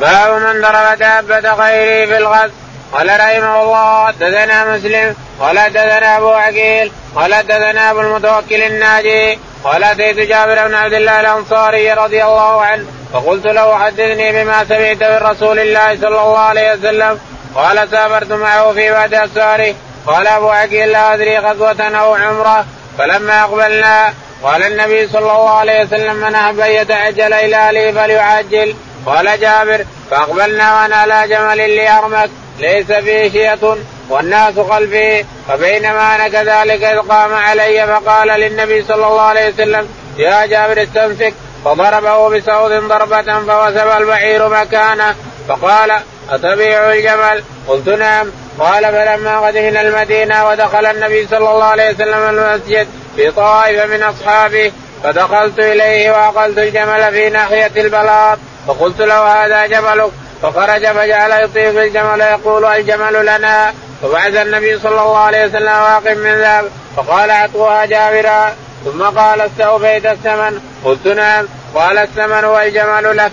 باب 0.00 0.42
من 0.42 0.62
ضرب 0.62 0.98
دابة 0.98 1.54
غيره 1.54 2.06
في 2.06 2.16
الغد 2.18 2.50
قال 2.92 3.08
رحمه 3.20 3.62
الله 3.62 4.06
حدثنا 4.06 4.76
مسلم 4.76 5.16
قال 5.40 5.58
حدثنا 5.58 6.16
أبو 6.16 6.30
عقيل 6.30 6.92
قال 7.16 7.34
حدثنا 7.34 7.90
أبو 7.90 8.00
المتوكل 8.00 8.62
الناجي 8.62 9.38
قال 9.64 9.84
أتيت 9.84 10.16
جابر 10.16 10.68
بن 10.68 10.74
عبد 10.74 10.92
الله 10.92 11.20
الأنصاري 11.20 11.92
رضي 11.92 12.24
الله 12.24 12.62
عنه 12.62 12.84
فقلت 13.12 13.46
له 13.46 13.78
حدثني 13.78 14.32
بما 14.32 14.64
سمعت 14.64 15.02
من 15.02 15.28
رسول 15.30 15.58
الله 15.58 15.96
صلى 15.96 16.08
الله 16.08 16.38
عليه 16.38 16.72
وسلم 16.72 17.18
قال 17.54 17.88
سافرت 17.90 18.32
معه 18.32 18.72
في 18.72 18.90
بعد 18.90 19.14
أسفاره 19.14 19.74
قال 20.06 20.26
أبو 20.26 20.48
عقيل 20.48 20.92
لا 20.92 21.14
أدري 21.14 21.38
غزوة 21.38 21.80
أو 21.80 22.14
عمرة 22.14 22.66
فلما 22.98 23.44
أقبلنا 23.44 24.14
قال 24.42 24.62
النبي 24.62 25.08
صلى 25.08 25.18
الله 25.18 25.50
عليه 25.50 25.84
وسلم 25.84 26.16
من 26.16 26.34
أحب 26.34 26.60
أن 26.60 26.70
يتعجل 26.70 27.32
إلى 27.32 27.56
أهله 27.56 27.92
فليعجل. 27.92 28.76
قال 29.06 29.40
جابر 29.40 29.84
فأقبلنا 30.10 30.80
وأنا 30.80 30.96
على 30.96 31.28
جمل 31.28 31.76
لارمك 31.76 32.30
ليس 32.58 32.92
فيه 32.92 33.30
شية 33.30 33.76
والناس 34.08 34.54
خلفي 34.58 35.24
فبينما 35.48 36.14
أنا 36.14 36.28
كذلك 36.28 36.84
إذ 36.84 36.98
قام 36.98 37.34
علي 37.34 37.86
فقال 37.86 38.28
للنبي 38.28 38.82
صلى 38.82 39.06
الله 39.06 39.22
عليه 39.22 39.48
وسلم 39.48 39.88
يا 40.18 40.46
جابر 40.46 40.82
استمسك 40.82 41.34
فضربه 41.64 42.28
بسعود 42.28 42.72
ضربة 42.72 43.22
فوثب 43.22 44.00
البعير 44.00 44.48
مكانه 44.48 45.14
فقال 45.48 45.92
أتبيع 46.30 46.92
الجمل؟ 46.92 47.44
قلت 47.68 47.88
نعم 47.88 48.30
قال 48.58 48.84
فلما 48.84 49.40
قدمنا 49.40 49.80
المدينة 49.80 50.48
ودخل 50.48 50.86
النبي 50.86 51.26
صلى 51.26 51.50
الله 51.50 51.64
عليه 51.64 51.90
وسلم 51.90 52.38
المسجد 52.38 52.86
في 53.16 53.30
طائفة 53.30 53.86
من 53.86 54.02
أصحابه 54.02 54.72
فدخلت 55.04 55.58
إليه 55.58 56.10
وأقلت 56.10 56.58
الجمل 56.58 57.12
في 57.12 57.28
ناحية 57.30 57.70
البلاط 57.76 58.38
فقلت 58.68 59.00
له 59.00 59.44
هذا 59.44 59.66
جملك 59.66 60.10
فخرج 60.42 60.86
فجعل 60.86 61.44
يطيف 61.44 61.78
الجمل 61.78 62.20
يقول 62.20 62.64
الجمل 62.64 63.26
لنا. 63.26 63.74
فبعث 64.02 64.34
النبي 64.36 64.78
صلى 64.78 64.90
الله 64.90 65.18
عليه 65.18 65.46
وسلم 65.46 65.66
واقف 65.66 66.16
من 66.16 66.34
ذهب. 66.34 66.64
فقال 66.96 67.30
اعطوها 67.30 67.84
جابرا. 67.84 68.54
ثم 68.84 69.02
قال 69.02 69.40
استوفيت 69.40 70.06
الثمن. 70.06 70.60
قلت 70.84 71.06
نعم. 71.06 71.46
قال 71.74 71.98
الثمن 71.98 72.44
والجمل 72.44 73.16
لك. 73.16 73.32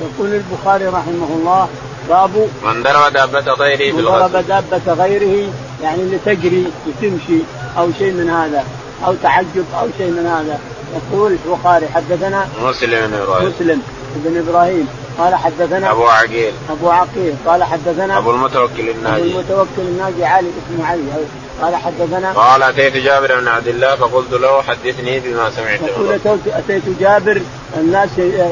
يقول 0.00 0.34
البخاري 0.34 0.86
رحمه 0.86 1.28
الله 1.30 1.68
باب 2.08 2.48
من 2.64 2.82
ضرب 2.82 3.12
دابة 3.12 3.52
غيره 3.52 3.96
في 3.96 4.02
ضرب 4.02 4.32
دابة 4.32 5.04
غيره 5.04 5.52
يعني 5.82 6.02
لتجري 6.02 6.72
لتمشي 6.86 7.38
أو 7.78 7.90
شيء 7.98 8.12
من 8.12 8.30
هذا 8.30 8.64
أو 9.06 9.14
تعجب 9.22 9.64
أو 9.80 9.88
شيء 9.98 10.10
من 10.10 10.26
هذا. 10.26 10.58
يقول 10.96 11.38
البخاري 11.46 11.88
حدثنا 11.94 12.48
مسلم 12.62 13.06
بن 13.06 13.14
إبراهيم. 13.14 13.48
مسلم. 13.48 13.82
بن 14.24 14.48
إبراهيم. 14.48 14.88
قال 15.18 15.34
حدثنا 15.34 15.90
أبو 15.90 16.06
عقيل. 16.06 16.52
أبو 16.70 16.90
عقيل. 16.90 17.34
قال 17.46 17.64
حدثنا 17.64 18.18
أبو 18.18 18.30
المتوكل 18.30 18.88
الناجي. 18.88 19.30
أبو 19.30 19.40
المتوكل 19.40 19.68
الناجي 19.78 20.24
علي 20.24 20.48
اسمه 20.48 20.86
علي. 20.86 21.02
قال 21.62 21.76
حدثنا 21.76 22.32
قال 22.32 22.62
أتيت 22.62 22.96
جابر 22.96 23.40
بن 23.40 23.48
عبد 23.48 23.68
الله 23.68 23.96
فقلت 23.96 24.32
له 24.32 24.62
حدثني 24.62 25.20
بما 25.20 25.50
سمعت. 25.50 25.80
يقول 25.82 26.18
اتيت 26.46 26.82
جابر. 27.00 27.42
الناس 27.76 28.08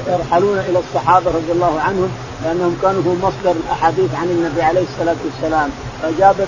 يرحلون 0.09 0.59
إلى 0.59 0.79
الصحابة 0.79 1.31
رضي 1.31 1.53
الله 1.53 1.81
عنهم 1.81 2.09
لأنهم 2.45 2.79
كانوا 2.83 3.03
هم 3.03 3.21
مصدر 3.23 3.57
الأحاديث 3.67 4.14
عن 4.14 4.27
النبي 4.27 4.62
عليه 4.62 4.85
الصلاة 4.93 5.17
والسلام. 5.25 5.71
فجابر 6.03 6.47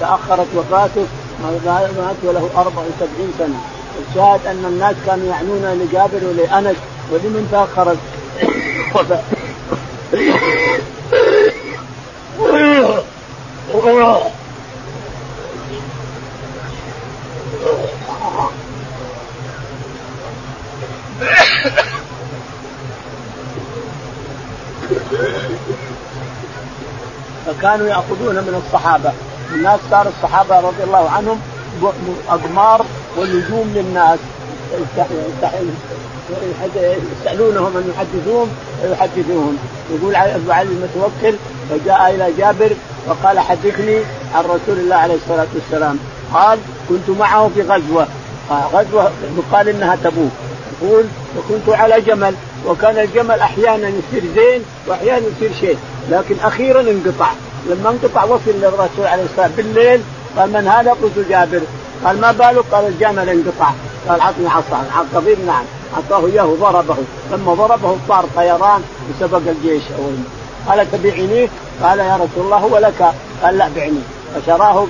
تأخرت 0.00 0.46
وفاته 0.56 1.06
مات 1.42 2.16
وله 2.24 2.50
74 2.56 3.32
سنة. 3.38 3.60
الشاهد 4.08 4.40
أن 4.46 4.64
الناس 4.64 4.94
كانوا 5.06 5.26
يعنون 5.28 5.80
لجابر 5.80 6.20
ولأنس 6.28 6.76
ولمن 7.12 7.48
تأخرت. 7.52 7.98
فكانوا 27.46 27.86
يأخذون 27.86 28.34
من 28.34 28.62
الصحابة. 28.66 29.12
الناس 29.52 29.80
صار 29.90 30.08
الصحابة 30.08 30.60
رضي 30.60 30.82
الله 30.84 31.10
عنهم 31.10 31.40
أقمار 32.28 32.86
ونجوم 33.18 33.72
للناس. 33.74 34.18
يسألونهم 37.20 37.76
أن 37.76 37.92
يحدثوهم 37.94 38.48
فيحدثوهم 38.82 39.56
يقول 39.94 40.14
أبو 40.14 40.52
علي 40.52 40.68
المتوكل 40.68 41.36
فجاء 41.70 42.14
إلى 42.14 42.32
جابر 42.38 42.70
وقال 43.08 43.38
حدثني 43.38 43.96
عن 44.34 44.44
رسول 44.44 44.78
الله 44.78 44.96
عليه 44.96 45.14
الصلاة 45.14 45.46
والسلام. 45.54 45.98
قال 46.34 46.58
كنت 46.88 47.18
معه 47.18 47.50
في 47.54 47.62
غزوة. 47.62 48.06
غزوة 48.72 49.10
يقال 49.38 49.68
إنها 49.68 49.96
تبوك. 50.04 50.30
يقول 50.82 51.04
وكنت 51.38 51.68
على 51.68 52.00
جمل. 52.00 52.34
وكان 52.66 52.98
الجمل 52.98 53.40
أحيانا 53.40 53.88
يصير 53.88 54.22
زين 54.34 54.62
وأحيانا 54.86 55.26
يصير 55.36 55.50
شيء 55.60 55.78
لكن 56.10 56.36
أخيرا 56.44 56.80
انقطع. 56.80 57.30
لما 57.70 57.90
انقطع 57.90 58.24
وصل 58.24 58.40
للرسول 58.46 59.06
عليه 59.06 59.22
الصلاة 59.22 59.46
والسلام 59.46 59.52
بالليل 59.56 60.00
قال 60.36 60.52
من 60.52 60.68
هذا؟ 60.68 60.90
قلت 60.90 61.28
جابر. 61.28 61.60
قال 62.04 62.20
ما 62.20 62.32
بالك؟ 62.32 62.64
قال 62.72 62.86
الجمل 62.86 63.28
انقطع. 63.28 63.70
قال 64.08 64.20
اعطني 64.20 64.48
عصا. 64.48 64.84
القبيل 65.00 65.46
نعم. 65.46 65.64
أعطاه 65.94 66.26
إياه 66.26 66.56
ضربه 66.60 66.96
لما 67.32 67.54
ضربه 67.54 67.96
صار 68.08 68.24
طيران 68.36 68.82
وسبق 69.10 69.40
الجيش. 69.46 69.82
قال 70.68 70.90
تبيعنيه؟ 70.90 71.48
قال 71.82 71.98
يا 71.98 72.14
رسول 72.14 72.44
الله 72.44 72.56
هو 72.56 72.78
لك. 72.78 73.12
قال 73.42 73.58
لا 73.58 73.68
بعني. 73.76 74.00
فشراه 74.34 74.86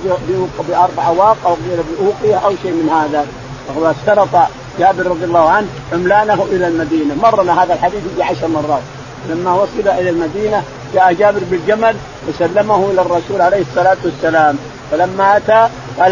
بأربع 0.69 1.09
واق 1.09 1.37
أو 1.45 1.55
بأوقية 1.99 2.35
أو 2.35 2.51
شيء 2.61 2.71
من 2.71 2.89
هذا. 2.89 3.25
وهو 3.69 3.91
اشترط 3.91 4.47
جابر 4.79 5.07
رضي 5.07 5.25
الله 5.25 5.49
عنه 5.49 5.67
عملانه 5.93 6.45
إلى 6.51 6.67
المدينة. 6.67 7.15
مرنا 7.23 7.63
هذا 7.63 7.73
الحديث 7.73 7.99
يجي 8.13 8.23
عشر 8.23 8.47
مرات. 8.47 8.81
لما 9.29 9.53
وصل 9.53 9.87
إلى 9.87 10.09
المدينة 10.09 10.63
جاء 10.93 11.13
جابر 11.13 11.41
بالجمل 11.51 11.95
وسلمه 12.27 12.91
إلى 12.91 13.01
الرسول 13.01 13.41
عليه 13.41 13.61
الصلاة 13.61 13.97
والسلام. 14.05 14.57
فلما 14.91 15.37
أتى 15.37 15.69
قال 15.99 16.11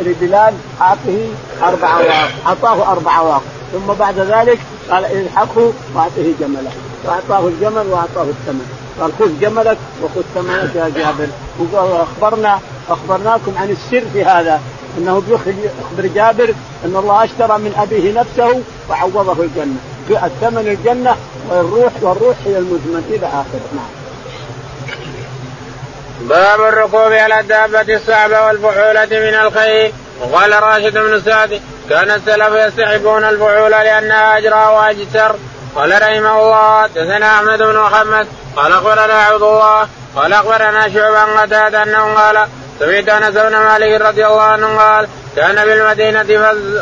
لبلال 0.00 0.54
أعطه 0.80 1.18
أربع 1.62 1.98
أواق. 1.98 2.30
أعطاه 2.46 2.92
أربع 2.92 3.18
أواق. 3.18 3.42
ثم 3.72 3.92
بعد 3.98 4.18
ذلك 4.18 4.58
قال 4.90 5.04
الحقه 5.04 5.72
واعطه 5.94 6.32
جمله. 6.40 6.70
فاعطاه 7.04 7.48
الجمل 7.48 7.86
واعطاه 7.86 8.22
الثمن. 8.22 8.66
قال 9.00 9.12
خذ 9.18 9.40
جملك 9.40 9.78
وخذ 10.02 10.22
ثمنك 10.34 10.74
يا 10.74 10.88
جابر. 10.88 11.28
واخبرنا 11.72 12.60
أخبرناكم 12.88 13.52
عن 13.58 13.70
السر 13.70 14.04
في 14.12 14.24
هذا. 14.24 14.60
أنه 14.98 15.22
يخبر 15.28 16.06
جابر 16.14 16.54
أن 16.84 16.96
الله 16.96 17.24
أشترى 17.24 17.58
من 17.58 17.74
أبيه 17.78 18.20
نفسه 18.20 18.62
وعوضه 18.90 19.42
الجنة. 19.42 19.76
الثمن 20.26 20.68
الجنة 20.68 21.16
والروح 21.50 21.92
والروح 22.02 22.36
هي 22.46 22.58
المزمن 22.58 23.04
إلى 23.10 23.26
آخره. 23.26 23.68
نعم. 23.76 23.88
باب 26.28 26.60
الركوب 26.60 27.12
على 27.12 27.40
الدابة 27.40 27.96
الصعبة 27.96 28.46
والفحولة 28.46 29.06
من 29.06 29.34
الخيل. 29.46 29.92
وقال 30.20 30.62
راشد 30.62 30.98
بن 30.98 31.20
سعد 31.20 31.60
كان 31.90 32.10
السلف 32.10 32.52
يستحبون 32.52 33.24
الفحول 33.24 33.70
لأنها 33.70 34.38
أجرى 34.38 34.66
وأجسر 34.76 35.36
قال 35.76 36.02
رحمه 36.02 36.40
الله 36.40 36.82
حدثنا 36.82 37.34
أحمد 37.34 37.58
بن 37.58 37.78
محمد 37.78 38.26
قال 38.56 38.72
أخبرنا 38.72 39.22
عبد 39.22 39.42
الله 39.42 39.88
قال 40.16 40.32
أخبرنا 40.32 40.94
شعبة 40.94 41.18
عن 41.18 41.38
قتادة 41.38 41.82
أنه 41.82 42.14
قال 42.14 42.48
سمعت 42.78 43.08
أنس 43.08 43.34
بن 43.34 43.56
مالك 43.56 44.00
رضي 44.00 44.26
الله 44.26 44.42
عنه 44.42 44.78
قال 44.78 45.08
كان 45.36 45.54
بالمدينة 45.54 46.22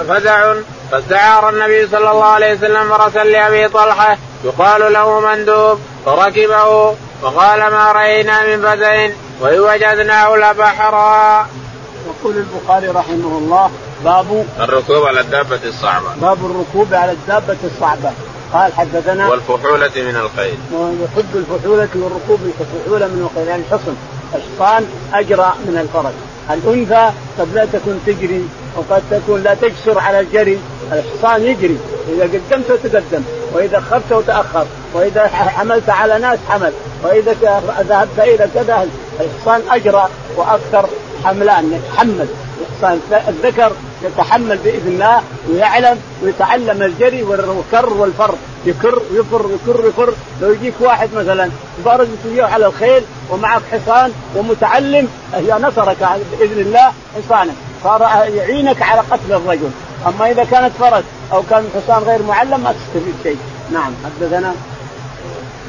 فزع 0.09 0.54
فاستعار 0.90 1.48
النبي 1.48 1.86
صلى 1.86 2.11
الله 2.11 2.24
عليه 2.24 2.54
وسلم 2.54 2.96
فرسا 2.96 3.24
لأبي 3.24 3.68
طلحة 3.68 4.18
يقال 4.44 4.92
له 4.92 5.20
مندوب 5.20 5.80
فركبه 6.07 6.94
وقال 7.22 7.59
ما 7.59 7.92
رأينا 7.92 8.42
من 8.42 8.62
فزع 8.62 9.09
وإن 9.40 9.61
وجدناه 9.61 10.36
لبحرا. 10.36 11.46
يقول 12.07 12.36
البخاري 12.36 12.88
رحمه 12.88 13.38
الله 13.38 13.70
باب 14.07 14.44
الركوب 14.61 15.07
على 15.07 15.20
الدابة 15.20 15.61
الصعبة. 15.64 16.07
باب 16.20 16.38
الركوب 16.46 16.94
على 16.94 17.12
الدابة 17.12 17.57
الصعبة. 17.64 18.12
قال 18.52 18.72
حدثنا 18.72 19.28
والفحولة 19.28 19.90
من 19.96 20.16
الخيل. 20.16 20.59
ويحب 20.72 21.32
الفحولة 21.34 21.88
والركوب 21.94 22.40
الفحولة 22.61 23.07
من 23.07 23.28
الخيل 23.30 23.48
يعني 23.48 23.62
الحصن 23.62 23.94
الحصان 24.34 24.86
أجرى 25.14 25.52
من 25.66 25.78
الفرس. 25.78 26.14
الأنثى 26.50 27.11
قد 27.38 27.54
لا 27.54 27.64
تكون 27.64 28.00
تجري 28.07 28.48
وقد 28.76 29.02
تكون 29.11 29.42
لا 29.42 29.54
تجسر 29.54 29.98
على 29.98 30.20
الجري 30.20 30.59
الحصان 30.92 31.42
يجري 31.42 31.78
إذا 32.09 32.22
قدمت 32.22 32.72
تقدم 32.84 33.22
وإذا 33.52 33.78
أخرت 33.78 34.26
تأخر 34.26 34.66
وإذا 34.94 35.26
حملت 35.28 35.90
على 35.90 36.18
ناس 36.18 36.38
حمل 36.48 36.72
وإذا 37.02 37.32
ذهبت 37.88 38.18
إلى 38.18 38.48
كذا 38.54 38.88
الحصان 39.20 39.62
أجرى 39.70 40.09
وأكثر 40.36 40.88
حملان 41.24 41.72
يتحمل 41.72 42.26
الحصان 42.83 43.01
الذكر 43.29 43.72
يتحمل 44.03 44.59
بإذن 44.59 44.89
الله 44.89 45.22
ويعلم 45.51 45.99
ويتعلم 46.22 46.83
الجري 46.83 47.22
والكر 47.22 47.93
والفر 47.93 48.35
يكر 48.66 49.03
ويفر 49.12 49.51
يكر 49.55 49.85
يفر. 49.89 50.12
لو 50.43 50.53
يجيك 50.53 50.74
واحد 50.81 51.09
مثلا 51.14 51.51
بارز 51.85 52.09
على 52.39 52.66
الخيل 52.66 53.03
ومعك 53.31 53.62
حصان 53.72 54.12
ومتعلم 54.37 55.09
هي 55.35 55.59
نصرك 55.61 56.09
بإذن 56.39 56.61
الله 56.61 56.93
حصانك 57.16 57.55
صار 57.85 58.03
يعينك 58.35 58.83
على 58.83 59.01
قتل 59.01 59.33
الرجل. 59.33 59.70
أما 60.07 60.31
إذا 60.31 60.45
كانت 60.45 60.72
فرس 60.81 61.05
أو 61.33 61.43
كان 61.51 61.68
حصان 61.74 62.03
غير 62.03 62.22
معلم 62.22 62.61
ما 62.61 62.72
تستفيد 62.72 63.14
شيء. 63.22 63.39
نعم 63.72 63.93
حدثنا؟ 64.05 64.55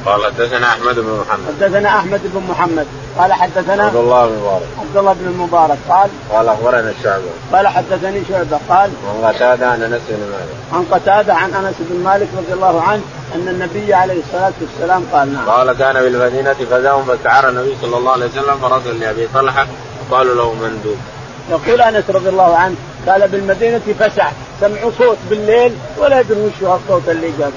قال 0.06 0.24
حدثنا 0.24 0.66
أحمد 0.66 0.94
بن 0.94 1.24
محمد. 1.26 1.44
حدثنا 1.48 1.88
أحمد 1.88 2.20
بن 2.24 2.42
محمد. 2.50 2.86
قال 3.18 3.32
حدثنا 3.32 3.84
عبد 3.84 3.96
الله 3.96 4.26
بن 4.26 4.36
مبارك. 4.36 4.62
عبد 4.80 4.96
الله 4.96 5.12
بن 5.12 5.26
المبارك 5.26 5.78
قال 5.88 6.10
قال 6.32 6.48
أخبرنا 6.48 6.90
الشعبه 6.98 7.24
قال 7.52 7.68
حدثني 7.68 8.22
شعبة. 8.28 8.58
قال 8.68 8.90
عن 9.06 9.32
قتادة 9.32 9.66
عن 9.66 9.82
أنس 9.82 10.02
بن 10.08 10.30
مالك. 10.30 10.48
عن 10.72 10.84
قتادة 10.90 11.34
عن 11.34 11.54
أنس 11.54 11.74
بن 11.80 12.04
مالك 12.04 12.28
رضي 12.38 12.52
الله 12.52 12.82
عنه 12.82 13.02
أن 13.34 13.48
النبي 13.48 13.94
عليه 13.94 14.20
الصلاة 14.20 14.52
والسلام 14.60 15.04
قال 15.12 15.32
نعم. 15.32 15.50
قال 15.50 15.72
كان 15.72 15.94
بالمدينة 15.94 16.56
فزاهم 16.70 17.04
فاستعار 17.04 17.48
النبي 17.48 17.76
صلى 17.82 17.96
الله 17.96 18.12
عليه 18.12 18.26
وسلم 18.26 18.58
فرسل 18.62 19.00
لابي 19.00 19.28
طلحة 19.34 19.66
وقالوا 20.10 20.34
له 20.34 20.52
مندوب 20.52 20.96
يقول 21.50 21.80
أنس 21.80 22.04
رضي 22.10 22.28
الله 22.28 22.56
عنه 22.56 22.74
قال 23.08 23.28
بالمدينة 23.28 23.80
فسع. 24.00 24.28
سمعوا 24.60 24.90
صوت 24.98 25.16
بالليل 25.30 25.72
ولا 25.98 26.20
يدرون 26.20 26.44
وش 26.46 26.52
الصوت 26.62 27.08
اللي 27.08 27.32
جاب. 27.38 27.52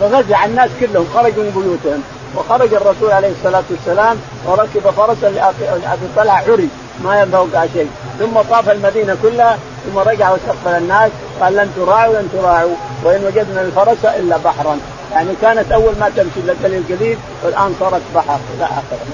ففزع 0.00 0.44
الناس 0.44 0.70
كلهم 0.80 1.06
خرجوا 1.14 1.44
من 1.44 1.50
بيوتهم. 1.50 2.02
وخرج 2.36 2.74
الرسول 2.74 3.10
عليه 3.12 3.32
الصلاة 3.38 3.62
والسلام 3.70 4.16
وركب 4.46 4.90
فرسا 4.96 5.26
لأبي 5.30 6.06
طلحة 6.16 6.42
عري 6.48 6.68
ما 7.04 7.20
ينفوق 7.20 7.66
شيء. 7.72 7.90
ثم 8.18 8.40
طاف 8.50 8.70
المدينة 8.70 9.16
كلها 9.22 9.58
ثم 9.84 9.98
رجع 9.98 10.30
واستقبل 10.30 10.76
الناس 10.76 11.10
قال 11.40 11.56
لن 11.56 11.72
تراعوا 11.76 12.14
لن 12.14 12.28
تراعوا 12.32 12.74
وإن 13.04 13.24
وجدنا 13.24 13.60
الفرس 13.60 14.04
إلا 14.04 14.36
بحرا. 14.36 14.78
يعني 15.12 15.34
كانت 15.42 15.72
أول 15.72 15.94
ما 16.00 16.10
تمشي 16.16 16.50
قليل 16.64 16.84
قليل 16.88 17.18
والآن 17.42 17.74
صارت 17.80 18.02
بحر 18.14 18.38
إلى 18.56 18.64
اخره. 18.64 19.06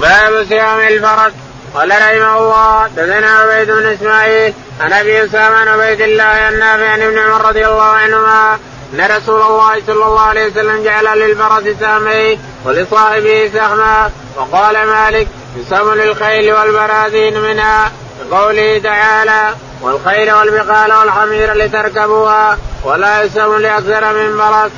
باب 0.00 0.46
صيام 0.48 0.80
الفرس. 0.80 1.32
قال 1.74 1.90
رحمه 1.90 2.38
الله 2.38 2.86
دثنا 2.86 3.30
عبيد 3.30 3.70
بن 3.70 3.86
إسماعيل 3.86 4.54
عن 4.80 4.92
أبي 4.92 5.24
أسامة 5.24 5.56
عن 5.56 5.68
عبيد 5.68 6.00
الله 6.00 6.48
النافع 6.48 6.88
عن 6.88 7.02
ابن 7.02 7.18
عمر 7.18 7.48
رضي 7.48 7.66
الله 7.66 7.82
عنهما 7.82 8.58
أن 8.92 9.00
رسول 9.00 9.42
الله 9.42 9.82
صلى 9.86 10.04
الله 10.04 10.20
عليه 10.20 10.46
وسلم 10.46 10.84
جعل 10.84 11.18
للفرس 11.18 11.64
سهمين 11.80 12.38
ولصاحبه 12.64 13.50
سهما 13.54 14.10
وقال 14.36 14.86
مالك 14.86 15.28
يسهم 15.56 15.94
للخيل 15.94 16.52
والبراذين 16.52 17.40
منها 17.40 17.92
بقوله 18.30 18.78
تعالى 18.78 19.54
والخيل 19.82 20.32
والبقال 20.32 20.92
والحمير 20.92 21.52
لتركبوها 21.52 22.58
ولا 22.84 23.22
يسهم 23.22 23.56
لأكثر 23.56 24.12
من 24.12 24.38
فرس. 24.38 24.72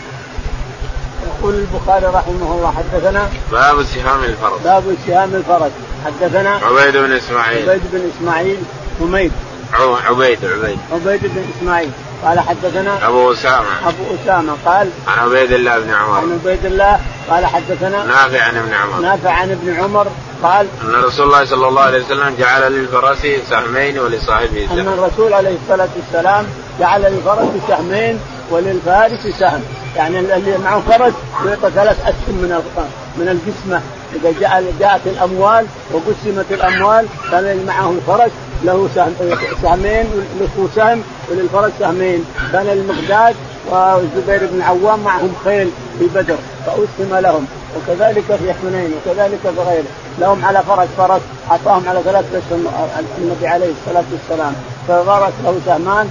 يقول 1.27 1.55
البخاري 1.55 2.07
رحمه 2.07 2.55
الله 2.55 2.75
حدثنا 2.77 3.29
باب 3.53 3.83
سهام 3.83 4.25
الفرس. 4.25 4.61
باب 4.65 4.97
سهام 5.07 5.35
الفرس. 5.35 5.73
حدثنا 6.07 6.61
عبيد 6.63 6.97
بن 6.97 7.13
إسماعيل. 7.13 7.71
عبيد 7.71 7.83
بن 7.93 8.11
إسماعيل 8.17 8.59
حميد. 9.01 9.33
عبيد 9.75 10.45
عبيد. 10.45 10.79
عبيد 10.93 11.21
بن 11.23 11.45
إسماعيل. 11.59 11.91
قال 12.25 12.41
حدثنا 12.41 13.09
أبو 13.09 13.33
أسامة. 13.33 13.89
أبو 13.89 14.05
أسامة 14.23 14.53
قال 14.67 14.91
عن 15.09 15.19
عبيد 15.19 15.53
الله 15.53 15.79
بن 15.79 15.91
عمر. 15.91 16.19
عن 16.19 16.41
عبيد 16.45 16.65
الله 16.65 17.01
قال 17.31 17.47
حدثنا 17.47 18.05
نافع 18.05 18.43
عن 18.43 18.57
ابن 18.57 18.75
عمر. 18.75 19.01
نافع 19.01 19.31
عن 19.31 19.51
ابن 19.51 19.75
عمر 19.81 20.07
قال 20.43 20.67
أن 20.85 21.05
رسول 21.05 21.27
الله 21.27 21.45
صلى 21.45 21.69
الله 21.69 21.83
عليه 21.83 22.05
وسلم 22.05 22.35
جعل 22.39 22.73
للفرس 22.73 23.27
سهمين 23.51 23.99
ولصاحبه 23.99 24.67
سهم. 24.67 24.79
أن 24.79 24.89
الرسول 24.89 25.33
عليه 25.33 25.57
الصلاة 25.63 25.89
والسلام 25.97 26.47
جعل 26.81 27.03
للفرس 27.03 27.49
سهمين 27.69 28.21
وللفارس 28.51 29.27
سهم. 29.39 29.63
يعني 29.97 30.19
اللي 30.19 30.59
معه 30.59 30.81
فرس 30.81 31.13
يعطى 31.47 31.71
ثلاث 31.71 32.01
أسهم 32.01 32.35
من 32.35 32.63
من 33.17 33.29
القسمه 33.29 33.81
إذا 34.15 34.41
جاء 34.41 34.65
جاءت 34.81 35.01
الأموال 35.07 35.67
وقسمت 35.93 36.47
الأموال 36.51 37.07
كان 37.31 37.45
اللي 37.45 37.65
معه 37.65 37.91
الفرس 37.91 38.31
له 38.65 38.89
سهم 38.95 39.15
سهمين 39.63 40.07
له 40.41 40.69
سهم 40.77 41.03
وللفرس 41.31 41.73
سهمين 41.79 42.25
كان 42.53 42.69
المقداد 42.69 43.35
والزبير 43.71 44.49
بن 44.53 44.63
عوام 44.63 45.01
معهم 45.05 45.33
خيل 45.45 45.71
في 45.99 46.07
بدر 46.15 46.37
فأسهم 46.67 47.21
لهم 47.21 47.47
وكذلك 47.77 48.25
في 48.25 48.55
حنين 48.55 48.93
وكذلك 48.95 49.39
في 49.43 49.61
غيره 49.61 49.85
لهم 50.19 50.45
على 50.45 50.63
فرس 50.63 50.89
فرس 50.99 51.23
أعطاهم 51.51 51.89
على 51.89 52.01
ثلاث 52.05 52.25
أسهم 52.35 52.67
النبي 53.19 53.47
عليه 53.47 53.73
الصلاة 53.81 54.05
والسلام 54.13 54.55
ففرس 54.89 55.33
له 55.45 55.61
سهمان 55.67 56.11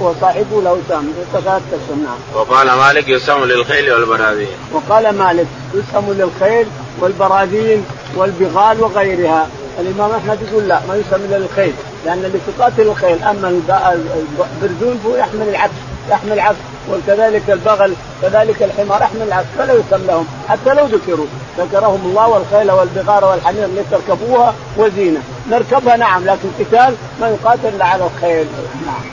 وصاحبه 0.00 0.62
له 0.62 0.78
سهم 0.88 1.12
ثلاث 1.32 1.62
أسهم 1.68 2.04
نعم. 2.04 2.18
وقال 2.34 2.66
مالك 2.66 3.08
يسهم 3.08 3.44
للخيل 3.44 3.92
والبراذين. 3.92 4.48
وقال 4.72 5.10
مالك 5.10 5.46
يسهم 5.74 6.12
للخيل 6.12 6.66
والبراذين 7.00 7.84
والبغال 8.16 8.80
وغيرها 8.80 9.48
الإمام 9.80 10.10
أحمد 10.10 10.38
يقول 10.48 10.68
لا 10.68 10.80
ما 10.88 10.94
يسمى 10.96 11.24
إلا 11.24 11.36
الخيل 11.36 11.72
لأن 12.04 12.24
اللي 12.24 12.38
تقاتل 12.46 12.82
الخيل 12.82 13.22
أما 13.22 13.48
البرزون 13.48 15.00
فهو 15.04 15.16
يحمل 15.16 15.48
العبد 15.48 15.72
يحمل 16.10 16.32
العبد 16.32 16.56
وكذلك 16.90 17.50
البغل 17.50 17.94
كذلك 18.22 18.62
الحمار 18.62 19.02
يحمل 19.02 19.22
العبد 19.22 19.46
فلا 19.58 19.72
يسمى 19.72 20.06
لهم 20.06 20.26
حتى 20.48 20.74
لو 20.74 20.86
ذكروا 20.86 21.26
ذكرهم 21.58 22.00
الله 22.04 22.28
والخيل 22.28 22.70
والبغار 22.70 23.24
والحمير 23.24 23.66
لتركبوها 23.66 24.54
وزينة. 24.76 25.20
نركبها 25.50 25.96
نعم 25.96 26.24
لكن 26.24 26.48
قتال 26.58 26.94
ما 27.20 27.28
يقاتل 27.28 27.68
إلا 27.68 27.84
على 27.84 28.04
الخيل 28.04 28.46
نعم. 28.86 29.04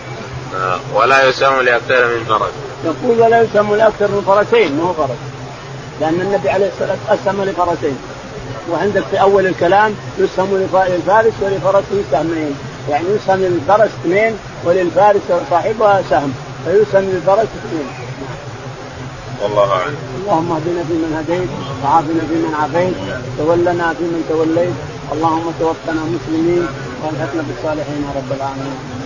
آه، 0.62 0.80
ولا 0.95 1.30
يسمى 1.30 1.64
لأكثر 1.64 2.07
من 2.07 2.26
فرس 2.26 2.51
يقول 2.86 3.22
ولا 3.22 3.41
يسمى 3.41 3.78
لأكثر 3.78 4.07
من 4.07 4.24
فرسين 4.28 4.78
ما 4.78 4.84
هو 4.84 4.93
فرس 4.93 5.18
لأن 6.01 6.22
النبي 6.22 6.49
عليه 6.49 6.68
الصلاة 6.68 6.97
والسلام 7.09 7.41
اسهم 7.41 7.43
لفرسين 7.43 7.97
وعندك 8.72 9.03
في 9.11 9.22
أول 9.22 9.47
الكلام 9.47 9.93
يسهم 10.19 10.57
للفارس 10.57 11.34
ولفرسه 11.41 12.03
سهمين. 12.11 12.55
يعني 12.89 13.05
يسهم 13.15 13.39
للفرس 13.39 13.89
اثنين 14.01 14.34
وللفارس 14.65 15.22
صاحبها 15.49 16.01
سهم. 16.09 16.34
فيسهم 16.65 17.03
للفرس 17.03 17.47
اثنين. 17.59 17.88
والله 19.43 19.72
أعلم. 19.72 19.95
اللهم 20.22 20.51
اهدنا 20.51 20.84
فيمن 20.84 21.15
هديت 21.17 21.49
وعافنا 21.84 22.24
فيمن 22.30 22.53
عافيت. 22.61 22.93
تولنا 23.38 23.93
فيمن 23.93 24.26
توليت. 24.30 24.74
اللهم 25.13 25.53
توفنا 25.59 26.01
مسلمين 26.03 26.67
وألحقنا 27.03 27.43
بالصالحين 27.47 28.01
يا 28.03 28.11
رب 28.15 28.32
العالمين. 28.38 29.00